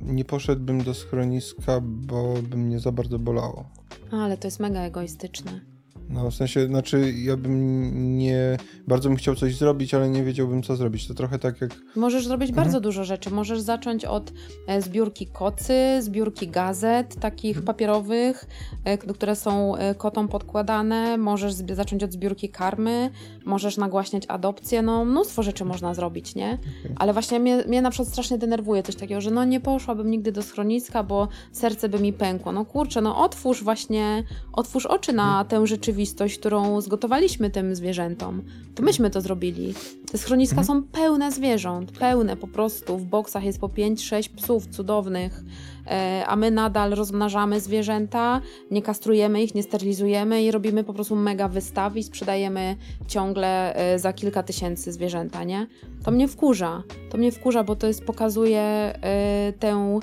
[0.02, 3.64] Nie poszedłbym do schroniska, bo by mnie za bardzo bolało.
[4.10, 5.73] Ale to jest mega egoistyczne.
[6.10, 8.56] No, w sensie, znaczy, ja bym nie,
[8.88, 11.08] bardzo bym chciał coś zrobić, ale nie wiedziałbym, co zrobić.
[11.08, 12.64] To trochę tak jak, Możesz zrobić Mhm.
[12.66, 13.30] bardzo dużo rzeczy.
[13.30, 14.32] Możesz zacząć od
[14.66, 17.66] e, zbiórki kocy, zbiórki gazet, takich Mhm.
[17.66, 18.44] papierowych,
[18.84, 21.16] e, które są e, kotom podkładane.
[21.18, 23.10] Możesz zacząć od zbiórki karmy,
[23.44, 24.82] możesz nagłaśniać adopcję.
[24.82, 26.58] No, mnóstwo rzeczy można zrobić, nie?
[26.80, 26.92] Okej.
[26.96, 30.32] Ale właśnie mnie, mnie na przykład strasznie denerwuje coś takiego, że no nie poszłabym nigdy
[30.32, 32.52] do schroniska, bo serce by mi pękło.
[32.52, 35.46] No kurczę, no otwórz właśnie, otwórz oczy na Mhm.
[35.46, 35.93] tę rzeczywistość,
[36.38, 38.42] którą zgotowaliśmy tym zwierzętom.
[38.74, 39.74] To myśmy to zrobili.
[40.12, 40.66] Te schroniska Mhm.
[40.66, 42.98] są pełne zwierząt, pełne po prostu.
[42.98, 45.42] W boksach jest po 5-6 psów cudownych,
[45.86, 48.40] e, a my nadal rozmnażamy zwierzęta,
[48.70, 52.76] nie kastrujemy ich, nie sterylizujemy i robimy po prostu mega wystawy i sprzedajemy
[53.08, 55.66] ciągle e, za kilka tysięcy zwierzęta, nie?
[56.04, 56.82] To mnie wkurza.
[57.10, 60.00] To mnie wkurza, bo to jest, pokazuje e, tę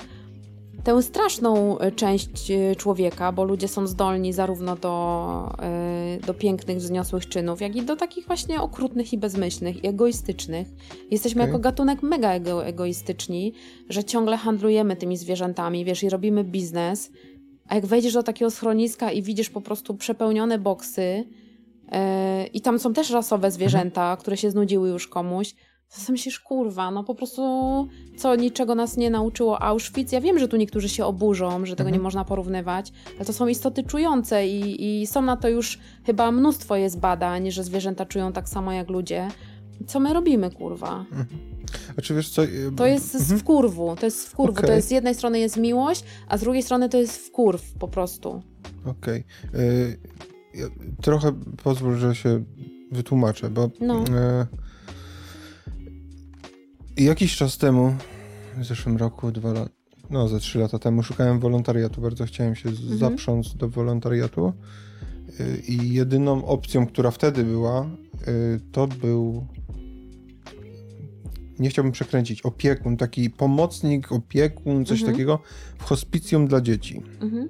[0.84, 6.78] tę straszną e, część e, człowieka, bo ludzie są zdolni zarówno do, e, do pięknych,
[6.78, 10.68] wzniosłych czynów, jak i do takich właśnie okrutnych i bezmyślnych, i egoistycznych.
[11.10, 11.52] Jesteśmy Okej.
[11.52, 13.52] jako gatunek mega ego, egoistyczni,
[13.88, 17.10] że ciągle handlujemy tymi zwierzętami, wiesz, i robimy biznes.
[17.68, 21.24] A jak wejdziesz do takiego schroniska i widzisz po prostu przepełnione boksy,
[21.92, 25.54] e, i tam są też rasowe zwierzęta, które się znudziły już komuś,
[26.00, 27.42] sobie myślisz, kurwa, no po prostu
[28.16, 30.12] co niczego nas nie nauczyło Auschwitz.
[30.12, 31.92] Ja wiem, że tu niektórzy się oburzą, że tego Mhm.
[31.94, 36.32] nie można porównywać, ale to są istoty czujące i, i są na to już chyba
[36.32, 39.28] mnóstwo jest badań, że zwierzęta czują tak samo jak ludzie.
[39.86, 41.04] Co my robimy, kurwa?
[41.98, 42.44] a czy wiesz co...
[42.44, 43.38] y, To jest mhm.
[43.40, 44.52] wkurwu, to jest z wkurwu.
[44.58, 44.66] Okej.
[44.66, 47.88] To jest z jednej strony jest miłość, a z drugiej strony to jest wkurw po
[47.88, 48.42] prostu.
[48.86, 49.24] Okej.
[49.54, 49.98] Y,
[50.54, 50.66] ja
[51.02, 51.32] Trochę
[51.62, 52.44] pozwól, że się
[52.92, 54.04] wytłumaczę, bo No.
[54.10, 54.46] e,
[56.96, 57.94] jakiś czas temu,
[58.58, 59.70] w zeszłym roku, dwa lata,
[60.10, 62.00] no ze trzy lata temu, szukałem wolontariatu.
[62.00, 62.98] Bardzo chciałem się Mhm.
[62.98, 64.52] zaprząc do wolontariatu.
[65.40, 67.86] Y, I jedyną opcją, która wtedy była,
[68.28, 69.46] y, to był.
[71.58, 72.42] Nie chciałbym przekręcić.
[72.42, 75.12] Opiekun, taki pomocnik, opiekun, coś Mhm.
[75.12, 75.38] takiego
[75.78, 77.02] w hospicjum dla dzieci.
[77.20, 77.48] Mhm,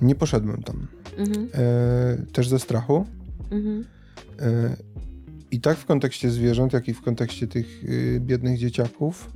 [0.00, 0.86] Nie poszedłem tam.
[1.18, 3.06] mhm, E, też ze strachu.
[3.50, 3.84] mhm.
[4.40, 4.76] E,
[5.56, 9.30] I tak w kontekście zwierząt, jak i w kontekście tych y, biednych dzieciaków,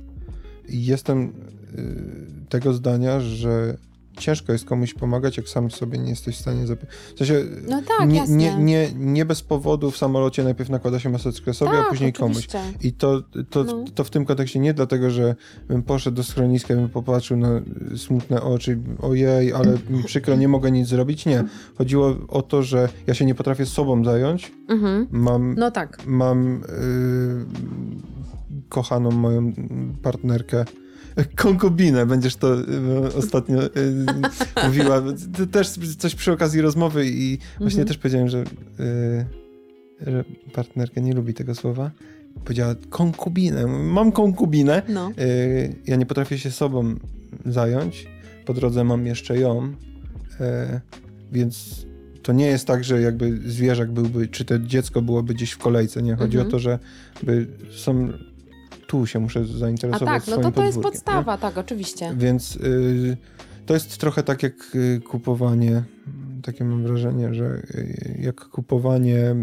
[0.69, 3.77] jestem y, tego zdania, że
[4.17, 6.65] ciężko jest komuś pomagać, jak sam sobie nie jesteś w stanie.
[6.65, 8.35] W sensie, No tak, nie, jasne.
[8.37, 12.13] nie, nie, nie bez powodu w samolocie najpierw nakłada się maseczkę sobie, tak, a później
[12.13, 12.37] komuś.
[12.37, 12.87] oczywiście.
[12.87, 13.85] I to, to, No.
[13.95, 15.35] to w tym kontekście nie dlatego, że
[15.67, 17.61] bym poszedł do schroniska bym popatrzył na
[17.97, 21.25] smutne oczy, ojej, ale mi przykro, nie mogę nic zrobić.
[21.25, 21.43] Nie.
[21.77, 24.51] Chodziło o to, że ja się nie potrafię sobą zająć.
[24.69, 25.07] Mhm.
[25.11, 25.97] Mam, No tak.
[26.05, 27.45] mam y,
[28.69, 29.53] kochaną moją
[30.01, 30.65] partnerkę.
[31.35, 32.65] Konkubinę, będziesz to y,
[33.17, 33.69] ostatnio y,
[34.65, 35.01] mówiła.
[35.51, 37.87] Też coś przy okazji rozmowy i właśnie Mhm.
[37.87, 38.39] też powiedziałem, że,
[38.79, 39.25] y,
[40.07, 40.23] że
[40.53, 41.91] partnerka nie lubi tego słowa.
[42.45, 43.67] Powiedziała konkubinę.
[43.67, 44.81] Mam konkubinę.
[44.89, 45.11] No.
[45.19, 46.95] Y, ja nie potrafię się sobą
[47.45, 48.07] zająć.
[48.45, 49.63] Po drodze mam jeszcze ją.
[49.65, 49.73] Y,
[51.31, 51.85] więc
[52.23, 56.01] to nie jest tak, że jakby zwierzak byłby, czy to dziecko byłoby gdzieś w kolejce.
[56.01, 56.47] Nie, chodzi Mhm.
[56.47, 56.79] o to, że
[57.23, 58.09] by są
[58.91, 62.13] tu się muszę A zainteresować tak, no to to jest podstawa, tak, oczywiście.
[62.17, 63.17] Więc y,
[63.65, 65.83] to jest trochę tak jak y, kupowanie,
[66.43, 69.35] takie mam wrażenie, że y, jak kupowanie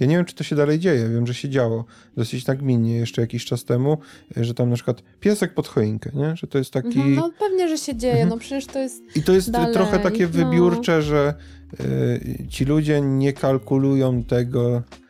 [0.00, 1.08] Ja nie wiem, czy to się dalej dzieje.
[1.08, 1.84] Wiem, że się działo
[2.16, 3.98] dosyć nagminnie jeszcze jakiś czas temu,
[4.36, 6.36] że tam na przykład piesek pod choinkę, nie?
[6.36, 6.88] Że to jest taki...
[6.88, 8.28] Mhm, no pewnie, że się dzieje, mhm.
[8.28, 10.28] no przecież to jest I to jest dalej, trochę takie no.
[10.28, 11.34] wybiórcze, że
[11.80, 15.07] y, ci ludzie nie kalkulują tego, y,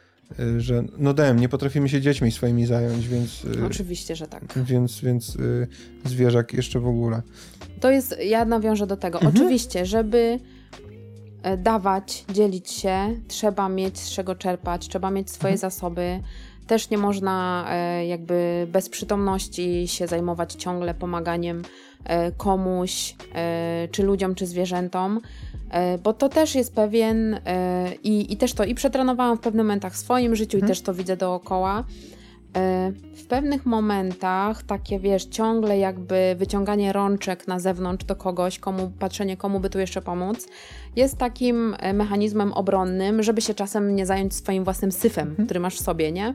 [0.59, 3.44] że no dem, nie potrafimy się dziećmi swoimi zająć, więc...
[3.44, 4.44] Y, Oczywiście, że tak.
[4.56, 5.68] Więc, więc y,
[6.05, 7.22] zwierzak jeszcze w ogóle.
[7.80, 9.18] To jest, ja nawiążę do tego.
[9.18, 9.36] Mhm.
[9.36, 10.38] Oczywiście, żeby
[11.42, 15.70] e, dawać, dzielić się, trzeba mieć z czego czerpać, trzeba mieć swoje mhm.
[15.70, 16.20] zasoby.
[16.66, 21.62] Też nie można e, jakby bez przytomności się zajmować ciągle pomaganiem
[22.37, 23.15] komuś,
[23.91, 25.20] czy ludziom, czy zwierzętom,
[26.03, 27.41] bo to też jest pewien
[28.03, 30.69] i, i też to i przetrenowałam w pewnych momentach w swoim życiu i mhm.
[30.69, 31.85] też to widzę dookoła,
[32.57, 38.93] E, w pewnych momentach takie, wiesz, ciągle jakby wyciąganie rączek na zewnątrz do kogoś, komu,
[38.99, 40.49] patrzenie, komu by tu jeszcze pomóc,
[40.97, 45.47] jest takim e, mechanizmem obronnym, żeby się czasem nie zająć swoim własnym syfem, mhm.
[45.47, 46.35] który masz w sobie, nie?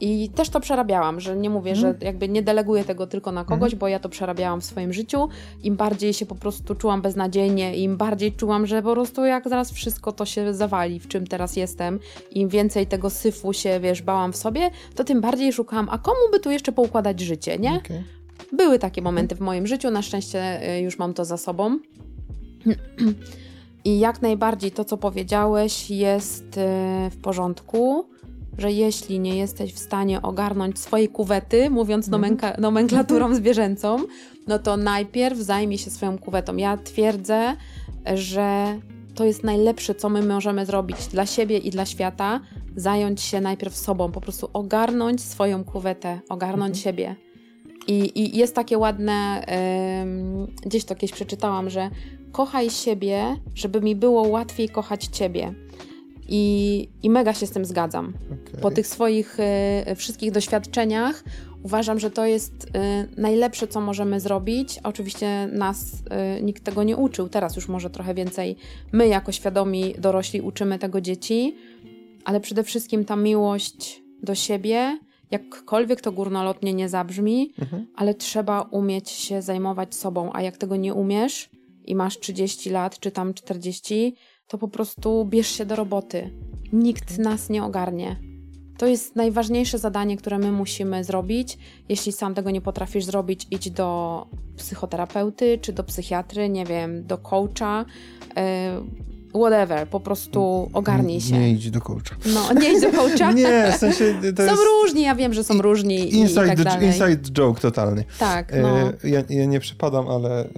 [0.00, 1.94] I też to przerabiałam, że nie mówię, mhm.
[2.00, 3.78] że jakby nie deleguję tego tylko na kogoś, mhm.
[3.78, 5.28] bo ja to przerabiałam w swoim życiu.
[5.62, 9.72] Im bardziej się po prostu czułam beznadziejnie, im bardziej czułam, że po prostu jak zaraz
[9.72, 11.98] wszystko to się zawali, w czym teraz jestem,
[12.30, 16.20] im więcej tego syfu się, wiesz, bałam w sobie, to tym bardziej szukałam, a komu
[16.32, 17.80] by tu jeszcze poukładać życie, nie?
[17.84, 18.04] Okay.
[18.52, 21.78] Były takie momenty w moim życiu, na szczęście y, już mam to za sobą.
[23.84, 28.06] I jak najbardziej to, co powiedziałeś, jest y, w porządku
[28.60, 32.36] że jeśli nie jesteś w stanie ogarnąć swojej kuwety, mówiąc mhm.
[32.58, 33.98] nomenklaturą zwierzęcą,
[34.46, 36.56] no to najpierw zajmij się swoją kuwetą.
[36.56, 37.56] Ja twierdzę,
[38.14, 38.78] że
[39.14, 42.40] to jest najlepsze, co my możemy zrobić dla siebie i dla świata,
[42.76, 46.82] zająć się najpierw sobą, po prostu ogarnąć swoją kuwetę, ogarnąć mhm.
[46.82, 47.16] siebie.
[47.86, 49.44] I, I, jest takie ładne,
[50.62, 51.90] gdzieś to kiedyś przeczytałam, że
[52.32, 55.54] kochaj siebie, żeby mi było łatwiej kochać ciebie.
[56.32, 58.14] I, i mega się z tym zgadzam.
[58.26, 58.60] Okay.
[58.60, 59.36] Po tych swoich
[59.90, 61.24] y, wszystkich doświadczeniach
[61.62, 62.68] uważam, że to jest y,
[63.20, 64.80] najlepsze, co możemy zrobić.
[64.82, 65.94] Oczywiście nas
[66.38, 67.28] y, nikt tego nie uczył.
[67.28, 68.56] Teraz już może trochę więcej
[68.92, 71.56] my, jako świadomi dorośli, uczymy tego dzieci,
[72.24, 74.98] ale przede wszystkim ta miłość do siebie,
[75.30, 77.86] jakkolwiek to górnolotnie nie zabrzmi, mhm.
[77.96, 81.50] ale trzeba umieć się zajmować sobą, a jak tego nie umiesz
[81.84, 84.16] i masz 30 lat, czy tam 40,
[84.50, 86.30] to po prostu bierz się do roboty.
[86.72, 88.16] Nikt nas nie ogarnie.
[88.78, 91.58] To jest najważniejsze zadanie, które my musimy zrobić.
[91.88, 97.18] Jeśli sam tego nie potrafisz zrobić, idź do psychoterapeuty czy do psychiatry, nie wiem, do
[97.18, 97.84] coacha.
[98.36, 101.38] Yy, whatever, po prostu ogarnij się.
[101.38, 102.16] Nie idź do coacha.
[102.34, 103.32] No, nie idź do coacha.
[103.42, 104.62] nie, w sensie to Są jest...
[104.64, 106.86] różni, ja wiem, że są różni inside, i tak dalej.
[106.86, 108.04] Inside joke totalny.
[108.18, 108.92] Tak, no.
[109.04, 110.48] ja, ja nie przepadam, ale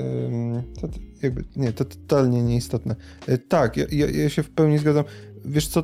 [0.81, 0.89] to,
[1.23, 2.97] jakby, nie, to totalnie nieistotne.
[3.27, 5.05] E, tak, ja, ja, ja się w pełni zgadzam.
[5.44, 5.82] Wiesz co,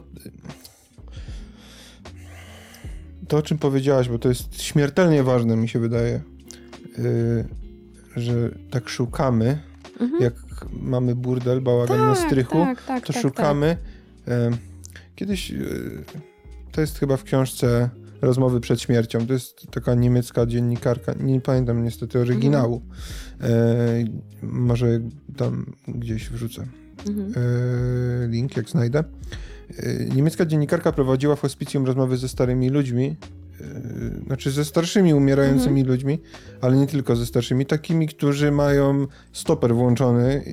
[3.28, 6.20] to o czym powiedziałaś, bo to jest śmiertelnie ważne, mi się wydaje,
[6.98, 7.44] yy,
[8.16, 8.32] że
[8.70, 9.58] tak szukamy,
[10.00, 10.22] mhm.
[10.22, 13.76] jak mamy burdel, bałagan tak, na strychu, tak, tak, to tak, szukamy.
[14.26, 14.32] Yy,
[15.16, 16.04] kiedyś, yy,
[16.72, 17.90] to jest chyba w książce
[18.22, 22.82] Rozmowy przed śmiercią, to jest taka niemiecka dziennikarka, nie pamiętam niestety oryginału,
[23.40, 23.52] mhm.
[23.52, 25.00] E, może
[25.36, 26.66] tam gdzieś wrzucę
[27.08, 27.32] mhm.
[27.36, 29.04] e, link, jak znajdę.
[29.78, 33.16] E, niemiecka dziennikarka prowadziła w hospicjum rozmowy ze starymi ludźmi, e,
[34.26, 35.86] znaczy ze starszymi umierającymi mhm.
[35.86, 36.18] ludźmi,
[36.60, 40.44] ale nie tylko ze starszymi, takimi, którzy mają stoper włączony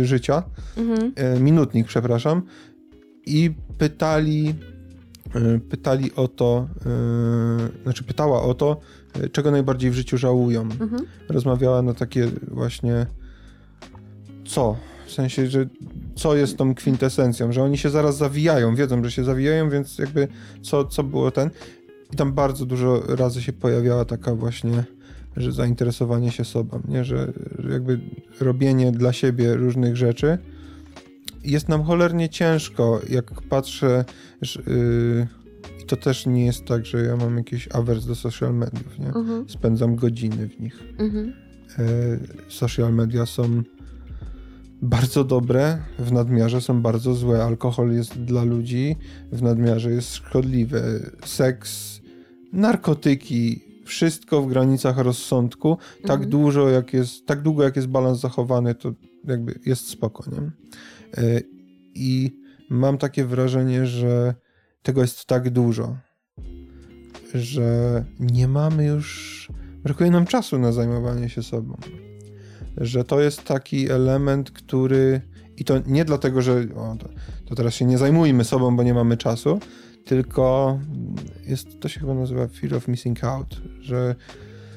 [0.00, 0.42] e, życia,
[0.76, 1.12] mhm.
[1.16, 2.42] E, minutnik, przepraszam,
[3.26, 4.54] i pytali
[5.70, 6.68] pytali o to,
[7.82, 8.80] znaczy pytała o to,
[9.32, 10.62] czego najbardziej w życiu żałują.
[10.62, 11.06] Mhm.
[11.28, 13.06] Rozmawiała na takie właśnie
[14.46, 14.76] co?
[15.06, 15.66] W sensie, że
[16.16, 20.28] co jest tą kwintesencją, że oni się zaraz zawijają, wiedzą, że się zawijają, więc jakby
[20.62, 21.50] co, co było ten.
[22.12, 24.84] I tam bardzo dużo razy się pojawiała taka właśnie,
[25.36, 27.04] że zainteresowanie się sobą, nie?
[27.04, 28.00] Że, że jakby
[28.40, 30.38] robienie dla siebie różnych rzeczy
[31.44, 34.04] jest nam cholernie ciężko, jak patrzę,
[34.42, 35.26] że, yy,
[35.86, 39.06] to też nie jest tak, że ja mam jakiś awers do social mediów, nie?
[39.06, 39.48] Mhm.
[39.48, 40.82] Spędzam godziny w nich.
[40.98, 41.32] Mhm.
[41.78, 41.82] E,
[42.48, 43.62] social media są
[44.82, 47.44] bardzo dobre, w nadmiarze są bardzo złe.
[47.44, 48.96] Alkohol jest dla ludzi,
[49.32, 51.10] w nadmiarze jest szkodliwy.
[51.24, 51.95] Seks,
[52.52, 55.78] narkotyki, wszystko w granicach rozsądku.
[56.02, 56.30] Tak mhm.
[56.30, 58.92] dużo, jak jest, tak długo jak jest balans zachowany, to
[59.24, 60.38] jakby jest spoko, nie?
[61.22, 61.40] E,
[61.94, 62.40] I
[62.70, 64.34] mam takie wrażenie, że
[64.82, 65.96] tego jest tak dużo,
[67.34, 69.48] że nie mamy już,
[69.82, 71.76] brakuje nam czasu na zajmowanie się sobą.
[72.76, 75.20] Że to jest taki element, który,
[75.56, 77.08] i to nie dlatego, że o, to,
[77.44, 79.60] to teraz się nie zajmujmy sobą, bo nie mamy czasu,
[80.06, 80.78] tylko
[81.46, 84.14] jest, to się chyba nazywa fear of missing out, że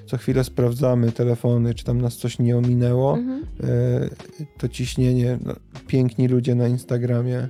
[0.06, 3.18] co chwilę sprawdzamy telefony, czy tam nas coś nie ominęło.
[3.18, 3.44] Mhm.
[3.64, 5.54] E, to ciśnienie, no,
[5.88, 7.50] piękni ludzie na Instagramie, e,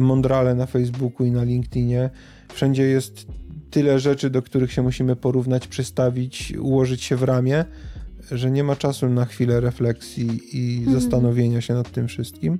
[0.00, 2.10] mądrale na Facebooku i na LinkedInie.
[2.52, 3.26] Wszędzie jest
[3.70, 7.64] tyle rzeczy, do których się musimy porównać, przystawić, ułożyć się w ramię,
[8.30, 11.00] że nie ma czasu na chwilę refleksji i Mhm.
[11.00, 12.58] zastanowienia się nad tym wszystkim.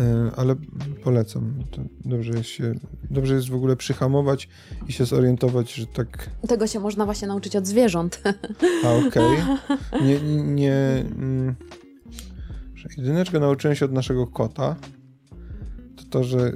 [0.00, 0.56] E, Ale
[1.04, 1.54] polecam.
[1.70, 2.74] To dobrze jest się,
[3.10, 4.48] dobrze jest w ogóle przyhamować
[4.88, 8.22] i się zorientować, że tak Tego się można właśnie nauczyć od zwierząt.
[8.84, 9.38] a okej.
[10.06, 10.74] Nie, nie.
[11.16, 11.54] Mm,
[12.74, 14.76] że jedyne, czego nauczyłem się od naszego kota,
[15.96, 16.52] to to, że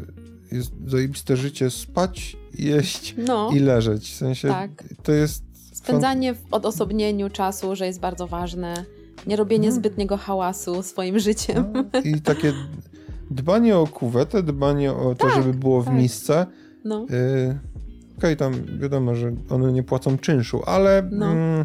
[0.53, 4.11] jest zajebiste życie spać, jeść No, i leżeć.
[4.13, 4.85] W sensie tak.
[5.03, 5.43] to jest.
[5.73, 8.85] Spędzanie w odosobnieniu czasu, że jest bardzo ważne.
[9.27, 9.75] Nie robienie No.
[9.75, 11.65] zbytniego hałasu swoim życiem.
[11.93, 12.53] No, I takie
[13.31, 15.95] dbanie o kuwetę, dbanie o to, żeby było w tak.
[15.95, 16.47] misce.
[16.85, 17.07] No.
[17.11, 17.59] Yy,
[18.19, 21.27] Okej, tam wiadomo, że one nie płacą czynszu, ale No.
[21.27, 21.63] mm,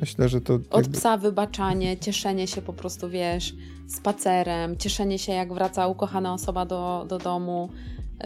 [0.00, 0.54] myślę, że to.
[0.54, 3.54] Od jakby- psa wybaczanie, cieszenie się po prostu, wiesz,
[3.88, 7.68] spacerem, cieszenie się jak wraca ukochana osoba do, do domu.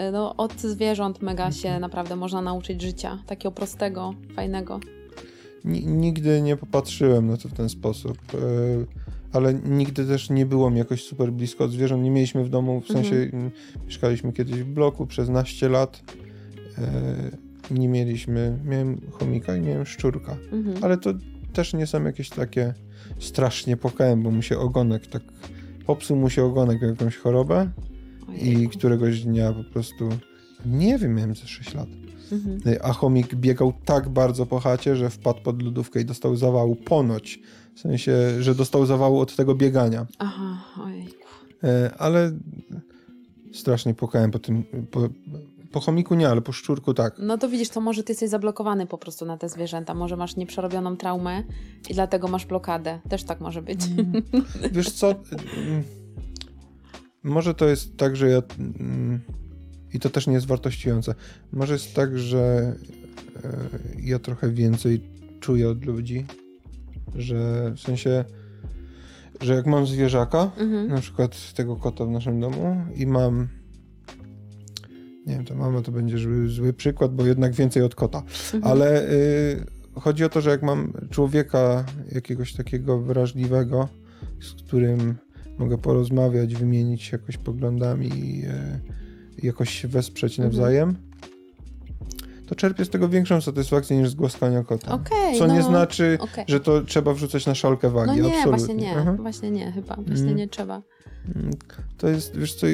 [0.08, 3.18] Y, No, od zwierząt mega się naprawdę można nauczyć życia.
[3.26, 4.80] Takiego prostego, fajnego.
[5.64, 8.38] Ni- Nigdy nie popatrzyłem na to w ten sposób, e,
[9.32, 12.02] ale nigdy też nie było mi jakoś super blisko od zwierząt.
[12.04, 13.50] Nie mieliśmy w domu, w sensie mm,
[13.86, 16.02] mieszkaliśmy kiedyś w bloku przez naście lat.
[16.78, 20.84] e, Nie mieliśmy, miałem chomika i miałem szczurka, Mhm.
[20.84, 21.10] ale to
[21.52, 22.74] też nie są jakieś takie
[23.18, 25.22] strasznie pokałem, bo mu się ogonek tak,
[25.86, 27.70] popsuł mu się ogonek o jakąś chorobę
[28.42, 30.08] i któregoś dnia po prostu,
[30.66, 31.88] nie wiem, miałem ze 6 lat.
[32.32, 32.60] Mhm.
[32.82, 37.40] A chomik biegał tak bardzo po chacie, że wpadł pod lodówkę i dostał zawału ponoć.
[37.78, 40.06] W sensie, że dostał zawału od tego biegania.
[40.18, 41.28] Aha, ojejku.
[41.64, 42.32] E, ale
[43.52, 44.64] strasznie płakałem po tym.
[44.90, 45.08] Po,
[45.72, 47.14] po chomiku nie, ale po szczurku tak.
[47.18, 49.94] No to widzisz, to może ty jesteś zablokowany po prostu na te zwierzęta.
[49.94, 51.42] Może masz nieprzerobioną traumę
[51.90, 53.00] i dlatego masz blokadę.
[53.08, 53.80] Też tak może być.
[54.72, 55.10] Wiesz co?
[55.10, 55.82] mm,
[57.22, 58.42] Może to jest tak, że ja.
[58.58, 59.20] mm,
[59.94, 61.14] I to też nie jest wartościujące.
[61.52, 62.76] Może jest tak, że
[63.44, 63.68] e,
[64.02, 65.00] ja trochę więcej
[65.40, 66.26] czuję od ludzi.
[67.16, 68.24] Że w sensie,
[69.40, 70.88] że jak mam zwierzaka, Mhm.
[70.88, 73.48] na przykład tego kota w naszym domu i mam.
[75.26, 78.18] Nie wiem, to mama to będzie zły, zły przykład, bo jednak więcej od kota.
[78.54, 78.64] Mhm.
[78.72, 79.64] Ale y,
[79.94, 83.88] chodzi o to, że jak mam człowieka jakiegoś takiego wrażliwego,
[84.40, 85.14] z którym
[85.58, 91.07] mogę porozmawiać, wymienić się jakoś poglądami i y, jakoś się wesprzeć Mhm.
[92.48, 94.92] To czerpię z tego większą satysfakcję niż z głaskania kota.
[94.92, 96.44] Okej, Co no, nie znaczy, okej.
[96.48, 98.20] że to trzeba wrzucać na szalkę No wagi.
[98.20, 98.50] nie, absolutnie.
[98.50, 98.96] właśnie nie.
[98.96, 99.16] Mhm.
[99.16, 99.96] Właśnie nie, chyba.
[99.96, 100.36] Właśnie Mm.
[100.36, 100.82] nie trzeba.
[101.36, 101.50] Mm,
[101.98, 102.66] To jest, wiesz co,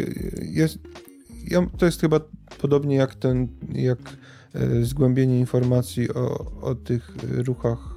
[0.42, 0.78] jest,
[1.50, 2.20] ja, to jest chyba
[2.60, 3.98] podobnie jak ten, jak
[4.54, 7.94] e, zgłębienie informacji o, o tych ruchach,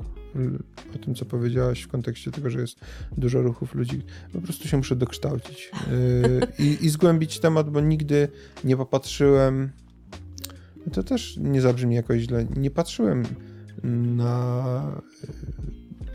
[0.95, 2.80] o tym, co powiedziałaś w kontekście tego, że jest
[3.18, 4.02] dużo ruchów ludzi.
[4.34, 5.72] Po prostu się muszę dokształcić
[6.60, 8.28] e, i, i zgłębić temat, bo nigdy
[8.64, 9.70] nie popatrzyłem,
[10.91, 13.23] to też nie zabrzmi jakoś źle, nie patrzyłem
[14.15, 14.84] na
[15.23, 15.27] e,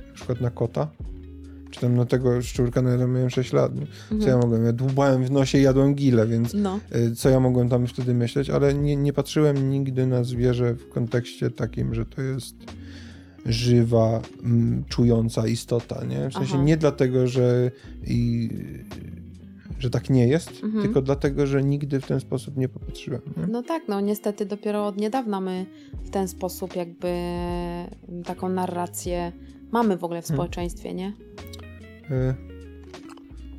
[0.09, 0.91] na przykład na kota,
[1.71, 3.73] czy tam na tego szczurka, no ja tam miałem 6 lat.
[4.09, 4.41] Co ja Mhm.
[4.41, 4.65] mogłem?
[4.65, 8.15] Ja dłubałem w nosie i jadłem gile, więc No, y, co ja mogłem tam wtedy
[8.15, 12.55] myśleć, ale nie, nie patrzyłem nigdy na zwierzę w kontekście takim, że to jest
[13.47, 16.31] żywa, mm, czująca istota, nie?
[16.31, 16.63] W sensie Aha.
[16.65, 17.71] nie dlatego, że
[18.07, 18.51] i,
[19.83, 20.83] że tak nie jest, Mhm.
[20.85, 23.21] tylko dlatego, że nigdy w ten sposób nie popatrzyłem.
[23.37, 23.47] Nie?
[23.47, 25.67] no tak, no niestety dopiero od niedawna my
[26.05, 27.15] w ten sposób jakby
[28.25, 29.33] taką narrację
[29.73, 30.37] mamy w ogóle w Hmm.
[30.37, 31.13] społeczeństwie, nie?
[32.11, 32.35] Y,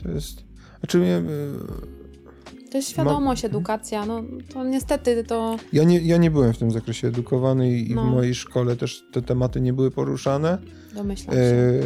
[0.03, 0.43] To jest...
[0.79, 4.23] Znaczy, y, To jest świadomość, edukacja, no
[4.53, 5.57] to niestety to...
[5.73, 8.03] ja, nie, ja nie byłem w tym zakresie edukowany i, No.
[8.03, 10.57] w mojej szkole też te tematy nie były poruszane.
[10.95, 11.81] Domyślam E, się.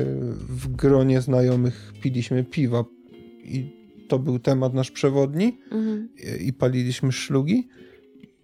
[0.49, 2.83] w gronie znajomych piliśmy piwa
[3.43, 3.77] i
[4.07, 6.09] to był temat nasz przewodni Mhm.
[6.39, 7.67] i- paliliśmy szlugi,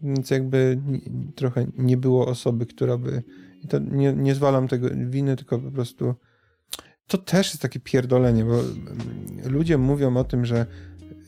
[0.01, 0.81] więc jakby
[1.35, 3.23] trochę nie było osoby, która by...
[3.63, 6.13] I to nie, nie zwalam tego winy, tylko po prostu...
[7.07, 8.77] To też jest takie pierdolenie, bo mm,
[9.45, 10.65] ludzie mówią o tym, że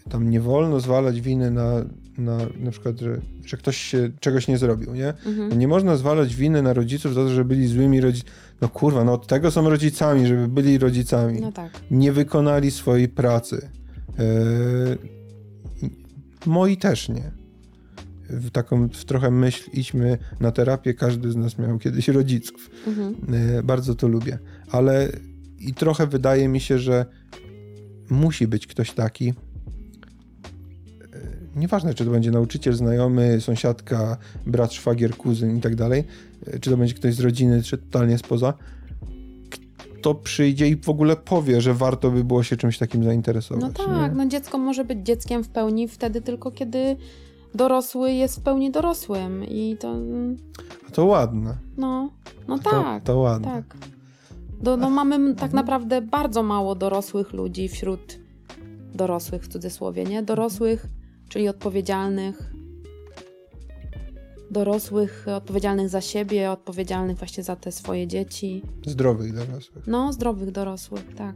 [0.09, 1.85] tam nie wolno zwalać winy na,
[2.17, 5.07] na, na przykład, że, że ktoś się czegoś nie zrobił, nie?
[5.07, 5.59] Mhm.
[5.59, 8.35] Nie można zwalać winy na rodziców za to, że byli złymi rodzicami.
[8.61, 11.41] No kurwa, no od tego są rodzicami, żeby byli rodzicami.
[11.41, 11.71] No tak.
[11.91, 13.69] Nie wykonali swojej pracy.
[14.19, 14.97] Eee,
[16.45, 17.31] moi też nie.
[18.29, 20.93] W taką w trochę myśl idźmy na terapię.
[20.93, 22.69] Każdy z nas miał kiedyś rodziców.
[22.87, 23.15] Mhm.
[23.33, 24.39] Eee, bardzo to lubię.
[24.71, 25.09] Ale
[25.59, 27.05] i trochę wydaje mi się, że
[28.09, 29.27] musi być ktoś taki.
[29.27, 29.33] Eee,
[31.55, 36.03] nieważne czy to będzie nauczyciel, znajomy, sąsiadka, brat, szwagier, kuzyn i tak dalej,
[36.47, 38.53] e, czy to będzie ktoś z rodziny, czy totalnie spoza,
[40.05, 43.63] kto przyjdzie i w ogóle powie, że warto by było się czymś takim zainteresować.
[43.63, 44.17] No tak, nie?
[44.17, 46.95] no dziecko może być dzieckiem w pełni wtedy tylko, kiedy
[47.55, 49.95] dorosły jest w pełni dorosłym i to,
[50.87, 51.57] A to ładne.
[51.77, 52.09] no,
[52.47, 53.47] no To, tak, to ładne.
[53.47, 53.77] tak.
[54.61, 55.53] Do, no mamy tak Mhm.
[55.53, 58.19] naprawdę bardzo mało dorosłych ludzi wśród
[58.93, 60.23] dorosłych w cudzysłowie, nie?
[60.23, 60.85] Dorosłych,
[61.29, 62.53] czyli odpowiedzialnych,
[64.51, 68.61] dorosłych, odpowiedzialnych za siebie, odpowiedzialnych właśnie za te swoje dzieci.
[68.85, 69.87] Zdrowych dorosłych.
[69.87, 71.35] No, zdrowych dorosłych, tak.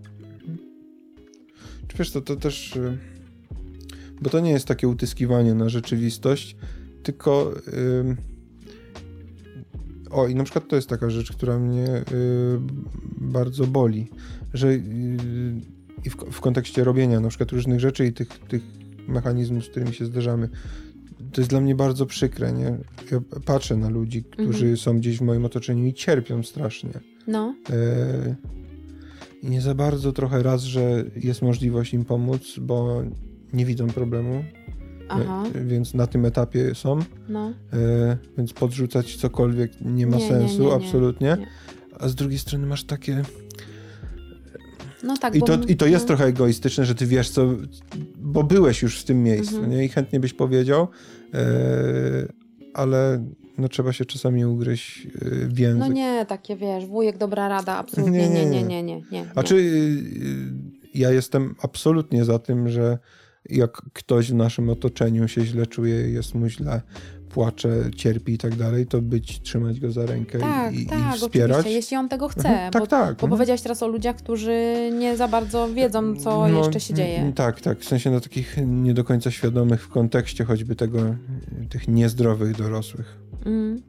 [1.88, 2.76] Czy wiesz, to, to też...
[2.76, 2.98] y,
[4.22, 6.56] Bo to nie jest takie utyskiwanie na rzeczywistość,
[7.04, 7.54] tylko...
[8.00, 8.18] ym,
[10.12, 12.04] O, i na przykład to jest taka rzecz, która mnie y,
[13.18, 14.08] bardzo boli,
[14.54, 14.82] że y,
[16.06, 18.62] i w, w kontekście robienia na przykład różnych rzeczy i tych, tych
[19.08, 20.50] mechanizmów, z którymi się zderzamy,
[21.32, 22.78] to jest dla mnie bardzo przykre, nie?
[23.12, 24.78] Ja patrzę na ludzi, którzy Mhm.
[24.78, 26.90] są gdzieś w moim otoczeniu i cierpią strasznie.
[27.28, 28.36] No, E,
[29.44, 33.02] I nie za bardzo trochę raz, że jest możliwość im pomóc, bo
[33.54, 34.44] nie widzą problemu,
[35.10, 37.00] aha, e, więc na tym etapie są,
[37.30, 37.54] no.
[37.74, 41.38] e, więc podrzucać cokolwiek nie ma Nie, sensu, nie, nie, absolutnie.
[41.40, 41.48] nie.
[42.00, 43.24] A z drugiej strony masz takie...
[45.04, 46.08] No tak, I bo to, my- I to jest no.
[46.08, 47.50] trochę egoistyczne, że ty wiesz co,
[48.16, 49.74] bo byłeś już w tym miejscu, Mhm.
[49.74, 49.86] nie?
[49.86, 50.88] I chętnie byś powiedział,
[52.74, 53.26] ale
[53.58, 55.10] no trzeba się czasami ugryźć e,
[55.48, 55.80] w język.
[55.80, 59.02] No nie, takie wiesz, wujek dobra rada, absolutnie Nie, nie, nie, nie, nie.
[59.12, 60.04] nie, A czy y,
[60.94, 62.98] ja jestem absolutnie za tym, że
[63.50, 66.82] jak ktoś w naszym otoczeniu się źle czuje, jest mu źle,
[67.30, 71.20] płacze, cierpi i tak dalej, to być, trzymać go za rękę Tak, i, tak, i
[71.20, 71.52] wspierać.
[71.52, 72.50] oczywiście, jeśli on tego chce.
[72.50, 73.06] Mhm, tak, bo, tak.
[73.06, 73.30] bo mhm.
[73.32, 77.20] powiedziałeś teraz o ludziach, którzy nie za bardzo wiedzą, co No, jeszcze się dzieje.
[77.20, 77.80] mm, Tak, tak.
[77.80, 81.00] W sensie na takich nie do końca świadomych w kontekście choćby tego,
[81.70, 83.18] tych niezdrowych dorosłych.
[83.46, 83.82] Mm.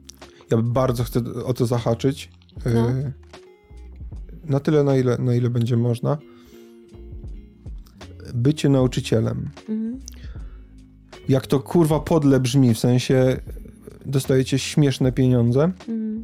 [0.51, 2.29] Ja bardzo chcę o to zahaczyć.
[2.67, 2.87] y, No.
[4.45, 6.17] Na tyle, na ile, na ile będzie można.
[8.33, 9.49] Bycie nauczycielem.
[9.69, 9.99] Mhm.
[11.31, 13.37] Jak to kurwa podle brzmi, w sensie
[14.05, 16.23] dostajecie śmieszne pieniądze, Mhm.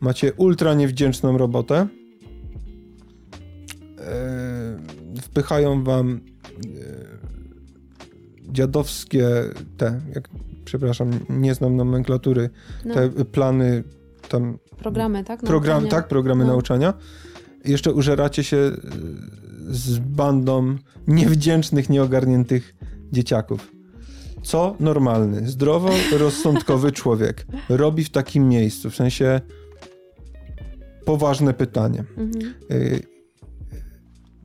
[0.00, 1.86] macie ultra niewdzięczną robotę,
[3.98, 6.56] e, wpychają wam e,
[8.52, 9.26] dziadowskie
[9.76, 10.28] te, jak,
[10.64, 12.50] przepraszam, nie znam nomenklatury,
[12.84, 13.84] No, te plany
[14.28, 15.40] tam, programy, tak?
[15.40, 15.90] program, Nauczania.
[16.02, 16.50] tak, programy No.
[16.52, 16.94] nauczania.
[17.64, 18.72] Jeszcze użeracie się e,
[19.68, 20.76] z bandą
[21.08, 22.74] niewdzięcznych, nieogarniętych
[23.12, 23.72] dzieciaków.
[24.46, 28.90] Co normalny, zdrowo rozsądkowy człowiek robi w takim miejscu?
[28.90, 29.40] W sensie
[31.04, 32.04] poważne pytanie.
[32.16, 32.54] Mhm.
[32.70, 33.02] Y,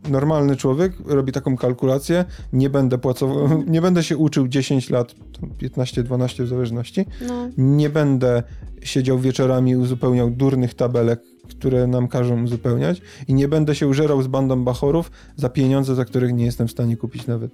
[0.10, 5.16] Normalny człowiek robi taką kalkulację, nie będę płacował, nie będę się uczył 10 lat,
[5.62, 8.44] 15-12 w zależności, No, nie będę
[8.84, 14.22] siedział wieczorami i uzupełniał durnych tabelek, które nam każą uzupełniać i nie będę się użerał
[14.22, 17.52] z bandą bachorów za pieniądze, za których nie jestem w stanie kupić nawet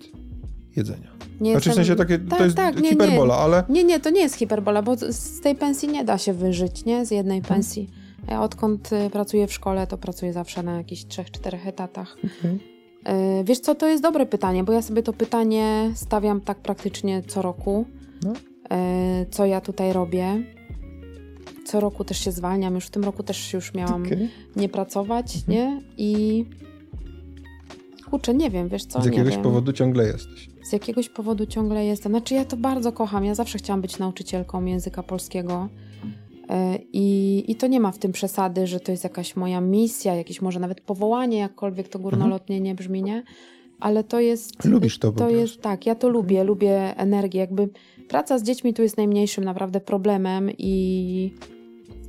[0.78, 1.08] jedzenia.
[1.42, 4.10] nie Znaczy w sensie takie, Tak, to jest tak, nie, hiperbola, ale Nie, nie, to
[4.10, 7.06] nie jest hiperbola, bo z- tej pensji nie da się wyżyć, nie?
[7.06, 7.56] Z jednej Mhm.
[7.56, 7.90] pensji.
[8.30, 12.18] Ja odkąd y, pracuję w szkole, to pracuję zawsze na jakichś trzech, czterech etatach.
[12.46, 17.24] Y, Wiesz co, to jest dobre pytanie, bo ja sobie to pytanie stawiam tak praktycznie
[17.28, 17.86] co roku.
[18.24, 18.34] No.
[18.34, 20.44] Y, Co ja tutaj robię.
[21.66, 24.30] Co roku też się zwalniam, już w tym roku też już miałam Okej.
[24.56, 25.54] nie pracować, Mhm.
[25.58, 25.82] nie?
[25.98, 26.46] I
[28.10, 30.50] kurczę, nie wiem, wiesz co, z nie jakiegoś powodu ciągle jesteś.
[30.68, 32.12] Z jakiegoś powodu ciągle jestem.
[32.12, 33.26] Znaczy, ja to bardzo kocham.
[33.26, 35.70] Ja zawsze chciałam być nauczycielką języka polskiego.
[36.50, 40.16] E, I, I to nie ma w tym przesady, że to jest jakaś moja misja,
[40.16, 43.24] jakieś może nawet powołanie, jakkolwiek to górnolotnie nie brzmi, nie?
[43.80, 44.66] Ale to jest.
[44.66, 47.40] Lubisz to To jest tak, ja to lubię, lubię energię.
[47.40, 47.70] Jakby
[48.10, 51.34] praca z dziećmi tu jest najmniejszym naprawdę problemem i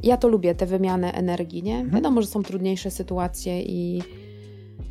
[0.03, 1.87] ja to lubię, tę wymianę energii, nie?
[1.87, 4.03] Wiadomo, że są trudniejsze sytuacje i,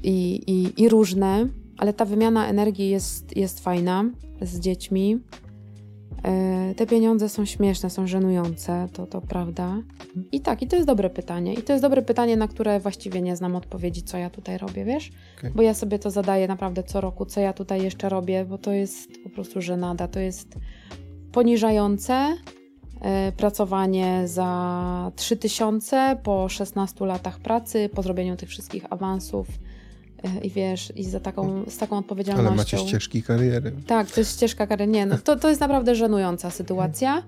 [0.03, 1.48] i, i, i różne,
[1.78, 4.06] ale ta wymiana energii jest, jest fajna
[4.41, 5.20] z dziećmi.
[6.24, 9.78] E, Te pieniądze są śmieszne, są żenujące, to, to prawda.
[10.32, 11.54] I tak, i to jest dobre pytanie.
[11.54, 14.86] I to jest dobre pytanie, na które właściwie nie znam odpowiedzi, co ja tutaj robię,
[14.86, 15.12] wiesz?
[15.38, 15.52] Okej.
[15.56, 18.72] Bo ja sobie to zadaję naprawdę co roku, co ja tutaj jeszcze robię, bo to
[18.72, 20.08] jest po prostu żenada.
[20.08, 20.56] To jest
[21.32, 22.38] poniżające
[23.02, 29.48] e, pracowanie za 3000 po 16 latach pracy, po zrobieniu tych wszystkich awansów
[30.44, 32.48] i wiesz, i za taką, z taką odpowiedzialnością.
[32.48, 33.72] Ale macie ścieżki kariery.
[33.88, 34.91] Tak, to jest ścieżka kariery.
[34.91, 37.23] Nie, no to, to jest naprawdę żenująca sytuacja.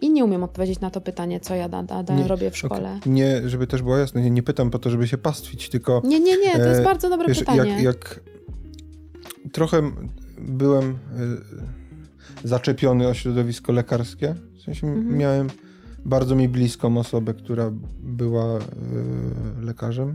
[0.00, 2.96] I nie umiem odpowiedzieć na to pytanie, co ja da, da, Nie, robię w szkole.
[3.00, 3.12] Okej.
[3.12, 6.20] Nie, żeby też było jasne, nie, nie pytam po to, żeby się pastwić, tylko Nie,
[6.20, 7.70] nie, nie, to jest E, bardzo dobre wiesz, pytanie.
[7.70, 8.20] jak, jak
[9.52, 9.90] trochę
[10.38, 10.90] byłem,
[12.44, 14.34] y, zaczepiony o środowisko lekarskie.
[14.58, 15.18] W sensie Mhm.
[15.18, 15.48] miałem
[16.04, 17.70] bardzo mi bliską osobę, która
[18.02, 18.60] była y,
[19.60, 20.14] lekarzem.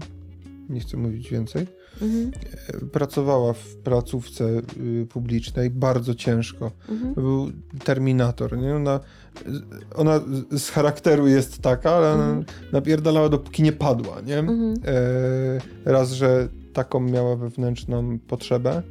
[0.70, 1.68] Nie chcę mówić więcej.
[2.02, 2.32] Mhm.
[2.84, 4.44] E, Pracowała w placówce
[5.02, 6.72] y, publicznej bardzo ciężko.
[6.90, 7.16] Mhm.
[7.16, 7.52] To był
[7.84, 8.58] terminator.
[8.58, 8.76] Nie?
[8.76, 9.00] Ona,
[9.96, 10.20] ona
[10.52, 12.46] z- charakteru jest taka, ale Mhm.
[12.72, 14.22] napierdalała dopóki nie padła.
[14.22, 14.38] Nie?
[14.40, 14.74] Mhm.
[14.86, 18.82] E, raz, że taką miała wewnętrzną potrzebę,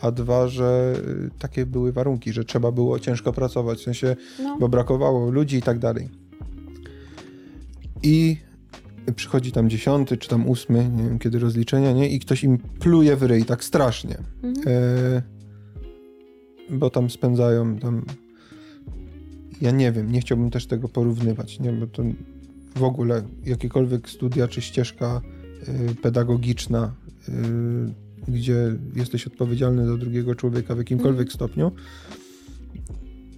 [0.00, 0.94] a dwa, że
[1.26, 4.56] y, takie były warunki, że trzeba było ciężko pracować, w sensie, No.
[4.60, 6.08] bo brakowało ludzi i tak dalej.
[8.02, 8.36] I
[9.12, 12.08] przychodzi tam dziesiąty, czy tam ósmy, nie wiem kiedy rozliczenia, nie?
[12.08, 14.18] I ktoś im pluje w ryj tak strasznie.
[14.42, 14.68] Mhm.
[14.68, 15.22] E,
[16.70, 18.04] bo tam spędzają tam.
[19.60, 21.72] Ja nie wiem, nie chciałbym też tego porównywać, nie?
[21.72, 22.02] Bo to
[22.76, 25.20] w ogóle jakiekolwiek studia czy ścieżka
[25.90, 26.94] y, pedagogiczna,
[27.28, 27.32] y,
[28.28, 31.72] gdzie jesteś odpowiedzialny za drugiego człowieka w jakimkolwiek stopniu.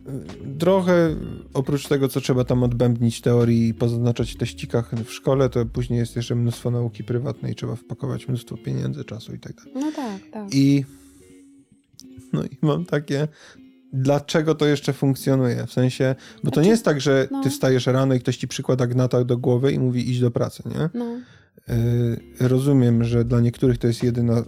[0.08, 1.16] Y, Trochę
[1.54, 5.98] oprócz tego, co trzeba tam odbębnić teorii i pozaznaczać w teścikach w szkole, to później
[5.98, 9.72] jest jeszcze mnóstwo nauki prywatnej, trzeba wpakować mnóstwo pieniędzy, czasu i tak dalej.
[9.74, 10.54] No tak, tak.
[10.54, 10.84] I
[12.32, 13.28] no i mam takie,
[13.92, 15.66] dlaczego to jeszcze funkcjonuje?
[15.66, 16.14] W sensie,
[16.44, 17.42] bo to Znaczy, nie jest tak, że no.
[17.42, 20.62] ty wstajesz rano i ktoś ci przykłada gnata do głowy i mówi idź do pracy,
[20.66, 20.90] nie?
[20.94, 21.18] No.
[21.68, 24.44] Yy, rozumiem, że dla niektórych to jest jedyna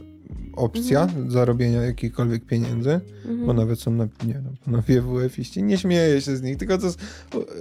[0.59, 2.91] opcja zarobienia jakichkolwiek pieniędzy,
[3.25, 3.47] Mhm.
[3.47, 6.89] bo nawet są, na, nie no, panowie WF-iści, nie śmieję się z nich, tylko to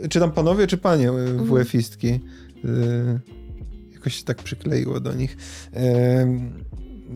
[0.09, 1.45] czy tam panowie, czy panie Mhm.
[1.49, 2.07] WF-istki,
[2.63, 3.19] yy,
[3.93, 5.37] jakoś się tak przykleiło do nich,
[5.73, 5.79] yy,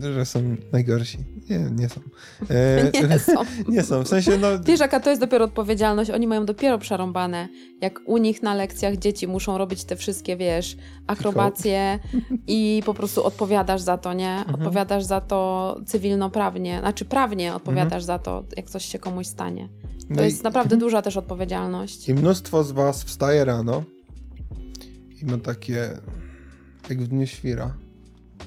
[0.00, 1.18] że są najgorsi.
[1.50, 2.00] Nie, nie są.
[2.40, 3.32] Yy, Nie są.
[3.68, 4.48] nie są, w sensie no...
[4.64, 6.10] Wiesz, jaka to jest dopiero odpowiedzialność?
[6.10, 7.48] Oni mają dopiero przerąbane.
[7.80, 11.98] Jak u nich na lekcjach dzieci muszą robić te wszystkie, wiesz, akrobacje
[12.46, 14.30] i po prostu odpowiadasz za to, nie?
[14.38, 14.54] Mhm.
[14.54, 19.68] Odpowiadasz za to cywilnoprawnie, znaczy prawnie odpowiadasz za to, jak coś się komuś stanie.
[19.68, 20.16] To Mhm.
[20.16, 22.08] no i- jest naprawdę duża też odpowiedzialność.
[22.08, 23.82] I mnóstwo z was wstaje rano
[25.22, 25.90] i ma takie
[26.90, 27.74] jak w dniu świra.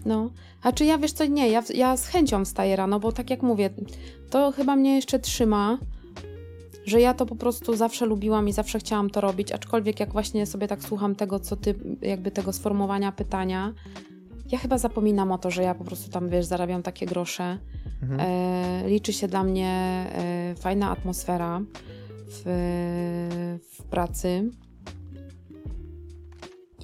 [0.06, 0.30] No.
[0.66, 3.44] A czy ja, wiesz co, nie, ja, ja z chęcią wstaję rano, bo tak jak
[3.44, 3.70] mówię,
[4.30, 5.78] to chyba mnie jeszcze trzyma,
[6.86, 10.46] że ja to po prostu zawsze lubiłam i zawsze chciałam to robić, aczkolwiek jak właśnie
[10.46, 13.74] sobie tak słucham tego, co ty, jakby tego sformułowania pytania,
[14.52, 17.58] ja chyba zapominam o to, że ja po prostu tam, wiesz, zarabiam takie grosze.
[18.04, 18.20] Mhm.
[18.20, 19.70] E, liczy się dla mnie
[20.12, 21.62] e, fajna atmosfera
[22.28, 22.44] w,
[23.72, 24.50] w pracy.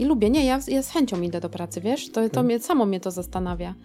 [0.01, 2.07] I lubię, nie, ja, ja z chęcią idę do pracy, wiesz?
[2.07, 2.45] To, to Mhm.
[2.45, 3.75] mnie, samo mnie to zastanawia.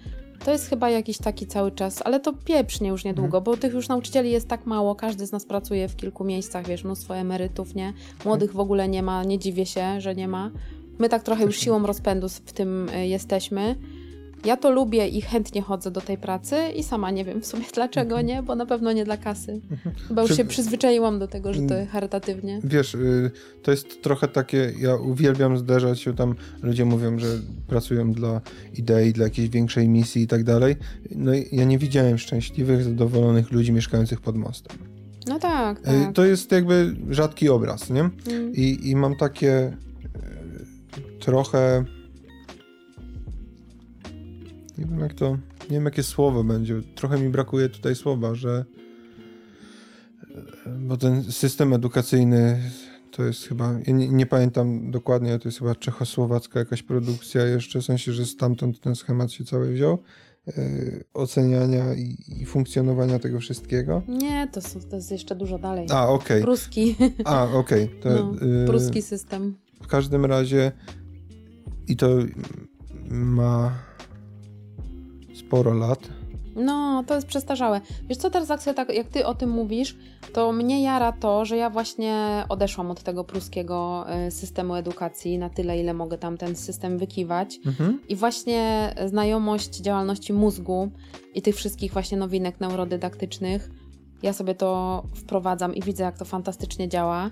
[0.45, 3.89] To jest chyba jakiś taki cały czas, ale to pieprznie już niedługo, bo tych już
[3.89, 7.93] nauczycieli jest tak mało, każdy z nas pracuje w kilku miejscach, wiesz, mnóstwo emerytów, nie?
[8.25, 10.51] Młodych w ogóle nie ma, nie dziwię się, że nie ma.
[10.99, 11.65] My tak trochę już nie.
[11.65, 13.77] siłą rozpędu w tym y, jesteśmy.
[14.45, 17.65] Ja to lubię i chętnie chodzę do tej pracy i sama nie wiem w sumie
[17.75, 19.61] dlaczego nie, bo na pewno nie dla kasy.
[20.09, 21.87] Chyba już Czy- się przyzwyczaiłam do tego, że to Mm.
[21.87, 22.61] charytatywnie.
[22.65, 23.31] Wiesz, y,
[23.63, 27.27] to jest trochę takie, ja uwielbiam zderzać się tam, ludzie mówią, że
[27.67, 28.41] pracują dla
[28.75, 30.77] idei, dla jakiejś większej misji i tak dalej.
[31.11, 34.77] No i ja nie widziałem szczęśliwych, zadowolonych ludzi mieszkających pod mostem.
[35.29, 36.13] No tak, Y, tak.
[36.15, 38.01] To jest jakby rzadki obraz, nie?
[38.01, 38.53] Mm.
[38.55, 39.73] I, i mam takie e,
[41.21, 41.85] trochę.
[44.79, 45.31] Nie wiem jak to.
[45.71, 46.83] Nie wiem jakie słowo będzie.
[46.95, 48.65] Trochę mi brakuje tutaj słowa, że.
[50.81, 52.71] Bo ten system edukacyjny
[53.11, 53.73] to jest chyba.
[53.87, 58.27] Ja nie, nie pamiętam dokładnie, to jest chyba czechosłowacka jakaś produkcja jeszcze, w sensie, że
[58.27, 59.99] stamtąd ten schemat się cały wziął.
[60.49, 60.53] e,
[61.15, 64.03] oceniania i, i funkcjonowania tego wszystkiego.
[64.09, 65.87] Nie, to, są, to jest jeszcze dużo dalej.
[65.91, 66.43] A, okej.
[66.43, 67.91] Pruski, A, okej.
[68.03, 69.57] To, no, y, pruski system.
[69.83, 70.73] W każdym razie
[71.89, 72.09] i to
[73.11, 73.73] ma
[75.47, 76.09] sporo lat.
[76.57, 77.81] No, to jest przestarzałe.
[78.09, 79.97] Wiesz co, teraz sobie tak, jak ty o tym mówisz,
[80.33, 85.51] to mnie jara to, że ja właśnie odeszłam od tego pruskiego y, systemu edukacji na
[85.51, 87.59] tyle, ile mogę tam ten system wykiwać.
[87.67, 88.01] Mhm.
[88.09, 90.91] I właśnie znajomość działalności mózgu
[91.35, 93.71] i tych wszystkich właśnie nowinek neurodydaktycznych,
[94.23, 97.31] ja sobie to wprowadzam i widzę, jak to fantastycznie działa.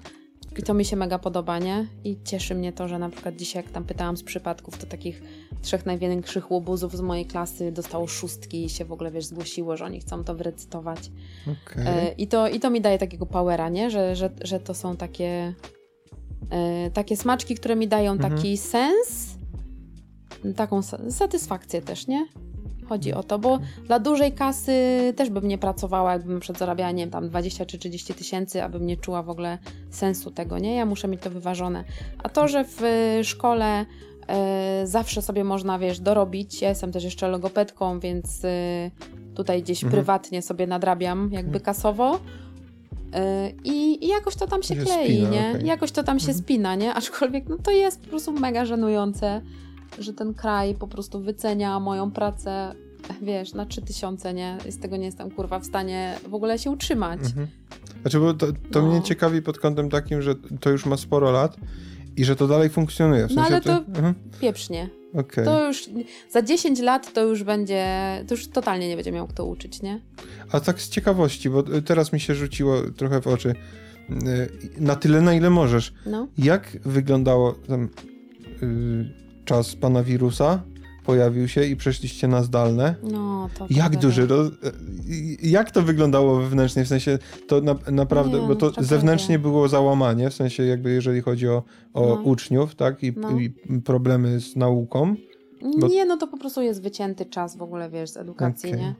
[0.59, 1.87] I to mi się mega podoba, nie?
[2.05, 5.23] I cieszy mnie to, że na przykład dzisiaj, jak tam pytałam z przypadków, to takich
[5.63, 9.85] trzech największych łobuzów z mojej klasy dostało szóstki i się w ogóle, wiesz, zgłosiło, że
[9.85, 11.11] oni chcą to wyrecytować.
[11.43, 11.85] Okej.
[11.87, 13.91] E, I, to, I to mi daje takiego powera, nie?
[13.91, 15.55] Że, że, że to są takie,
[16.51, 18.35] e, takie smaczki, które mi dają Mhm.
[18.35, 19.35] taki sens,
[20.57, 22.27] taką sa- satysfakcję też, nie?
[22.89, 24.73] Chodzi o to, bo dla dużej kasy
[25.17, 28.87] też bym nie pracowała, jakbym przed zarabiała, nie wiem, tam 20 czy 30 tysięcy, abym
[28.87, 29.59] nie czuła w ogóle
[29.91, 30.75] sensu tego, nie?
[30.75, 31.85] Ja muszę mieć to wyważone.
[32.23, 32.83] A to, że w
[33.21, 33.87] y, szkole
[34.29, 38.91] e, zawsze sobie można, wiesz, dorobić, ja jestem też jeszcze logopedką, więc y,
[39.35, 39.93] tutaj gdzieś Mhm.
[39.93, 42.21] prywatnie sobie nadrabiam jakby kasowo,
[43.65, 45.51] I, I, jakoś to tam się, się klei, spina, nie?
[45.55, 45.67] okej.
[45.67, 46.39] Jakoś to tam się Mhm.
[46.39, 46.95] spina, nie?
[46.95, 49.41] Aczkolwiek no to jest po prostu mega żenujące,
[49.99, 52.75] że ten kraj po prostu wycenia moją pracę,
[53.23, 54.59] wiesz, na 3000, nie?
[54.69, 57.21] I z tego nie jestem kurwa w stanie w ogóle się utrzymać.
[57.21, 57.47] Mhm.
[58.03, 58.89] Znaczy, bo to, to No.
[58.89, 61.57] mnie ciekawi pod kątem takim, że to już ma sporo lat
[62.17, 63.27] i że to dalej funkcjonuje.
[63.29, 64.15] W No, sensie ale to- Mhm.
[64.41, 64.89] Pieprznie.
[65.15, 65.45] Okej.
[65.45, 65.85] To już
[66.31, 67.85] za 10 lat to już będzie,
[68.29, 70.01] to już totalnie nie będzie miał kto uczyć, nie?
[70.51, 73.55] A tak z ciekawości, bo teraz mi się rzuciło trochę w oczy.
[74.11, 74.15] y,
[74.81, 75.95] Na tyle, na ile możesz.
[76.07, 76.29] No.
[76.39, 77.89] Jak wyglądało tam
[78.63, 80.63] y, czas pana wirusa?
[81.05, 82.95] Pojawił się i przeszliście na zdalne.
[83.03, 84.01] No, to Jak prawda.
[84.01, 84.49] duży roz...
[84.49, 84.53] y,
[85.43, 86.85] Jak to wyglądało wewnętrznie?
[86.85, 87.19] W sensie
[87.49, 88.89] to na, naprawdę, Nie, bo to tragedia.
[88.97, 91.63] zewnętrznie było załamanie, w sensie jakby jeżeli chodzi o,
[91.95, 92.15] o No.
[92.15, 93.03] uczniów, tak?
[93.03, 93.31] I, No.
[93.41, 93.51] I
[93.85, 95.15] problemy z nauką.
[95.81, 98.83] Bo- Nie, no to po prostu jest wycięty czas w ogóle, wiesz, z edukacji, Okej.
[98.83, 98.95] nie?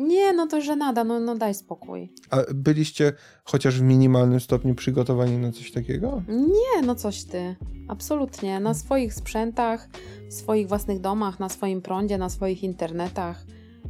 [0.00, 2.12] Nie, no to żenada, no, no daj spokój.
[2.30, 3.12] A byliście
[3.44, 6.22] chociaż w minimalnym stopniu przygotowani na coś takiego?
[6.28, 7.56] Nie, no coś ty.
[7.88, 8.60] Absolutnie.
[8.60, 9.88] Na swoich sprzętach,
[10.30, 13.44] w swoich własnych domach, na swoim prądzie, na swoich internetach.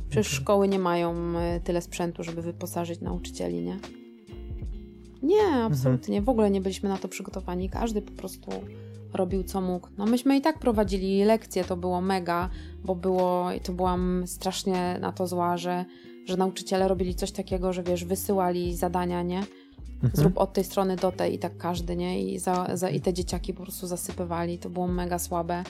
[0.09, 0.43] Przecież Mhm.
[0.43, 3.79] szkoły nie mają e, tyle sprzętu, żeby wyposażyć nauczycieli, nie?
[5.23, 6.23] Nie, absolutnie.
[6.23, 7.71] W ogóle nie byliśmy na to przygotowani.
[7.71, 8.51] Każdy po prostu
[9.15, 9.89] robił co mógł.
[9.99, 12.51] No myśmy i tak prowadzili lekcje, to było mega,
[12.85, 15.85] bo było, i to byłam strasznie na to zła, że,
[16.27, 19.39] że nauczyciele robili coś takiego, że wiesz, wysyłali zadania, nie?
[19.95, 20.13] Mhm.
[20.15, 22.23] zrób od tej strony do tej i tak każdy, nie?
[22.23, 24.59] I, za, za, I te dzieciaki po prostu zasypywali.
[24.59, 25.65] To było mega słabe.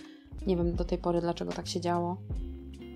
[0.46, 2.16] Nie wiem do tej pory, dlaczego tak się działo.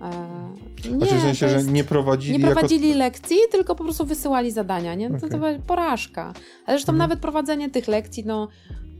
[0.01, 3.83] Eee, nie, Znaczy w sensie, to że jest- nie prowadzili, nie prowadzili lekcji, tylko po
[3.83, 5.09] prostu wysyłali zadania, nie?
[5.09, 5.29] To, Okej.
[5.29, 6.23] to była porażka.
[6.65, 6.97] Ale zresztą Mhm.
[7.09, 8.47] nawet prowadzenie tych lekcji, no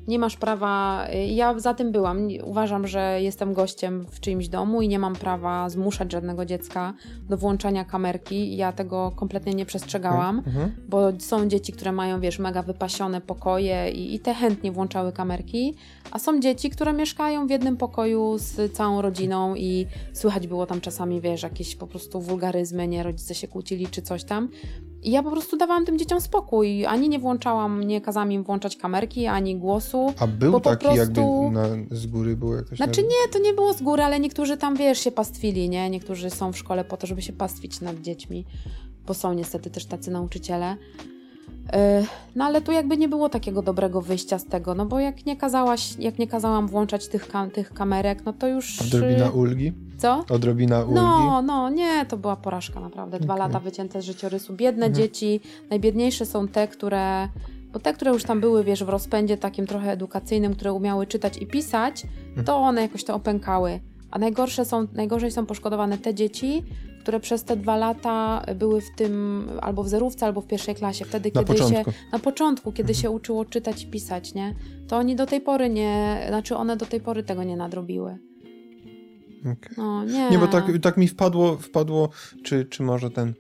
[0.08, 4.82] nie masz prawa, y, ja za tym byłam, uważam, że jestem gościem w czyimś domu
[4.82, 6.94] i nie mam prawa zmuszać żadnego dziecka
[7.30, 8.58] do włączania kamerki.
[8.58, 10.72] Ja tego kompletnie nie przestrzegałam Mhm.
[10.88, 15.76] bo są dzieci, które mają, wiesz, mega wypasione pokoje i, i te chętnie włączały kamerki,
[16.12, 20.82] a są dzieci, które mieszkają w jednym pokoju z całą rodziną i słychać było tam
[20.82, 24.50] czasami, wiesz, jakieś po prostu wulgaryzmy, nie, rodzice się kłócili czy coś tam.
[25.04, 28.78] I ja po prostu dawałam tym dzieciom spokój, ani nie włączałam, nie kazałam im włączać
[28.78, 29.95] kamerki, ani głosu.
[30.20, 32.78] A był taki prostu- jakby na, z góry było jakoś...
[32.78, 33.08] Znaczy na...
[33.08, 35.90] nie, to nie było z góry, ale niektórzy tam, wiesz, się pastwili, nie?
[35.90, 38.46] Niektórzy są w szkole po to, żeby się pastwić nad dziećmi,
[39.08, 40.78] bo są niestety też tacy nauczyciele.
[41.74, 41.80] Yy,
[42.36, 45.38] No ale tu jakby nie było takiego dobrego wyjścia z tego, no bo jak nie
[45.38, 48.82] kazałaś, jak nie kazałam włączać tych, kam- tych kamerek, no to już...
[48.82, 49.74] Odrobina ulgi?
[49.98, 50.26] Co?
[50.30, 50.96] Odrobina ulgi?
[50.96, 53.20] No, no, nie, to była porażka naprawdę.
[53.20, 53.48] Dwa Okej.
[53.48, 54.54] lata wycięte z życiorysu.
[54.54, 54.94] Biedne Mhm.
[55.04, 55.40] dzieci,
[55.70, 57.28] najbiedniejsze są te, które...
[57.76, 61.38] Bo te, które już tam były, wiesz, w rozpędzie takim trochę edukacyjnym, które umiały czytać
[61.38, 62.46] i pisać, Mhm.
[62.46, 63.80] to one jakoś to opękały.
[64.12, 66.64] A najgorsze są, najgorzej są poszkodowane te dzieci,
[67.02, 71.06] które przez te dwa lata były w tym albo w zerówce, albo w pierwszej klasie.
[71.06, 71.92] Wtedy, Na kiedy początku.
[71.92, 73.02] się na początku, kiedy Mhm.
[73.02, 74.56] się uczyło czytać i pisać, nie?
[74.88, 78.18] To oni do tej pory nie, znaczy one do tej pory tego nie nadrobiły.
[79.42, 79.72] Okej.
[79.78, 80.30] No, nie.
[80.30, 82.10] Nie, bo tak, tak mi wpadło, wpadło
[82.44, 83.34] czy, czy może ten...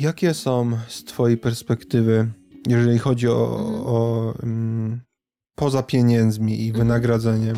[0.00, 2.26] Jakie są z twojej perspektywy,
[2.68, 3.82] jeżeli chodzi o, Mhm.
[3.86, 5.00] o mm,
[5.54, 6.86] poza pieniędzmi i Mhm.
[6.86, 7.56] wynagradzeniem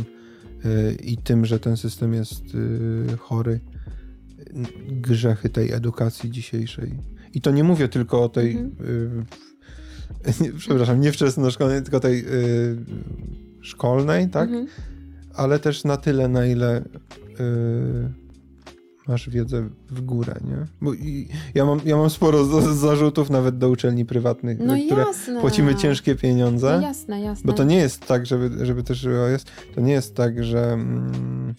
[0.64, 3.60] y, i tym, że ten system jest y, chory,
[4.88, 6.94] grzechy tej edukacji dzisiejszej.
[7.34, 8.88] I to nie mówię tylko o tej, Mhm.
[8.88, 9.24] y,
[10.44, 12.76] nie, przepraszam, nie wczesnoszkolnej, tylko tej y,
[13.60, 14.48] szkolnej, tak?
[14.48, 14.66] Mhm.
[15.34, 16.84] ale też na tyle, na ile y,
[19.08, 20.66] masz wiedzę w górę, nie?
[20.80, 25.02] Bo i, ja, mam, ja mam sporo z, zarzutów nawet do uczelni prywatnych, No które
[25.02, 25.40] jasne.
[25.40, 26.76] płacimy ciężkie pieniądze.
[26.76, 27.46] No jasne, jasne.
[27.46, 31.54] Bo to nie jest tak, żeby, żeby też jest, to nie jest tak, że mm,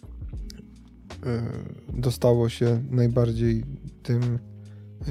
[1.25, 3.63] y, dostało się najbardziej
[4.03, 4.39] tym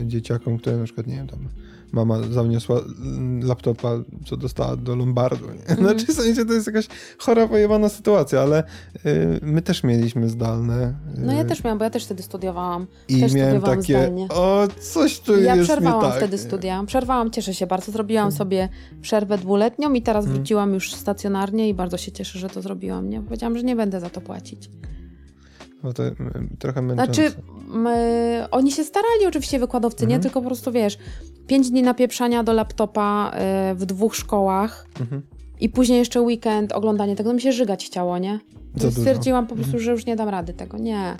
[0.04, 1.48] dzieciakom, które na przykład, nie wiem, tam
[1.92, 3.90] mama zawniosła mm, laptopa,
[4.26, 5.46] co dostała do Lombardu.
[5.46, 5.60] Nie?
[5.60, 5.78] Mhm.
[5.78, 6.86] Znaczy, w sensie to jest jakaś
[7.18, 8.64] chora, pojebana sytuacja, ale
[9.06, 10.94] y, my też mieliśmy zdalne.
[11.18, 12.86] y, No ja też miałam, bo ja też wtedy studiowałam.
[13.08, 14.26] I też miałem studiowałam takie, zdalnie.
[14.28, 16.16] o, coś tu ja jest przerwałam nie tak.
[16.18, 16.42] wtedy nie?
[16.42, 16.84] studia.
[16.86, 17.92] Przerwałam, cieszę się bardzo.
[17.92, 18.38] Zrobiłam Mhm.
[18.38, 18.68] sobie
[19.02, 20.36] przerwę dwuletnią i teraz Mhm.
[20.36, 23.10] wróciłam już stacjonarnie i bardzo się cieszę, że to zrobiłam.
[23.10, 23.20] Nie?
[23.22, 24.70] Powiedziałam, że nie będę za to płacić.
[25.84, 26.14] No to y,
[26.58, 27.14] trochę męczące.
[27.14, 27.32] Znaczy,
[27.68, 30.14] my, oni się starali oczywiście, wykładowcy, nie?
[30.14, 30.22] Mhm.
[30.22, 30.98] Tylko po prostu, wiesz,
[31.46, 33.32] pięć dni napieprzania do laptopa
[33.72, 35.22] y, w dwóch szkołach Mhm.
[35.60, 38.40] i później jeszcze weekend, oglądanie tego, no mi się żygać chciało, nie?
[38.76, 39.00] Za dużo.
[39.00, 39.84] Stwierdziłam po prostu, Mhm.
[39.84, 40.78] że już nie dam rady tego.
[40.78, 41.16] Nie,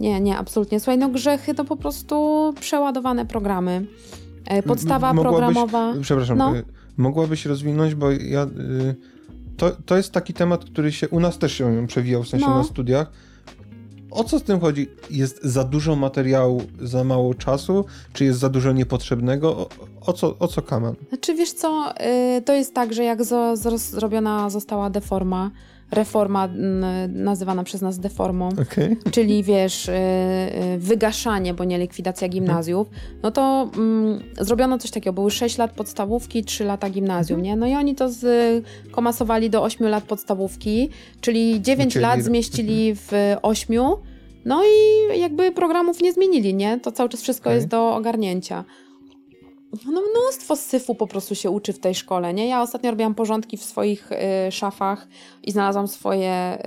[0.00, 0.80] nie, nie, absolutnie.
[0.80, 3.86] Słuchaj, no grzechy to po prostu przeładowane programy.
[4.46, 5.92] E, Podstawa mogłabyś- programowa.
[6.02, 6.56] Przepraszam, No.
[6.56, 6.62] y,
[6.96, 8.42] mogłabyś rozwinąć, bo ja.
[8.44, 8.94] Y,
[9.56, 12.54] to, to jest taki temat, który się u nas też się przewijał, w sensie No.
[12.58, 13.10] na studiach.
[14.10, 14.88] O co z tym chodzi?
[15.10, 17.84] Jest za dużo materiału, za mało czasu?
[18.12, 19.56] Czy jest za dużo niepotrzebnego?
[19.56, 19.68] O,
[20.00, 20.94] o co, o co kaman?
[21.08, 21.94] Znaczy wiesz co,
[22.38, 23.24] y, to jest tak, że jak
[23.76, 25.50] zrobiona została deforma,
[25.90, 26.48] reforma
[27.08, 28.96] nazywana przez nas deformą, okay.
[29.10, 32.90] czyli wiesz, y, y, wygaszanie, bo nie likwidacja gimnazjów,
[33.22, 37.44] no to mm, zrobiono coś takiego, były 6 lat podstawówki, 3 lata gimnazjum, mhm.
[37.44, 37.60] nie?
[37.60, 38.10] No i oni to
[38.90, 40.88] komasowali do 8 lat podstawówki,
[41.20, 42.02] czyli 9 Uczyli.
[42.02, 43.12] lat zmieścili w
[43.42, 43.76] 8,
[44.44, 46.80] no i jakby programów nie zmienili, nie?
[46.80, 47.54] To cały czas wszystko okay.
[47.54, 48.64] jest do ogarnięcia.
[49.72, 52.48] No mnóstwo syfu po prostu się uczy w tej szkole, nie?
[52.48, 54.16] Ja ostatnio robiłam porządki w swoich y,
[54.52, 55.08] szafach
[55.42, 56.58] i znalazłam swoje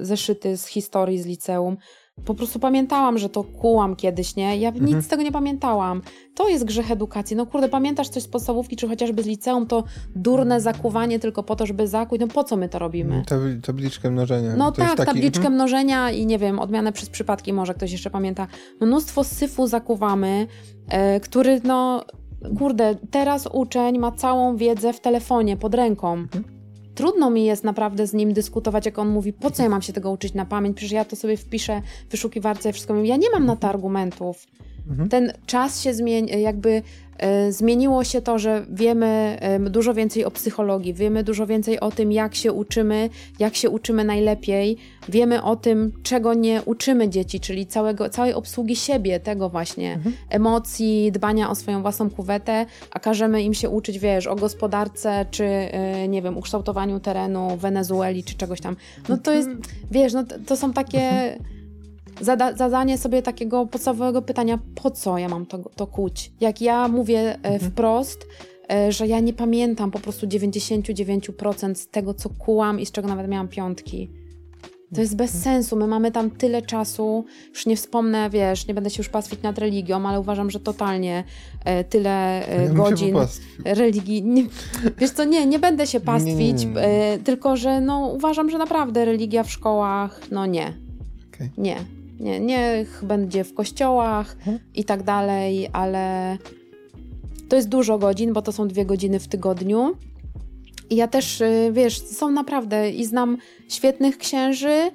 [0.00, 1.76] y, zeszyty z historii z liceum.
[2.24, 4.56] Po prostu pamiętałam, że to kułam kiedyś, nie?
[4.56, 4.86] Ja mhm.
[4.86, 6.02] nic z tego nie pamiętałam.
[6.34, 7.36] To jest grzech edukacji.
[7.36, 9.84] No kurde, pamiętasz coś z podstawówki, czy chociażby z liceum, to
[10.16, 12.20] durne zakuwanie tylko po to, żeby zakuć.
[12.20, 13.22] No po co my to robimy?
[13.62, 14.56] tabliczkę mnożenia.
[14.56, 15.06] No to tak, taki...
[15.06, 15.54] tabliczkę mhm.
[15.54, 18.46] mnożenia i nie wiem, odmianę przez przypadki może ktoś jeszcze pamięta.
[18.80, 20.46] Mnóstwo syfu zakuwamy,
[20.88, 22.04] e, który no
[22.58, 26.26] kurde, teraz uczeń ma całą wiedzę w telefonie, pod ręką.
[26.96, 29.92] Trudno mi jest naprawdę z nim dyskutować, jak on mówi, po co ja mam się
[29.92, 33.04] tego uczyć na pamięć, przecież ja to sobie wpiszę w wyszukiwarce, wszystko.
[33.04, 34.46] Ja nie mam na to argumentów.
[34.88, 35.08] Mhm.
[35.08, 36.82] Ten czas się zmieni, jakby
[37.50, 39.38] zmieniło się to, że wiemy
[39.70, 44.04] dużo więcej o psychologii, wiemy dużo więcej o tym, jak się uczymy, jak się uczymy
[44.04, 44.76] najlepiej,
[45.08, 50.16] wiemy o tym, czego nie uczymy dzieci, czyli całego, całej obsługi siebie, tego właśnie, mhm.
[50.30, 55.44] emocji, dbania o swoją własną kuwetę, a każemy im się uczyć, wiesz, o gospodarce, czy
[55.44, 58.76] e, nie wiem, ukształtowaniu terenu Wenezueli, czy czegoś tam.
[59.08, 59.64] No to jest, mhm.
[59.90, 61.55] wiesz, no to są takie mhm
[62.20, 66.32] zada, zadanie sobie takiego podstawowego pytania, po co ja mam to, to kuć?
[66.40, 67.60] Jak ja mówię e, mhm.
[67.60, 68.26] wprost,
[68.72, 73.08] e, że ja nie pamiętam po prostu 99% z tego, co kułam i z czego
[73.08, 74.10] nawet miałam piątki.
[74.94, 75.44] To jest bez mhm.
[75.44, 75.76] sensu.
[75.76, 79.58] My mamy tam tyle czasu, już nie wspomnę, wiesz, nie będę się już pastwić nad
[79.58, 81.24] religią, ale uważam, że totalnie
[81.64, 83.16] e, tyle e, ja godzin
[83.64, 84.22] religii.
[84.22, 84.44] Nie,
[84.98, 86.80] wiesz co, nie, nie będę się pastwić, nie, nie, nie.
[86.80, 90.72] E, tylko że no, uważam, że naprawdę religia w szkołach, no nie.
[91.34, 91.50] Okay.
[91.58, 91.95] Nie.
[92.20, 94.58] Nie, niech będzie w kościołach mhm.
[94.74, 96.36] i tak dalej, ale
[97.48, 99.96] to jest dużo godzin, bo to są dwie godziny w tygodniu.
[100.90, 103.38] I ja też, y, wiesz, są naprawdę i znam
[103.68, 104.90] świetnych księży y,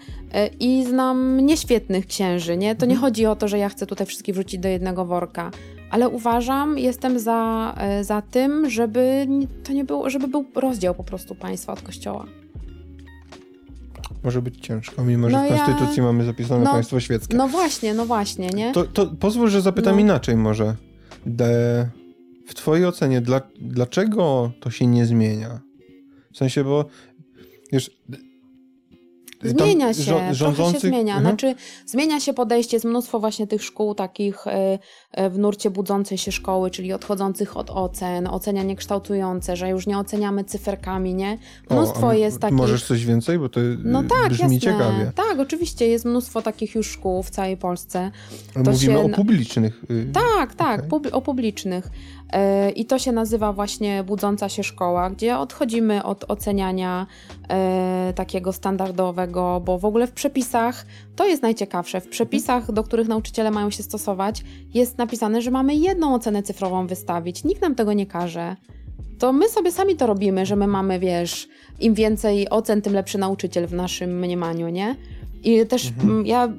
[0.59, 2.75] i znam nieświetnych księży, nie?
[2.75, 3.01] To nie mhm.
[3.01, 5.51] chodzi o to, że ja chcę tutaj wszystkich wrzucić do jednego worka,
[5.91, 9.27] ale uważam, jestem za, y, za tym, żeby
[9.63, 12.25] to nie było, żeby był rozdział po prostu państwa od kościoła
[14.23, 16.03] może być ciężko, mimo że no w Konstytucji ja...
[16.03, 17.37] mamy zapisane no, państwo świeckie.
[17.37, 18.71] No właśnie, no właśnie, nie?
[18.71, 20.01] To, to pozwól, że zapytam no.
[20.01, 20.75] inaczej może.
[21.25, 21.89] De,
[22.45, 25.61] w twojej ocenie, dla, dlaczego to się nie zmienia?
[26.33, 26.85] W sensie, bo
[27.71, 27.91] wiesz,
[29.43, 31.17] Zmienia się, trochę się zmienia.
[31.17, 31.21] Mhm.
[31.21, 31.55] Znaczy,
[31.85, 34.79] zmienia się podejście, jest mnóstwo właśnie tych szkół takich e,
[35.11, 39.97] e, w nurcie budzącej się szkoły, czyli odchodzących od ocen, ocenianie kształtujące, że już nie
[39.97, 41.37] oceniamy cyferkami, nie?
[41.69, 42.57] Mnóstwo o, jest takich...
[42.57, 44.59] Możesz coś więcej, bo to no tak, brzmi jasne.
[44.59, 45.11] ciekawie.
[45.15, 48.11] Tak, oczywiście, jest mnóstwo takich już szkół w całej Polsce.
[48.53, 48.99] To Mówimy się...
[48.99, 49.83] o publicznych.
[49.91, 51.11] Y, tak, tak, okay.
[51.11, 51.89] o publicznych.
[52.31, 57.07] E, I to się nazywa właśnie budząca się szkoła, gdzie odchodzimy od oceniania
[57.49, 60.85] e, takiego standardowego, bo w ogóle w przepisach
[61.15, 62.01] to jest najciekawsze.
[62.01, 64.43] W przepisach, do których nauczyciele mają się stosować,
[64.73, 67.43] jest napisane, że mamy jedną ocenę cyfrową wystawić.
[67.43, 68.55] Nikt nam tego nie każe.
[69.19, 71.47] To my sobie sami to robimy, że my mamy, wiesz,
[71.79, 74.95] im więcej ocen, tym lepszy nauczyciel w naszym mniemaniu, nie?
[75.43, 76.25] I też mhm.
[76.25, 76.49] ja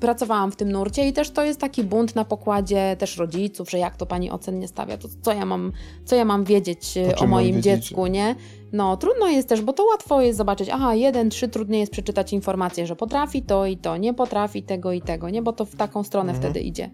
[0.00, 3.78] pracowałam w tym nurcie i też to jest taki bunt na pokładzie też rodziców, że
[3.78, 5.72] jak to pani ocen nie stawia, to co ja mam,
[6.04, 8.34] co ja mam wiedzieć e, o moim dziecku, nie?
[8.72, 12.32] No, trudno jest też, bo to łatwo jest zobaczyć, aha, jeden, trzy, trudniej jest przeczytać
[12.32, 15.42] informację, że potrafi to i to, nie potrafi tego i tego, nie?
[15.42, 16.42] Bo to w taką stronę mhm.
[16.42, 16.90] wtedy idzie.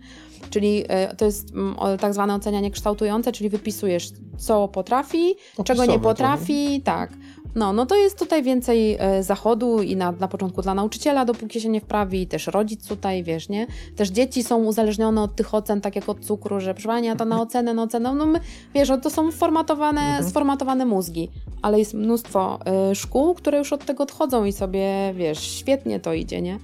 [0.51, 1.51] Czyli y, to jest
[1.95, 7.13] y, tak zwane ocenianie kształtujące, czyli wypisujesz, co potrafi, Opisowe, czego nie potrafi, tak.
[7.55, 11.61] No, no to jest tutaj więcej e, zachodu i na, na początku dla nauczyciela, dopóki
[11.61, 13.67] się nie wprawi, i też rodzic tutaj, wiesz, nie?
[13.97, 17.41] Też dzieci są uzależnione od tych ocen, tak jak od cukru, że Pani, to na
[17.41, 18.41] ocenę, na ocenę, no my,
[18.75, 20.31] wiesz, to są formatowane, mhm.
[20.31, 21.29] sformatowane mózgi,
[21.63, 22.59] ale jest mnóstwo
[22.91, 26.59] y, szkół, które już od tego odchodzą i sobie, wiesz, świetnie to idzie, nie?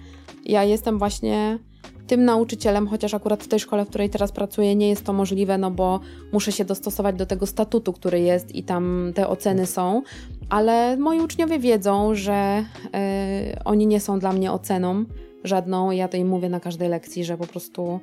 [0.45, 1.59] Ja jestem właśnie
[2.07, 5.59] tym nauczycielem, chociaż akurat w tej szkole, w której teraz pracuję, nie jest to możliwe,
[5.59, 6.01] no bo
[6.33, 10.03] muszę się dostosować do tego statutu, który jest i tam te oceny są,
[10.51, 15.05] ale moi uczniowie wiedzą, że y, oni nie są dla mnie oceną
[15.45, 15.91] żadną.
[15.91, 18.01] Ja to im mówię na każdej lekcji, że po prostu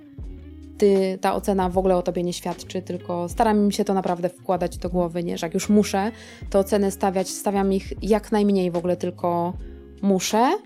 [0.77, 4.29] ty, ta ocena w ogóle o tobie nie świadczy, tylko staram mi się to naprawdę
[4.29, 5.37] wkładać do głowy, nie?
[5.37, 6.11] że jak już muszę
[6.49, 9.53] te oceny stawiać, stawiam ich jak najmniej w ogóle, tylko
[10.01, 10.57] muszę.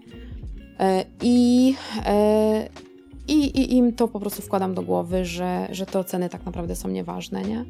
[0.80, 1.76] E, I,
[2.06, 2.70] e,
[3.28, 6.76] i, i im to po prostu wkładam do głowy, że, że te oceny tak naprawdę
[6.76, 7.66] są nieważne, nie?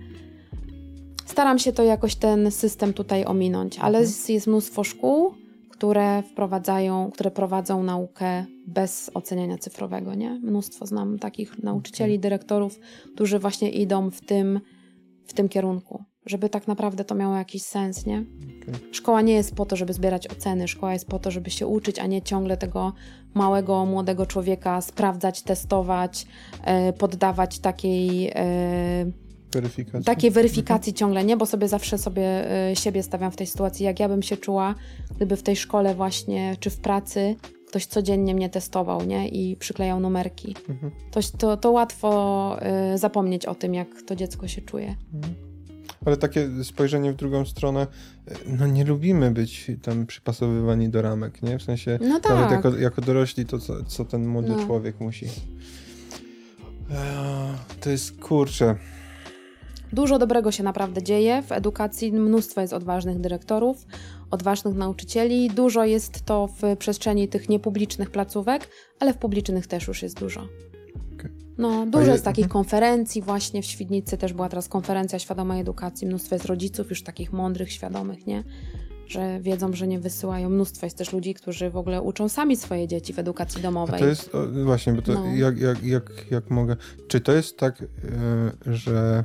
[1.26, 4.03] Staram się to jakoś ten system tutaj ominąć, ale Mhm.
[4.03, 5.34] jest, jest mnóstwo szkół,
[5.69, 10.30] które wprowadzają, które prowadzą naukę bez oceniania cyfrowego, nie?
[10.30, 12.80] Mnóstwo znam takich nauczycieli, dyrektorów,
[13.14, 14.60] którzy właśnie idą w tym,
[15.26, 18.26] w tym kierunku, żeby tak naprawdę to miało jakiś sens, nie?
[18.61, 18.73] Okej.
[18.91, 21.99] Szkoła nie jest po to, żeby zbierać oceny, szkoła jest po to, żeby się uczyć,
[21.99, 22.93] a nie ciągle tego
[23.34, 26.27] małego, młodego człowieka sprawdzać, testować,
[26.64, 28.31] e, poddawać takiej,
[29.56, 30.14] e, Weryfikacja.
[30.14, 31.38] takiej weryfikacji ciągle, nie?
[31.38, 34.76] Bo sobie zawsze sobie e, siebie stawiam w tej sytuacji, jak ja bym się czuła,
[35.15, 37.36] gdyby w tej szkole właśnie, czy w pracy
[37.68, 39.30] ktoś codziennie mnie testował, nie?
[39.30, 40.56] I przyklejał numerki.
[40.69, 40.91] Mhm.
[41.11, 44.95] To, to, to łatwo e, zapomnieć o tym, jak to dziecko się czuje.
[45.14, 45.34] Mhm.
[46.06, 47.88] Ale takie spojrzenie w drugą stronę,
[48.28, 51.60] e, no nie lubimy być tam przypasowywani do ramek, nie?
[51.60, 52.32] W sensie, No tak.
[52.32, 54.65] nawet jako, jako dorośli, to co, co ten młody No.
[54.65, 55.26] człowiek musi.
[55.26, 55.32] Eee,
[57.82, 58.76] To jest kurczę.
[59.93, 63.85] Dużo dobrego się naprawdę dzieje w edukacji, mnóstwo jest odważnych dyrektorów,
[64.31, 68.68] odważnych nauczycieli, dużo jest to w przestrzeni tych niepublicznych placówek,
[68.99, 70.47] ale w publicznych też już jest dużo.
[71.57, 72.53] No, dużo je- jest takich mhm.
[72.63, 77.34] konferencji, właśnie w Świdnicy też była teraz konferencja świadomej edukacji, mnóstwo jest rodziców już takich
[77.34, 78.43] mądrych, świadomych, nie?
[79.07, 80.49] Że wiedzą, że nie wysyłają.
[80.49, 83.99] Mnóstwo jest też ludzi, którzy w ogóle uczą sami swoje dzieci w edukacji A domowej.
[83.99, 85.26] to jest, o, właśnie, bo to No.
[85.35, 86.76] jak, jak, jak, jak mogę.
[87.07, 87.88] Czy to jest tak, e,
[88.73, 89.23] że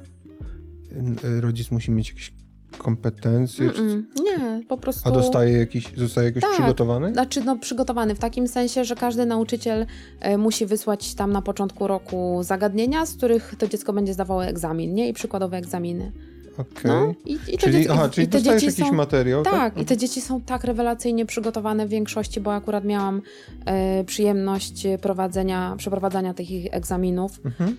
[1.41, 2.33] rodzic musi mieć jakieś
[2.79, 5.09] kompetencje, czy, Mm-mm, nie, po prostu...
[5.09, 6.53] a dostaje jakiś, zostaje jakoś Tak.
[6.53, 7.13] przygotowany?
[7.13, 9.87] Znaczy, no, przygotowany w takim sensie, że każdy nauczyciel
[10.21, 14.95] e, musi wysłać tam na początku roku zagadnienia, z których to dziecko będzie zdawało egzamin,
[14.95, 15.09] nie?
[15.09, 16.13] I przykładowe egzaminy.
[16.59, 16.91] Okej.
[16.91, 19.55] No, i, i Czyli, dzieci, aha, czyli i te dostajesz dzieci jakiś są, materiał, tak?
[19.55, 23.23] Tak, i te dzieci są tak rewelacyjnie przygotowane w większości, bo akurat miałam
[23.65, 27.41] e, przyjemność prowadzenia, przeprowadzania tych egzaminów.
[27.45, 27.77] Mhm.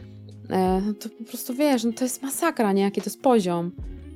[0.49, 2.81] E, no to po prostu wiesz, no to jest masakra, nie?
[2.81, 3.71] Jaki to jest poziom.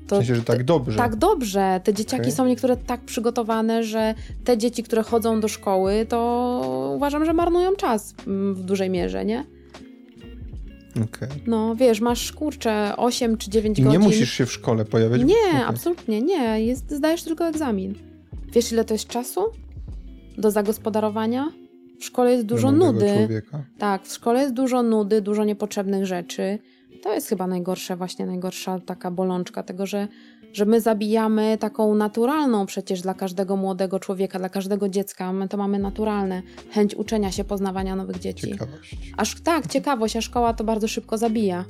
[0.06, 0.98] W To, sensie, że tak dobrze.
[0.98, 1.82] tak dobrze.
[1.84, 2.32] Te dzieciaki Okej.
[2.34, 7.76] są niektóre tak przygotowane, że te dzieci, które chodzą do szkoły, to uważam, że marnują
[7.76, 9.46] czas mm, w dużej mierze, nie?
[11.04, 11.28] Okej.
[11.48, 14.00] No wiesz, masz kurczę 8 czy 9 I godzin.
[14.02, 15.22] nie musisz się w szkole pojawiać?
[15.24, 15.62] Nie, Okej.
[15.68, 16.66] absolutnie nie.
[16.66, 17.96] Jest, zdajesz tylko egzamin.
[18.54, 19.42] Wiesz, ile to jest czasu
[20.38, 21.52] do zagospodarowania?
[22.02, 23.14] W szkole jest dużo nudy.
[23.18, 23.64] człowieka.
[23.78, 26.60] Tak, w szkole jest dużo nudy, dużo niepotrzebnych rzeczy.
[27.04, 30.08] To jest chyba najgorsze, właśnie najgorsza taka bolączka tego, że,
[30.54, 35.34] że my zabijamy taką naturalną przecież dla każdego młodego człowieka, dla każdego dziecka.
[35.34, 36.42] My to mamy naturalne.
[36.72, 38.48] Chęć uczenia się, poznawania nowych dzieci.
[38.48, 38.98] Ciekawość.
[39.18, 41.66] Aż tak, ciekawość, a szkoła to bardzo szybko zabija.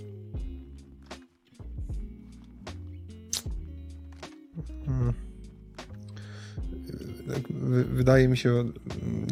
[7.72, 8.64] Wydaje mi się,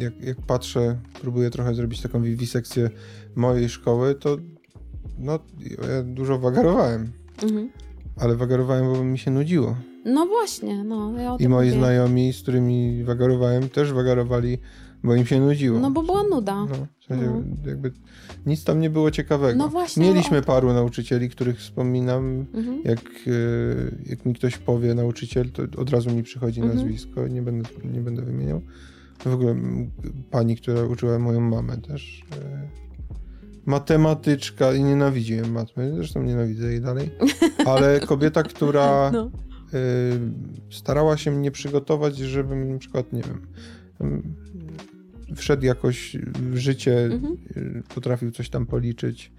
[0.00, 2.90] jak, jak patrzę, próbuję trochę zrobić taką wiwisekcję
[3.36, 4.36] mojej szkoły, to
[5.18, 5.38] no,
[5.88, 7.12] ja dużo wagarowałem,
[7.42, 7.70] Mhm.
[8.16, 9.76] ale wagarowałem, bo mi się nudziło.
[10.04, 11.18] No właśnie, no.
[11.20, 11.78] Ja I moi mówię.
[11.78, 14.58] znajomi, z którymi wagarowałem, też wagarowali,
[15.04, 15.78] bo im się nudziło.
[15.78, 16.54] No bo była nuda.
[16.64, 17.42] No, w sensie No.
[17.70, 17.92] jakby
[18.46, 19.58] nic tam nie było ciekawego.
[19.58, 22.46] No właśnie, Mieliśmy paru nauczycieli, których wspominam.
[22.54, 22.82] Mhm.
[22.84, 23.30] Jak, e,
[24.06, 26.78] jak mi ktoś powie nauczyciel, to od razu mi przychodzi Mhm.
[26.78, 28.60] nazwisko, nie będę, nie będę wymieniał.
[29.24, 29.56] W ogóle
[30.30, 32.24] pani, która uczyła moją mamę też.
[32.42, 32.68] e,
[33.66, 37.10] Matematyczka i nienawidziłem matmy, zresztą nienawidzę jej dalej.
[37.66, 39.30] Ale kobieta, która No.
[39.74, 43.46] y, starała się mnie przygotować, żebym na przykład, nie wiem,
[45.36, 46.16] wszedł jakoś
[46.52, 47.36] w życie, Mhm.
[47.56, 49.32] y, potrafił coś tam policzyć,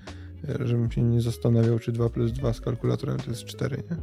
[0.61, 3.97] y, żebym się nie zastanawiał, czy 2 plus 2 z kalkulatorem to jest 4, nie?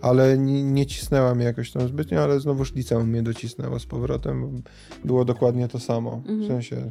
[0.00, 4.62] Ale nie, nie cisnęła mnie jakoś tam zbytnio, ale znowuż liceum mnie docisnęło z powrotem,
[5.04, 6.14] było dokładnie to samo.
[6.16, 6.42] Mhm.
[6.42, 6.90] W sensie, y,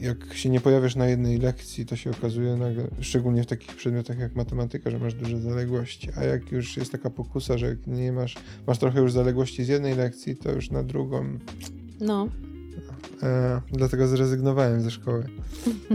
[0.00, 4.18] jak się nie pojawiasz na jednej lekcji, to się okazuje, nagle, szczególnie w takich przedmiotach
[4.18, 8.12] jak matematyka, że masz duże zaległości, a jak już jest taka pokusa, że jak nie
[8.12, 8.36] masz,
[8.66, 11.38] masz trochę już zaległości z jednej lekcji, to już na drugą.
[12.00, 12.28] No.
[13.22, 15.24] E, dlatego zrezygnowałem ze szkoły
[15.90, 15.94] e,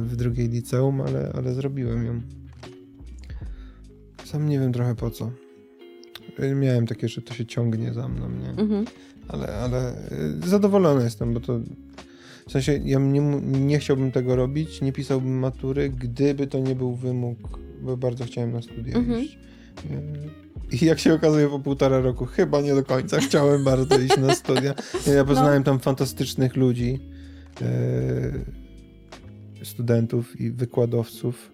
[0.00, 2.20] w drugiej liceum, ale, ale zrobiłem ją.
[4.24, 5.30] Sam nie wiem trochę po co.
[6.38, 8.50] E, Miałem takie, że to się ciągnie za mną, nie?
[8.62, 8.84] Mhm.
[9.28, 9.92] ale, ale
[10.44, 11.60] y, zadowolony jestem, bo to
[12.48, 16.94] w sensie ja nie, nie chciałbym tego robić, nie pisałbym matury, gdyby to nie był
[16.94, 17.38] wymóg,
[17.82, 19.22] bo bardzo chciałem na studia Mhm.
[19.24, 19.38] iść.
[20.72, 24.34] I jak się okazuje po półtora roku, chyba nie do końca chciałem bardzo iść na
[24.34, 24.74] studia.
[25.16, 27.00] Ja poznałem tam fantastycznych ludzi,
[27.62, 27.64] y,
[29.64, 31.52] studentów i wykładowców,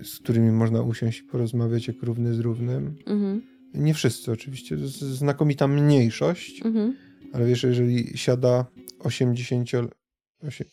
[0.00, 2.96] y, z którymi można usiąść i porozmawiać jak równy z równym.
[3.06, 3.42] Mhm.
[3.74, 6.94] Nie wszyscy oczywiście, to jest znakomita mniejszość, Mhm.
[7.32, 8.66] ale wiesz, jeżeli siada
[8.98, 9.90] 80,
[10.42, 10.66] 8,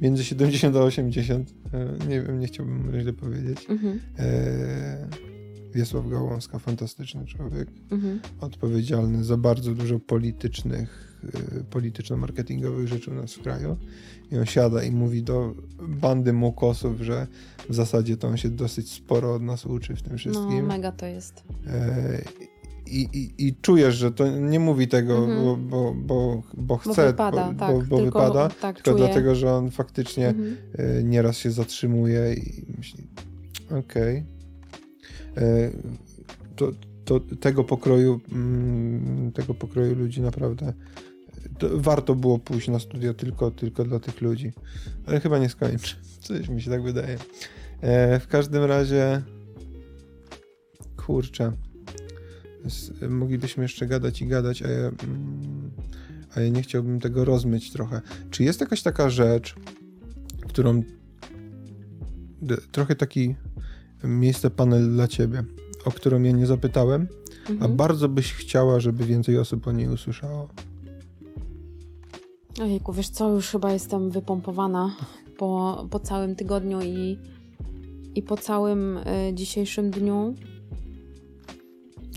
[0.00, 3.66] między 70 a 80, e, nie wiem, nie chciałbym źle powiedzieć.
[3.68, 4.00] Mhm.
[5.74, 8.20] Wiesław Gałązka, fantastyczny człowiek, Mhm.
[8.40, 11.18] odpowiedzialny za bardzo dużo politycznych,
[11.60, 13.76] e, polityczno-marketingowych rzeczy u nas w kraju.
[14.32, 15.54] I on siada i mówi do
[15.88, 17.26] bandy mukosów, że
[17.68, 20.66] w zasadzie to on się dosyć sporo od nas uczy w tym No, wszystkim.
[20.66, 21.42] mega to jest.
[21.66, 22.22] E,
[22.86, 25.44] I, i, I czujesz, że to nie mówi tego, Mhm.
[25.44, 27.72] bo, bo, bo, bo Bo chce, wypada, bo, tak.
[27.74, 29.04] bo, bo tylko, wypada, tak, tylko czuję.
[29.06, 30.56] dlatego, że on faktycznie Mhm.
[30.78, 33.06] e, nieraz się zatrzymuje i myśli,
[33.78, 34.16] okej.
[34.16, 34.24] E,
[36.56, 36.72] To,
[37.04, 40.72] to tego pokroju mm, tego pokroju ludzi naprawdę
[41.58, 44.52] to warto było pójść na studia tylko, tylko dla tych ludzi.
[45.06, 45.96] Ale chyba nie skończę.
[46.20, 47.18] Coś mi się tak wydaje.
[47.80, 49.22] E, w każdym razie
[50.96, 51.52] kurczę
[53.08, 55.70] moglibyśmy jeszcze gadać i gadać, a ja, mm,
[56.36, 58.00] a ja nie chciałbym tego rozmyć trochę.
[58.30, 59.54] Czy jest jakaś taka rzecz,
[60.48, 60.82] którą
[62.72, 63.34] trochę taki
[64.04, 65.44] miejsce panel dla ciebie,
[65.84, 67.06] o którą ja nie zapytałem,
[67.46, 67.76] a Mhm.
[67.76, 70.48] bardzo byś chciała, żeby więcej osób o niej usłyszało?
[72.62, 74.96] Ojejku, wiesz co, już chyba jestem wypompowana
[75.38, 77.18] po, po całym tygodniu i,
[78.14, 79.02] i po całym y,
[79.34, 80.34] dzisiejszym dniu.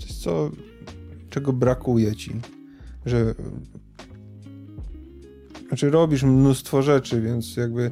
[0.01, 0.51] Coś, co,
[1.29, 2.31] czego brakuje ci,
[3.05, 3.35] że
[5.67, 7.91] znaczy robisz mnóstwo rzeczy, więc jakby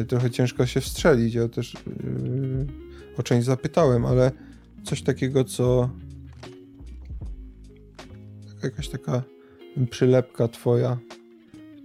[0.00, 1.34] y, trochę ciężko się wstrzelić.
[1.34, 2.66] Ja też yy,
[3.20, 4.32] o część zapytałem, ale
[4.84, 5.90] coś takiego, co
[8.62, 9.22] jakaś taka
[9.90, 10.98] przylepka twoja,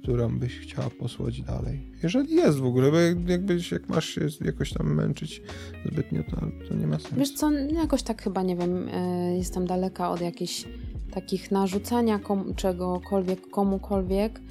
[0.01, 1.91] którą byś chciała posłać dalej.
[2.03, 5.41] Jeżeli jest w ogóle, bo jak- jakbyś, jak masz się jakoś tam męczyć
[5.85, 6.37] zbytnio, to,
[6.69, 7.15] to nie ma sensu.
[7.17, 10.65] Wiesz co, jakoś tak chyba, nie wiem, y, jestem daleka od jakichś
[11.11, 14.41] takich narzucania kom, czegokolwiek komukolwiek,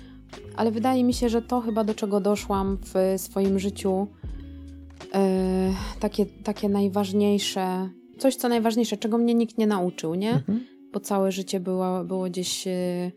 [0.56, 4.06] ale wydaje mi się, że to chyba do czego doszłam w swoim życiu,
[6.00, 10.32] takie, takie najważniejsze, coś co najważniejsze, czego mnie nikt nie nauczył, nie?
[10.32, 10.66] Mhm.
[10.92, 13.10] bo całe życie było, było gdzieś e,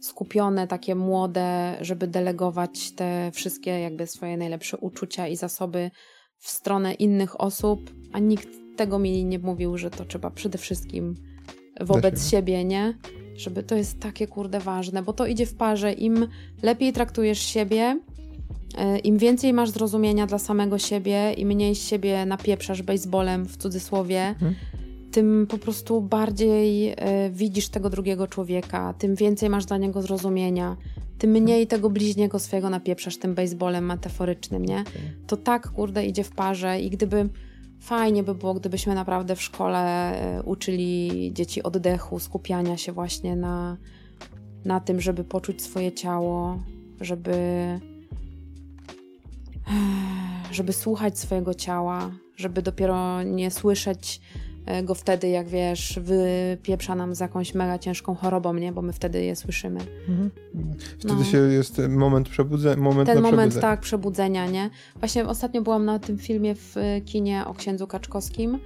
[0.00, 5.90] skupione, takie młode, żeby delegować te wszystkie jakby swoje najlepsze uczucia i zasoby
[6.38, 11.14] w stronę innych osób, a nikt tego mi nie mówił, że to trzeba przede wszystkim
[11.80, 12.64] wobec siebie.
[12.64, 12.98] nie?
[13.36, 15.92] Żeby to jest takie kurde ważne, bo to idzie w parze.
[15.92, 16.28] Im
[16.62, 18.00] lepiej traktujesz siebie,
[19.04, 24.54] im więcej masz zrozumienia dla samego siebie i mniej siebie napieprzasz baseballem w cudzysłowie, Mhm.
[25.12, 30.76] tym po prostu bardziej e, widzisz tego drugiego człowieka, tym więcej masz dla niego zrozumienia,
[31.18, 34.84] tym mniej tego bliźniego swojego napieprzasz tym baseballem metaforycznym, nie?
[35.26, 37.28] To tak, kurde, idzie w parze i gdyby
[37.80, 43.76] fajnie by było, gdybyśmy naprawdę w szkole e, uczyli dzieci oddechu, skupiania się właśnie na,
[44.64, 46.58] na tym, żeby poczuć swoje ciało,
[47.00, 47.34] żeby
[50.50, 54.20] żeby słuchać swojego ciała, żeby dopiero nie słyszeć
[54.66, 58.72] e, go wtedy, jak wiesz, wypieprza nam z jakąś mega ciężką chorobą, nie?
[58.72, 59.80] Bo my wtedy je słyszymy.
[60.08, 60.30] Mhm.
[60.98, 61.24] Wtedy No.
[61.24, 63.60] się jest moment przebudzenia, moment Ten na moment, przebudzenie.
[63.62, 64.70] tak, przebudzenia, nie?
[64.96, 68.58] Właśnie ostatnio byłam na tym filmie w e, kinie o księdzu Kaczkowskim, e,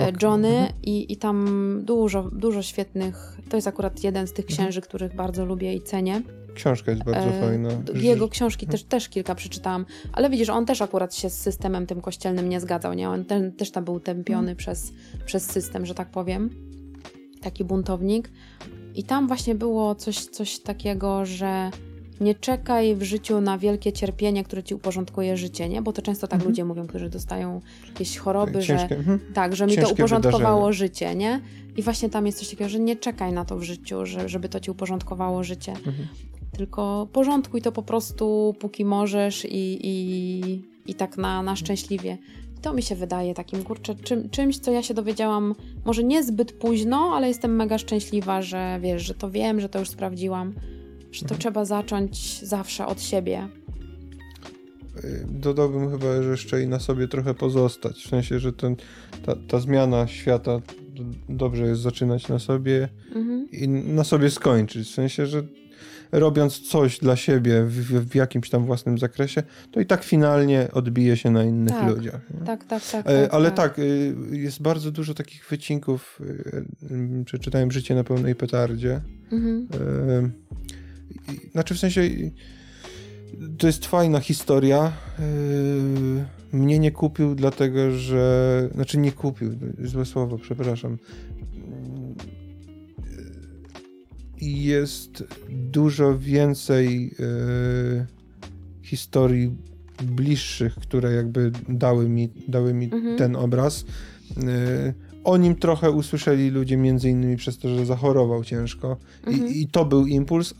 [0.00, 0.72] Okej, Johnny mhm.
[0.82, 1.48] i, i tam
[1.84, 4.58] dużo, dużo świetnych, to jest akurat jeden z tych Mhm.
[4.58, 6.22] księży, których bardzo lubię i cenię.
[6.58, 7.68] Książka jest bardzo E, fajna.
[7.94, 12.00] Jego książki też, też kilka przeczytałam, ale widzisz, on też akurat się z systemem tym
[12.00, 13.10] kościelnym nie zgadzał, nie?
[13.10, 14.56] On ten, też tam był tępiony Mhm.
[14.56, 14.92] przez,
[15.26, 16.50] przez system, że tak powiem.
[17.40, 18.30] Taki buntownik.
[18.94, 21.70] I tam właśnie było coś, coś takiego, że
[22.20, 25.82] nie czekaj w życiu na wielkie cierpienie, które ci uporządkuje życie, nie?
[25.82, 26.50] Bo to często tak Mhm.
[26.50, 29.20] ludzie mówią, którzy dostają jakieś choroby, że Ciężkie, mhm.
[29.34, 30.72] tak, że mi to Ciężkie uporządkowało wydarzenie.
[30.88, 31.40] życie, nie?
[31.76, 34.48] I właśnie tam jest coś takiego, że nie czekaj na to w życiu, że, żeby
[34.48, 35.72] to ci uporządkowało życie.
[35.72, 36.08] Mhm.
[36.56, 42.18] Tylko porządkuj to po prostu, póki możesz i, i, i tak na, na szczęśliwie.
[42.58, 45.54] I to mi się wydaje takim, kurczę, czym, czymś, co ja się dowiedziałam,
[45.84, 49.78] może nie zbyt późno, ale jestem mega szczęśliwa, że wiesz, że to wiem, że to
[49.78, 50.54] już sprawdziłam,
[51.12, 51.40] że to Mhm.
[51.40, 53.48] trzeba zacząć zawsze od siebie.
[55.04, 57.96] Y, Dodałbym chyba, że jeszcze i na sobie trochę pozostać.
[58.04, 58.76] W sensie, że ten,
[59.26, 60.60] ta, ta zmiana świata
[61.28, 63.48] dobrze jest zaczynać na sobie Mhm.
[63.52, 64.88] i na sobie skończyć.
[64.88, 65.42] W sensie, że
[66.12, 71.16] robiąc coś dla siebie w, w, jakimś tam własnym zakresie, to i tak finalnie odbije
[71.16, 72.20] się na innych Tak, ludziach.
[72.40, 72.46] nie?
[72.46, 73.06] Tak, tak, tak.
[73.08, 76.20] E, tak Ale tak, y, jest bardzo dużo takich wycinków.
[76.90, 79.00] y, Przeczytałem Życie na pełnej petardzie.
[79.32, 79.68] Mhm.
[79.74, 80.48] E,
[81.52, 82.02] Znaczy w sensie
[83.58, 84.92] to jest fajna historia.
[85.18, 85.22] E,
[86.52, 88.68] Mnie nie kupił dlatego, że...
[88.74, 89.50] Znaczy nie kupił,
[89.84, 90.98] złe słowo, przepraszam.
[94.42, 98.06] Jest dużo więcej e,
[98.82, 99.50] historii
[100.02, 103.18] bliższych, które jakby dały mi, dały mi Mhm.
[103.18, 103.84] ten obraz.
[104.46, 104.94] E,
[105.24, 108.96] o nim trochę usłyszeli ludzie między innymi przez to, że zachorował ciężko
[109.26, 109.48] Mhm.
[109.48, 110.54] I, i to był impuls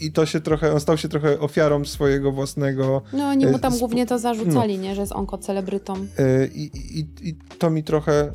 [0.00, 3.72] i to się trochę, on stał się trochę ofiarą swojego własnego No oni mu tam
[3.72, 4.94] E, spo- głównie to zarzucali, nie?
[4.94, 5.94] Że jest onkocelebrytą.
[6.18, 6.70] E, I,
[7.00, 8.32] i, I to mi trochę.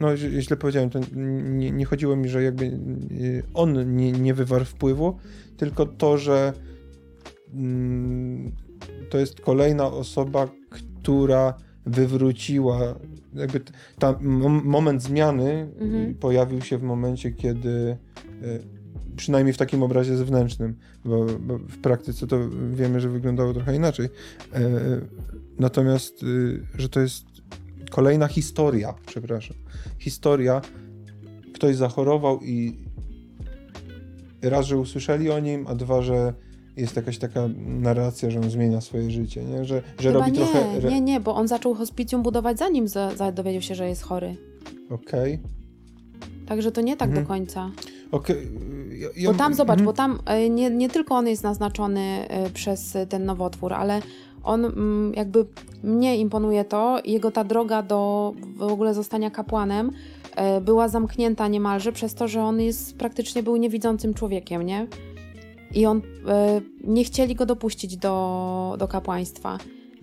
[0.00, 2.70] No, źle powiedziałem, to nie, nie chodziło mi, że jakby e,
[3.54, 5.16] on nie, nie wywarł wpływu,
[5.56, 6.52] tylko to, że
[7.54, 8.52] mm,
[9.10, 11.54] to jest kolejna osoba, która
[11.86, 12.94] wywróciła.
[13.34, 13.60] Jakby
[13.98, 16.10] ta mom- moment zmiany Mhm.
[16.10, 17.96] y, pojawił się w momencie, kiedy
[18.42, 18.60] y,
[19.16, 20.74] przynajmniej w takim obrazie zewnętrznym,
[21.04, 22.38] bo, bo w praktyce to
[22.72, 24.06] wiemy, że wyglądało trochę inaczej.
[24.54, 24.60] E,
[25.58, 27.24] Natomiast, y, że to jest
[27.90, 29.56] kolejna historia, przepraszam.
[29.98, 30.60] Historia,
[31.54, 32.76] ktoś zachorował i
[34.42, 36.34] raz, że usłyszeli o nim, a dwa, że
[36.76, 39.64] jest jakaś taka narracja, że on zmienia swoje życie, nie?
[39.64, 40.72] Że, że Chyba robi nie, trochę...
[40.76, 44.02] re- nie, nie, bo on zaczął hospicjum budować zanim za, za dowiedział się, że jest
[44.02, 44.36] chory.
[44.90, 45.38] Okej.
[46.46, 47.24] Także to nie tak Mhm.
[47.24, 47.70] do końca.
[48.12, 48.36] Okej.
[48.98, 49.84] Ja- ja- Bo tam, zobacz, mhm.
[49.86, 54.02] bo tam e, nie, nie tylko on jest naznaczony e, przez ten nowotwór, ale
[54.44, 55.46] on mm, jakby
[55.82, 59.90] mnie imponuje to, jego ta droga do w ogóle zostania kapłanem
[60.36, 64.86] e, była zamknięta niemalże przez to, że on jest praktycznie był niewidzącym człowiekiem, nie?
[65.74, 69.58] I on e, nie chcieli go dopuścić do, do kapłaństwa.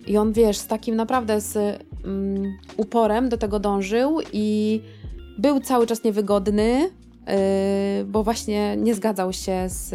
[0.06, 4.80] I on, wiesz, z takim naprawdę z mm, uporem do tego dążył i
[5.38, 6.90] był cały czas niewygodny,
[7.26, 9.94] yy, bo właśnie nie zgadzał się z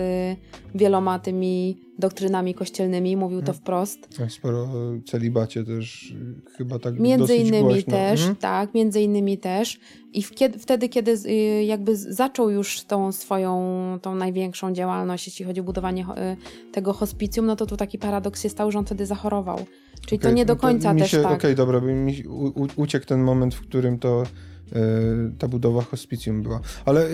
[0.76, 3.58] wieloma tymi doktrynami kościelnymi, mówił to Mhm.
[3.58, 4.18] wprost.
[4.18, 4.70] Tak, Sporo o
[5.06, 7.92] celibacie też y, chyba tak Między innymi głośno.
[7.94, 8.36] też, Mhm.
[8.36, 9.80] tak, między innymi też.
[10.14, 13.60] I kiedy, wtedy, kiedy y, jakby zaczął już tą swoją,
[14.02, 18.42] tą największą działalność, jeśli chodzi o budowanie y, tego hospicjum, no to tu taki paradoks
[18.44, 19.60] się stał, że on wtedy zachorował.
[20.08, 21.32] Czyli to Okej, nie do no końca mi też się, tak.
[21.32, 22.24] Okej, dobra, bo mi
[22.76, 24.24] uciekł ten moment, w którym to
[25.40, 26.60] ta budowa hospicjum była.
[26.86, 27.08] Ale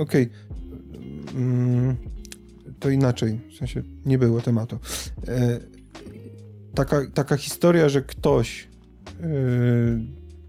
[0.00, 0.28] okej,
[1.34, 1.96] mm,
[2.80, 4.78] to inaczej, w sensie nie było tematu.
[5.28, 5.60] E,
[6.74, 8.68] taka, taka historia, że ktoś
[9.20, 9.26] y,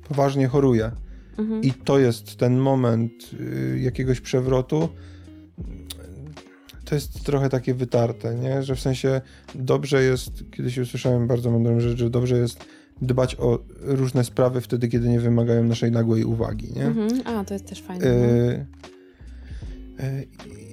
[0.07, 0.91] poważnie choruje
[1.37, 1.63] Mhm.
[1.63, 4.89] i to jest ten moment y, jakiegoś przewrotu,
[6.85, 8.63] to jest trochę takie wytarte, nie?
[8.63, 9.21] Że w sensie
[9.55, 12.65] dobrze jest, kiedyś usłyszałem bardzo mądrą rzecz, że dobrze jest
[13.01, 16.85] dbać o różne sprawy wtedy, kiedy nie wymagają naszej nagłej uwagi, nie?
[16.85, 17.21] Mhm.
[17.25, 18.05] A, to jest też fajne.
[18.05, 18.89] no.
[19.99, 20.23] E,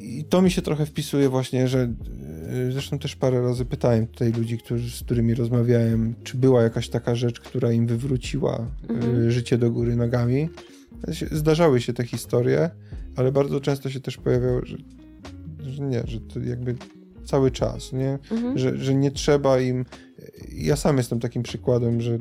[0.01, 4.33] I to mi się trochę wpisuje właśnie, że e, zresztą też parę razy pytałem tutaj
[4.33, 9.31] ludzi, którzy, z którymi rozmawiałem, czy była jakaś taka rzecz, która im wywróciła e, Mhm.
[9.31, 10.49] życie do góry nogami.
[11.33, 12.71] Zdarzały się te historie,
[13.17, 14.77] ale bardzo często się też pojawiało, że,
[15.61, 16.75] że nie, że to jakby
[17.25, 18.19] cały czas, nie?
[18.31, 18.59] Mhm.
[18.59, 19.85] że, że nie trzeba im.
[20.53, 22.19] Ja sam jestem takim przykładem, że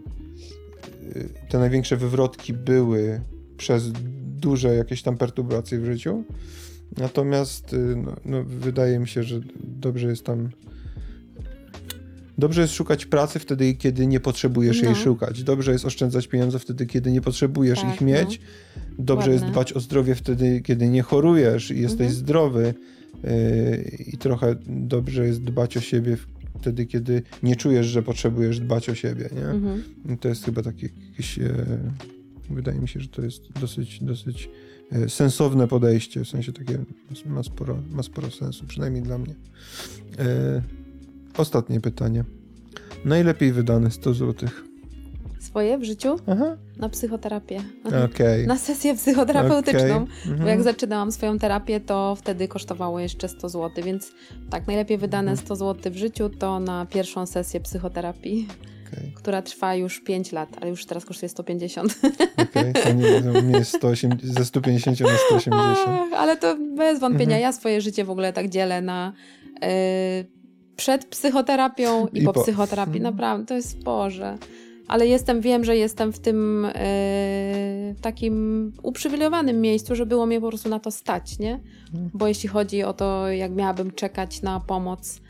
[1.50, 3.22] te największe wywrotki były
[3.58, 3.92] przez
[4.38, 6.24] duże jakieś tam perturbacje w życiu.
[6.98, 10.50] Natomiast y, no, no, wydaje mi się, że dobrze jest tam.
[12.38, 14.96] Dobrze jest szukać pracy wtedy, kiedy nie potrzebujesz jej No.
[14.96, 15.44] szukać.
[15.44, 18.42] Dobrze jest oszczędzać pieniądze wtedy, kiedy nie potrzebujesz Tak, ich mieć.
[19.00, 19.54] Dobrze jest Ładne.
[19.54, 22.12] dbać o zdrowie wtedy, kiedy nie chorujesz i jesteś Mhm.
[22.20, 22.74] zdrowy.
[23.24, 23.32] Yy,
[24.08, 26.18] I trochę dobrze jest dbać o siebie
[26.60, 29.30] wtedy, kiedy nie czujesz, że potrzebujesz dbać o siebie.
[29.36, 29.46] Nie?
[29.48, 29.84] Mhm.
[30.20, 31.40] To jest chyba takie jakieś.
[31.40, 31.54] E,
[32.50, 34.50] wydaje mi się, że to jest dosyć, dosyć
[35.08, 36.24] sensowne podejście.
[36.24, 36.78] W sensie takie
[37.26, 39.36] ma sporo, ma sporo sensu, przynajmniej dla mnie.
[40.20, 40.62] E,
[41.38, 42.24] ostatnie pytanie.
[43.06, 44.50] Najlepiej wydane 100 zł.
[45.40, 46.16] Swoje w życiu?
[46.28, 47.62] Aha, Na psychoterapię.
[48.06, 48.48] okej.
[48.54, 50.06] Na sesję psychoterapeutyczną.
[50.26, 50.48] Bo Mhm.
[50.50, 54.12] jak zaczynałam swoją terapię, to wtedy kosztowało jeszcze 100 zł, więc
[54.50, 55.46] tak, najlepiej wydane Mhm.
[55.46, 58.48] 100 zł w życiu to na pierwszą sesję psychoterapii,
[58.98, 59.12] Okej.
[59.16, 62.00] która trwa już 5 lat, ale już teraz kosztuje 150.
[62.38, 65.80] Okej, to nie, nie jest 108, ze 150 na 180.
[65.88, 67.42] Ach, ale to bez wątpienia, Mhm.
[67.42, 69.14] ja swoje życie w ogóle tak dzielę na
[69.56, 70.26] y,
[70.76, 72.44] przed psychoterapią i, I po, po.
[72.44, 72.98] psychoterapii.
[72.98, 73.14] Mhm.
[73.16, 74.38] Naprawdę, to jest Boże.
[74.88, 76.72] Ale jestem, wiem, że jestem w tym y,
[77.98, 81.60] w takim uprzywilejowanym miejscu, że było mnie po prostu na to stać, nie?
[81.94, 82.10] Mhm.
[82.14, 85.22] Bo jeśli chodzi o to, jak miałabym czekać na pomoc,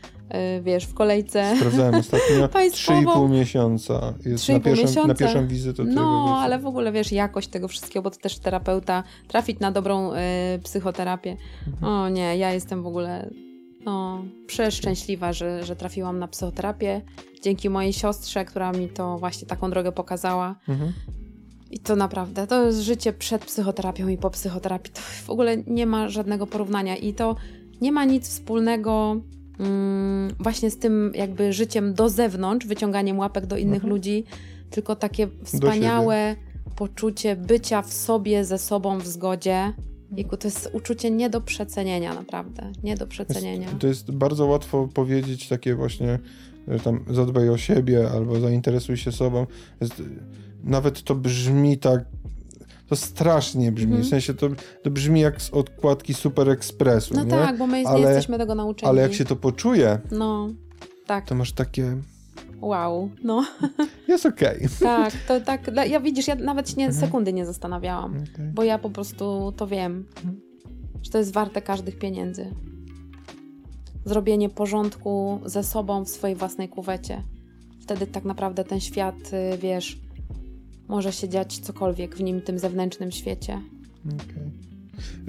[0.62, 1.56] wiesz, w kolejce.
[1.56, 3.28] Sprawdzałem ostatnio Państwową.
[3.28, 4.14] 3,5 miesiąca.
[4.26, 5.14] Jest 3,5 na, pierwszą, na miesiąca.
[5.14, 5.84] pierwszą wizytę.
[5.84, 10.12] No, ale w ogóle wiesz, jakość tego wszystkiego, bo to też terapeuta, trafić na dobrą
[10.12, 10.16] y,
[10.62, 11.36] psychoterapię.
[11.66, 11.92] Mhm.
[11.92, 13.30] O nie, ja jestem w ogóle
[13.84, 17.02] no, przeszczęśliwa, że, że trafiłam na psychoterapię.
[17.42, 20.56] Dzięki mojej siostrze, która mi to właśnie taką drogę pokazała.
[20.68, 20.92] Mhm.
[21.70, 24.92] I to naprawdę, to jest życie przed psychoterapią i po psychoterapii.
[24.92, 27.36] To w ogóle nie ma żadnego porównania i to
[27.80, 29.16] nie ma nic wspólnego
[29.60, 33.90] mm, właśnie z tym jakby życiem do zewnątrz, wyciąganiem łapek do innych Mhm.
[33.90, 34.24] ludzi,
[34.70, 36.36] tylko takie wspaniałe
[36.76, 39.72] poczucie bycia w sobie, ze sobą w zgodzie.
[40.16, 42.72] Jejku, to jest uczucie nie do przecenienia, naprawdę.
[42.82, 43.68] Nie do przecenienia.
[43.68, 46.18] Jest, to jest bardzo łatwo powiedzieć takie właśnie,
[46.68, 49.46] że tam zadbaj o siebie albo zainteresuj się sobą.
[49.80, 50.02] Jest,
[50.64, 52.04] nawet to brzmi tak,
[52.88, 54.04] to strasznie brzmi, Mhm.
[54.04, 54.48] w sensie to,
[54.82, 57.30] to brzmi jak z odkładki Super Expressu, No nie?
[57.30, 58.90] tak, bo my nie Ale- jesteśmy tego nauczeni.
[58.90, 60.48] Ale jak się to poczuje, No,
[61.06, 61.96] tak, to masz takie,
[62.60, 63.44] wow, no.
[64.08, 64.68] jest okej.
[64.80, 67.06] Tak, to tak, ja widzisz, ja nawet się nie, Mhm.
[67.06, 68.46] sekundy nie zastanawiałam, Okej.
[68.54, 70.04] bo ja po prostu to wiem,
[71.02, 72.50] że to jest warte każdych pieniędzy.
[74.04, 77.22] Zrobienie porządku ze sobą w swojej własnej kuwecie.
[77.80, 79.14] Wtedy tak naprawdę ten świat,
[79.54, 80.00] y, wiesz,
[80.88, 83.60] może się dziać cokolwiek w nim, tym zewnętrznym świecie.
[84.06, 84.66] Okej.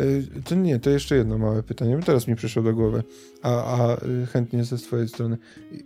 [0.08, 3.04] Y, To nie, to jeszcze jedno małe pytanie, bo teraz mi przyszło do głowy,
[3.42, 5.38] a, a y, chętnie ze swojej strony.
[5.72, 5.82] Y, y,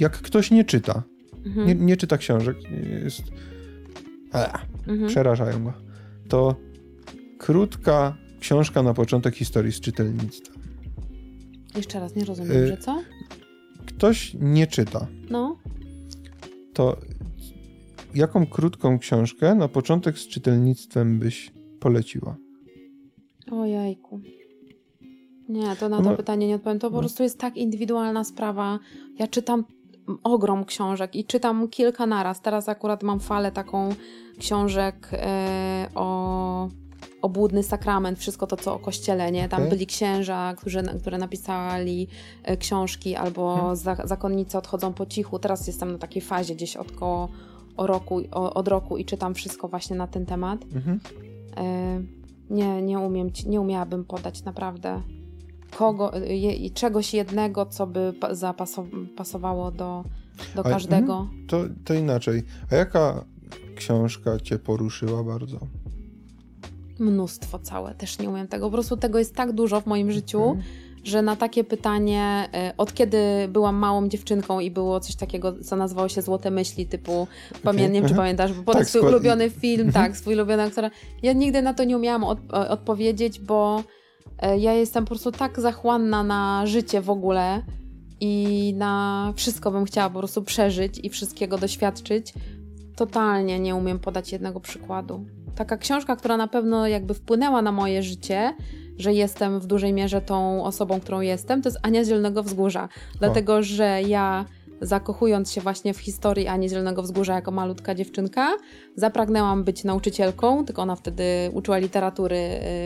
[0.00, 1.02] Jak ktoś nie czyta,
[1.46, 1.66] Mhm.
[1.66, 2.56] nie, nie czyta książek,
[3.04, 3.22] jest...
[4.32, 4.58] A,
[4.88, 5.08] mhm.
[5.08, 5.72] przerażają go,
[6.28, 6.56] to
[7.38, 10.54] krótka książka na początek historii z czytelnictwa.
[11.76, 13.02] Jeszcze raz, nie rozumiem, Y- że co?
[13.86, 15.56] Ktoś nie czyta, No,
[16.72, 16.96] to
[18.14, 22.36] jaką krótką książkę na początek z czytelnictwem byś poleciła?
[23.52, 24.20] ojejku.
[25.48, 26.78] Nie, to na No to bo- pytanie nie odpowiem.
[26.78, 27.00] To po no.
[27.00, 28.78] prostu jest tak indywidualna sprawa.
[29.18, 29.64] Ja czytam
[30.22, 32.40] ogrom książek i czytam kilka naraz.
[32.40, 33.88] Teraz akurat mam falę taką
[34.38, 36.68] książek e, o
[37.22, 39.48] obłudny sakrament, wszystko to, co o kościele, nie?
[39.48, 39.70] Tam Okej.
[39.70, 42.08] byli księża, którzy, które napisali
[42.42, 43.76] e, książki, albo Mhm.
[43.76, 45.38] za, zakonnice odchodzą po cichu.
[45.38, 47.28] Teraz jestem na takiej fazie gdzieś od koło
[47.76, 50.60] o roku, o, od roku i czytam wszystko właśnie na ten temat.
[50.74, 51.00] Mhm.
[51.56, 52.00] E,
[52.50, 55.02] nie, nie umiem, nie umiałabym podać naprawdę
[55.76, 60.04] kogo, je, i czegoś jednego, co by pa- zapasow- pasowało do,
[60.56, 61.28] do Ale- każdego.
[61.48, 62.42] To, to inaczej.
[62.72, 63.24] A jaka
[63.76, 65.58] książka cię poruszyła bardzo?
[67.00, 68.66] Mnóstwo całe, też nie umiem tego.
[68.66, 70.64] Po prostu tego jest tak dużo w moim życiu, Mhm.
[71.04, 73.18] że na takie pytanie, e, od kiedy
[73.48, 77.26] byłam małą dziewczynką i było coś takiego, co nazywało się Złote Myśli, typu,
[77.64, 78.22] pamię- nie wiem czy Aha.
[78.22, 80.04] pamiętasz, bo Tak, swój ulubiony film, Mhm.
[80.04, 80.90] tak, swój ulubiony aktor.
[81.22, 83.82] Ja nigdy na to nie umiałam od, odpowiedzieć, bo
[84.38, 87.62] e, ja jestem po prostu tak zachłanna na życie w ogóle
[88.20, 92.32] i na wszystko bym chciała po prostu przeżyć i wszystkiego doświadczyć.
[93.00, 95.24] Totalnie nie umiem podać jednego przykładu.
[95.54, 98.54] Taka książka, która na pewno jakby wpłynęła na moje życie,
[98.98, 102.88] że jestem w dużej mierze tą osobą, którą jestem, to jest Ania Zielonego Wzgórza.
[103.18, 104.44] Dlatego, że ja
[104.80, 108.48] zakochując się właśnie w historii Ani Zielonego Wzgórza jako malutka dziewczynka,
[108.96, 112.36] zapragnęłam być nauczycielką, tylko ona wtedy uczyła literatury,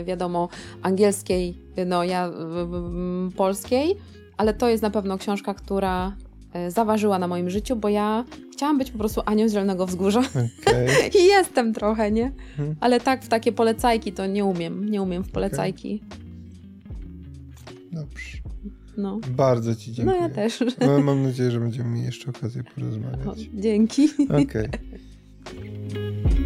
[0.01, 0.49] y, wiadomo,
[0.83, 3.97] angielskiej, no ja y, y, polskiej,
[4.37, 6.17] ale to jest na pewno książka, która
[6.69, 10.21] zaważyła na moim życiu, bo ja chciałam być po prostu Anią z Zielonego Wzgórza.
[10.21, 10.89] Okej.
[11.21, 12.33] I jestem trochę, nie?
[12.59, 12.77] Mhm.
[12.81, 14.91] Ale tak, w takie polecajki to nie umiem.
[14.91, 16.03] Nie umiem w polecajki.
[17.93, 18.39] Dobrze.
[18.97, 19.21] No.
[19.31, 20.19] Bardzo ci no dziękuję.
[20.21, 20.65] ja też.
[20.81, 23.39] No, Mam nadzieję, że będziemy mieli jeszcze okazję O, porozmawiać.
[23.55, 24.09] dzięki.
[24.29, 24.69] Okej.